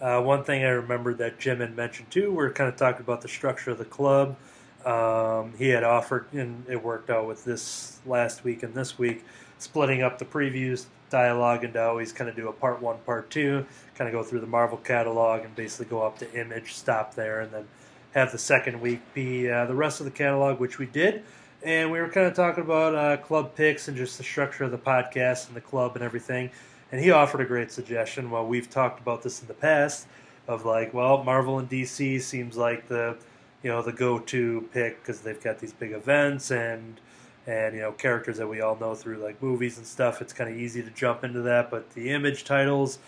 [0.00, 3.00] Uh, one thing I remembered that Jim had mentioned too, we are kind of talking
[3.00, 4.36] about the structure of the club.
[4.84, 9.24] Um, he had offered, and it worked out with this last week and this week,
[9.58, 13.64] splitting up the previews dialogue into always kind of do a part one, part two,
[13.94, 17.40] kind of go through the Marvel catalog and basically go up to Image, stop there,
[17.40, 17.66] and then
[18.14, 21.22] have the second week be uh, the rest of the catalog, which we did.
[21.64, 24.70] And we were kind of talking about uh, club picks and just the structure of
[24.70, 26.50] the podcast and the club and everything.
[26.92, 28.30] And he offered a great suggestion.
[28.30, 30.06] Well, we've talked about this in the past
[30.46, 33.16] of like, well, Marvel and DC seems like the
[33.62, 37.00] you know the go-to pick because they've got these big events and
[37.46, 40.20] and you know characters that we all know through like movies and stuff.
[40.20, 42.98] It's kind of easy to jump into that, but the image titles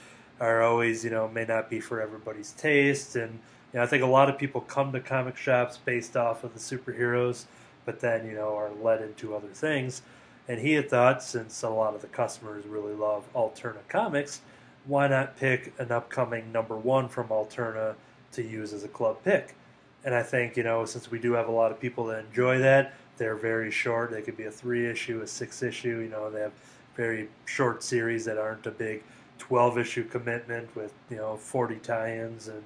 [0.40, 3.16] are always you know may not be for everybody's taste.
[3.16, 3.32] And
[3.74, 6.54] you know, I think a lot of people come to comic shops based off of
[6.54, 7.44] the superheroes,
[7.86, 10.02] but then you know are led into other things.
[10.48, 14.42] And he had thought, since a lot of the customers really love Alterna comics,
[14.84, 17.94] why not pick an upcoming number one from Alterna
[18.32, 19.56] to use as a club pick?
[20.04, 22.58] And I think, you know, since we do have a lot of people that enjoy
[22.58, 24.12] that, they're very short.
[24.12, 25.98] They could be a three issue, a six issue.
[25.98, 26.52] You know, they have
[26.96, 29.02] very short series that aren't a big
[29.38, 32.62] 12 issue commitment with, you know, 40 tie ins and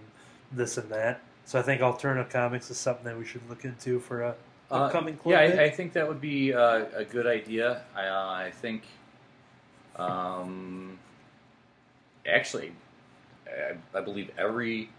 [0.53, 1.23] this and that.
[1.47, 4.35] So I think Alterna Comics is something that we should look into for a
[4.71, 5.61] upcoming club yeah.
[5.61, 7.83] I, I think that would be uh, a good idea.
[7.95, 8.85] I, uh, I think,
[9.97, 10.99] um,
[12.27, 12.73] actually,
[13.47, 14.91] I, I believe every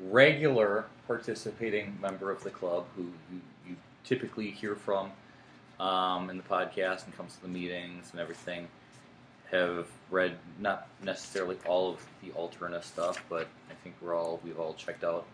[0.00, 5.10] regular participating member of the club who you, you typically hear from
[5.80, 8.68] um, in the podcast and comes to the meetings and everything
[9.50, 14.58] have read not necessarily all of the Alterna stuff, but I think we're all we've
[14.58, 15.26] all checked out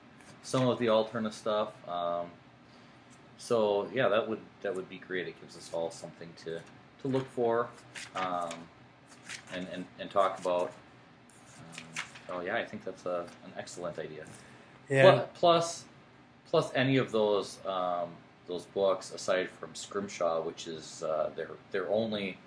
[0.43, 1.73] some of the Alterna stuff.
[1.89, 2.27] Um,
[3.39, 5.29] so yeah, that would that would be great.
[5.29, 6.61] It gives us all something to,
[7.03, 7.69] to look for,
[8.17, 8.51] um,
[9.53, 10.73] and, and and talk about.
[11.59, 11.85] Um,
[12.31, 14.25] oh yeah, I think that's a, an excellent idea.
[14.89, 15.25] yeah.
[15.35, 15.85] Plus,
[16.51, 18.09] plus any of those um,
[18.47, 22.39] those books aside from Scrimshaw, which is uh, they're they're only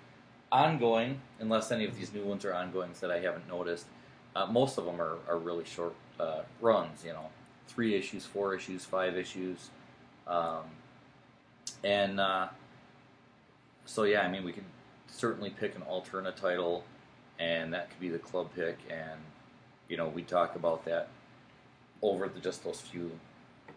[0.50, 3.86] ongoing unless any of these new ones are ongoings that I haven't noticed.
[4.34, 7.26] Uh, most of them are, are really short uh, runs, you know,
[7.66, 9.70] three issues, four issues, five issues,
[10.26, 10.64] um,
[11.84, 12.48] and uh,
[13.86, 14.64] so yeah, I mean we could
[15.06, 16.84] certainly pick an Alterna title,
[17.38, 19.20] and that could be the club pick, and
[19.88, 21.08] you know we talk about that
[22.02, 23.10] over the, just those few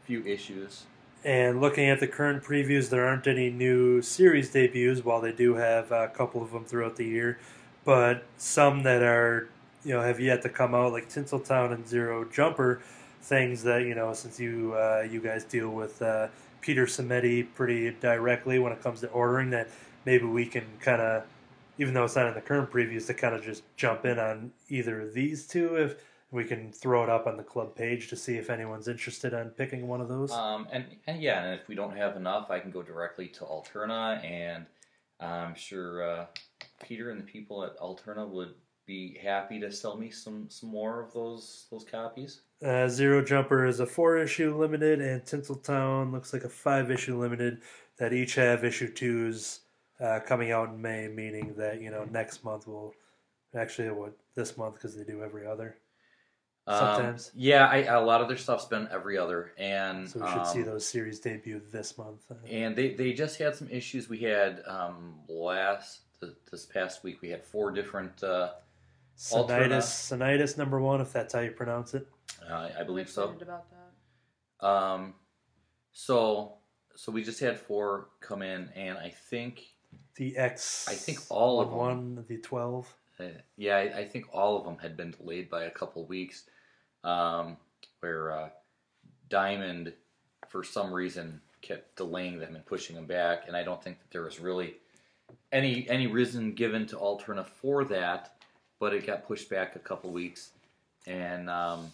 [0.05, 0.83] few issues.
[1.23, 5.55] And looking at the current previews, there aren't any new series debuts, while they do
[5.55, 7.37] have a couple of them throughout the year.
[7.85, 9.47] But some that are,
[9.83, 12.81] you know, have yet to come out, like Tinseltown and Zero Jumper,
[13.21, 16.27] things that you know, since you uh, you guys deal with uh,
[16.61, 19.69] Peter Simeti pretty directly when it comes to ordering, that
[20.05, 21.23] maybe we can kind of,
[21.77, 24.51] even though it's not in the current previews, to kind of just jump in on
[24.69, 28.15] either of these two if we can throw it up on the club page to
[28.15, 30.31] see if anyone's interested in picking one of those.
[30.31, 33.41] Um, and, and yeah, and if we don't have enough, I can go directly to
[33.41, 34.65] Alterna, and
[35.19, 36.25] I'm sure uh,
[36.83, 38.53] Peter and the people at Alterna would
[38.91, 42.41] be happy to sell me some, some more of those those copies.
[42.63, 47.18] Uh, Zero Jumper is a four issue limited, and Tinseltown looks like a five issue
[47.18, 47.61] limited
[47.97, 49.61] that each have issue twos
[50.01, 52.93] uh, coming out in May, meaning that you know next month will
[53.55, 55.77] actually what this month because they do every other.
[56.68, 57.31] Um, Sometimes.
[57.34, 60.45] yeah, I, a lot of their stuff's been every other, and So we should um,
[60.45, 62.22] see those series debut this month.
[62.30, 64.09] Uh, And they, they just had some issues.
[64.09, 67.22] We had um, last th- this past week.
[67.22, 68.22] We had four different.
[68.22, 68.51] Uh,
[69.22, 72.07] Sinitis, Sinitis number one, if that's how you pronounce it.
[72.49, 73.35] uh, I I'm believe so.
[73.41, 74.65] about that.
[74.65, 75.14] Um,
[75.91, 76.53] so
[76.95, 79.64] so we just had four come in, and I think
[80.15, 80.88] The X.
[80.89, 81.77] I think all of them.
[81.77, 82.93] one, the twelve.
[83.19, 83.26] uh,
[83.57, 86.43] yeah, I, I think all of them had been delayed by a couple weeks,
[87.03, 87.57] um,
[87.99, 88.49] where uh,
[89.30, 89.93] Diamond,
[90.49, 94.10] for some reason, kept delaying them and pushing them back, and I don't think that
[94.11, 94.76] there was really
[95.52, 98.34] any any reason given to Alterna for that,
[98.81, 100.49] but it got pushed back a couple weeks,
[101.05, 101.91] and um,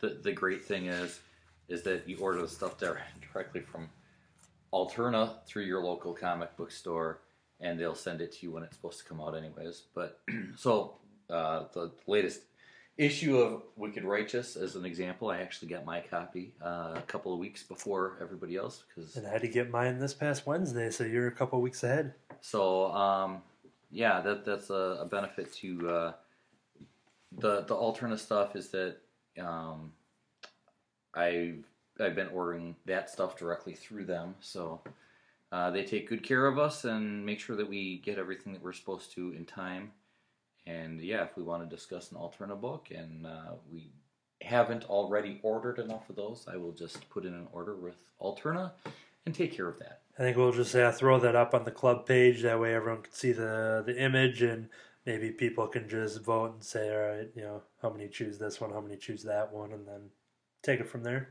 [0.00, 1.20] the the great thing is
[1.68, 3.00] is that you order the stuff there
[3.32, 3.88] directly from
[4.72, 7.20] Alterna through your local comic book store,
[7.60, 9.84] and they'll send it to you when it's supposed to come out, anyways.
[9.94, 10.20] But
[10.56, 10.96] so
[11.30, 12.40] uh, the latest
[12.98, 17.32] issue of Wicked Righteous, as an example, I actually got my copy uh, a couple
[17.32, 20.90] of weeks before everybody else because And I had to get mine this past Wednesday,
[20.90, 22.14] so you're a couple weeks ahead.
[22.40, 23.42] so um,
[23.96, 26.12] yeah, that that's a, a benefit to uh,
[27.38, 28.96] the the Alterna stuff is that
[29.40, 29.92] um,
[31.14, 31.54] I
[31.98, 34.82] I've been ordering that stuff directly through them, so
[35.50, 38.62] uh, they take good care of us and make sure that we get everything that
[38.62, 39.92] we're supposed to in time.
[40.66, 43.88] And yeah, if we want to discuss an Alterna book and uh, we
[44.42, 48.72] haven't already ordered enough of those, I will just put in an order with Alterna
[49.24, 50.00] and take care of that.
[50.18, 52.42] I think we'll just uh, throw that up on the club page.
[52.42, 54.68] That way, everyone can see the the image, and
[55.04, 58.60] maybe people can just vote and say, all right, you know, how many choose this
[58.60, 60.10] one, how many choose that one, and then
[60.62, 61.30] take it from there.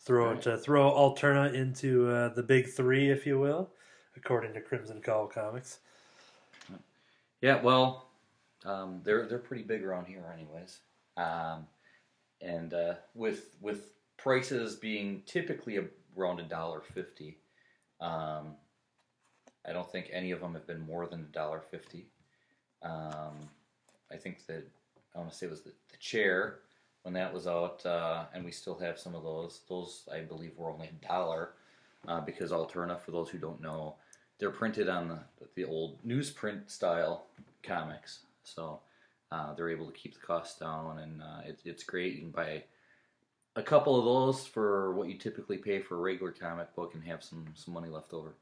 [0.00, 3.70] Throw it, uh, throw Alterna into uh, the big three, if you will,
[4.16, 5.78] according to Crimson Cowl Comics.
[7.40, 8.08] Yeah, well,
[8.66, 10.80] um, they're they're pretty big around here, anyways.
[11.16, 11.66] Um,
[12.42, 15.78] and uh, with with prices being typically
[16.16, 17.38] around a dollar fifty,
[18.00, 18.56] um,
[19.66, 22.06] I don't think any of them have been more than a dollar fifty.
[22.82, 23.48] Um,
[24.12, 24.66] I think that
[25.14, 26.58] I want to say it was the, the chair
[27.02, 29.60] when that was out, uh, and we still have some of those.
[29.68, 31.50] Those I believe were only a dollar
[32.08, 33.96] uh, because Alterna, for those who don't know,
[34.38, 35.18] they're printed on the,
[35.54, 37.26] the old newsprint style
[37.62, 38.80] comics, so
[39.32, 42.14] uh, they're able to keep the cost down, and uh, it, it's great.
[42.14, 42.64] You can buy
[43.56, 47.04] a couple of those for what you typically pay for a regular comic book, and
[47.04, 48.34] have some some money left over.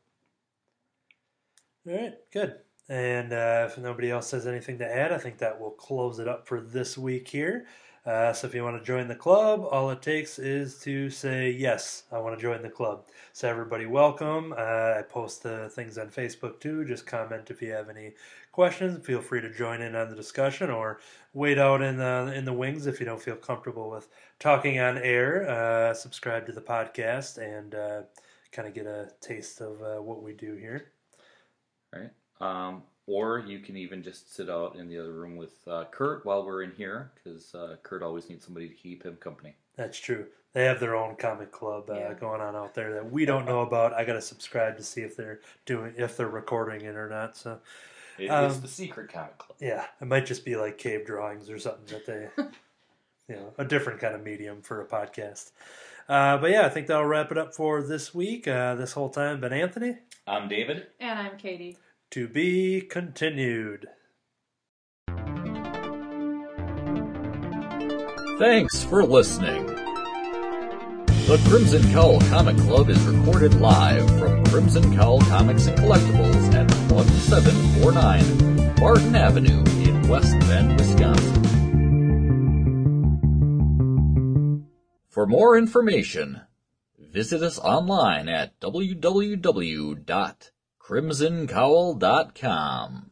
[1.86, 2.56] All right, good.
[2.88, 6.28] And uh, if nobody else has anything to add, I think that will close it
[6.28, 7.66] up for this week here.
[8.04, 11.50] Uh, so if you want to join the club, all it takes is to say,
[11.50, 13.06] Yes, I want to join the club.
[13.32, 14.52] So, everybody, welcome.
[14.52, 16.84] Uh, I post the things on Facebook too.
[16.84, 18.14] Just comment if you have any
[18.50, 19.06] questions.
[19.06, 20.98] Feel free to join in on the discussion or
[21.32, 24.08] wait out in the, in the wings if you don't feel comfortable with
[24.40, 25.48] talking on air.
[25.48, 28.02] Uh, subscribe to the podcast and uh,
[28.50, 30.90] kind of get a taste of uh, what we do here.
[31.94, 32.10] right?
[32.40, 36.24] Um, or you can even just sit out in the other room with uh, Kurt
[36.24, 39.54] while we're in here, because uh, Kurt always needs somebody to keep him company.
[39.76, 40.26] That's true.
[40.52, 42.14] They have their own comic club uh, Yeah.
[42.14, 43.94] going on out there that we don't know about.
[43.94, 47.36] I got to subscribe to see if they're doing if they're recording it or not.
[47.36, 47.58] So
[48.18, 49.56] It- Um, it's the secret comic club.
[49.60, 52.28] yeah, it might just be like cave drawings or something that they,
[53.28, 55.52] you know, a different kind of medium for a podcast.
[56.08, 58.46] Uh, but yeah, I think that'll wrap it up for this week.
[58.46, 59.96] Uh, this whole time, been Anthony.
[60.26, 60.88] I'm David.
[61.00, 61.78] And I'm Katie.
[62.12, 63.88] To be continued.
[68.38, 69.64] Thanks for listening.
[71.24, 76.70] The Crimson Cowl Comic Club is recorded live from Crimson Cowl Comics and Collectibles at
[76.92, 81.42] 1749 Barton Avenue in West Bend, Wisconsin.
[85.08, 86.42] For more information,
[86.98, 88.60] visit us online at
[90.92, 93.11] www.crimsoncowl.com.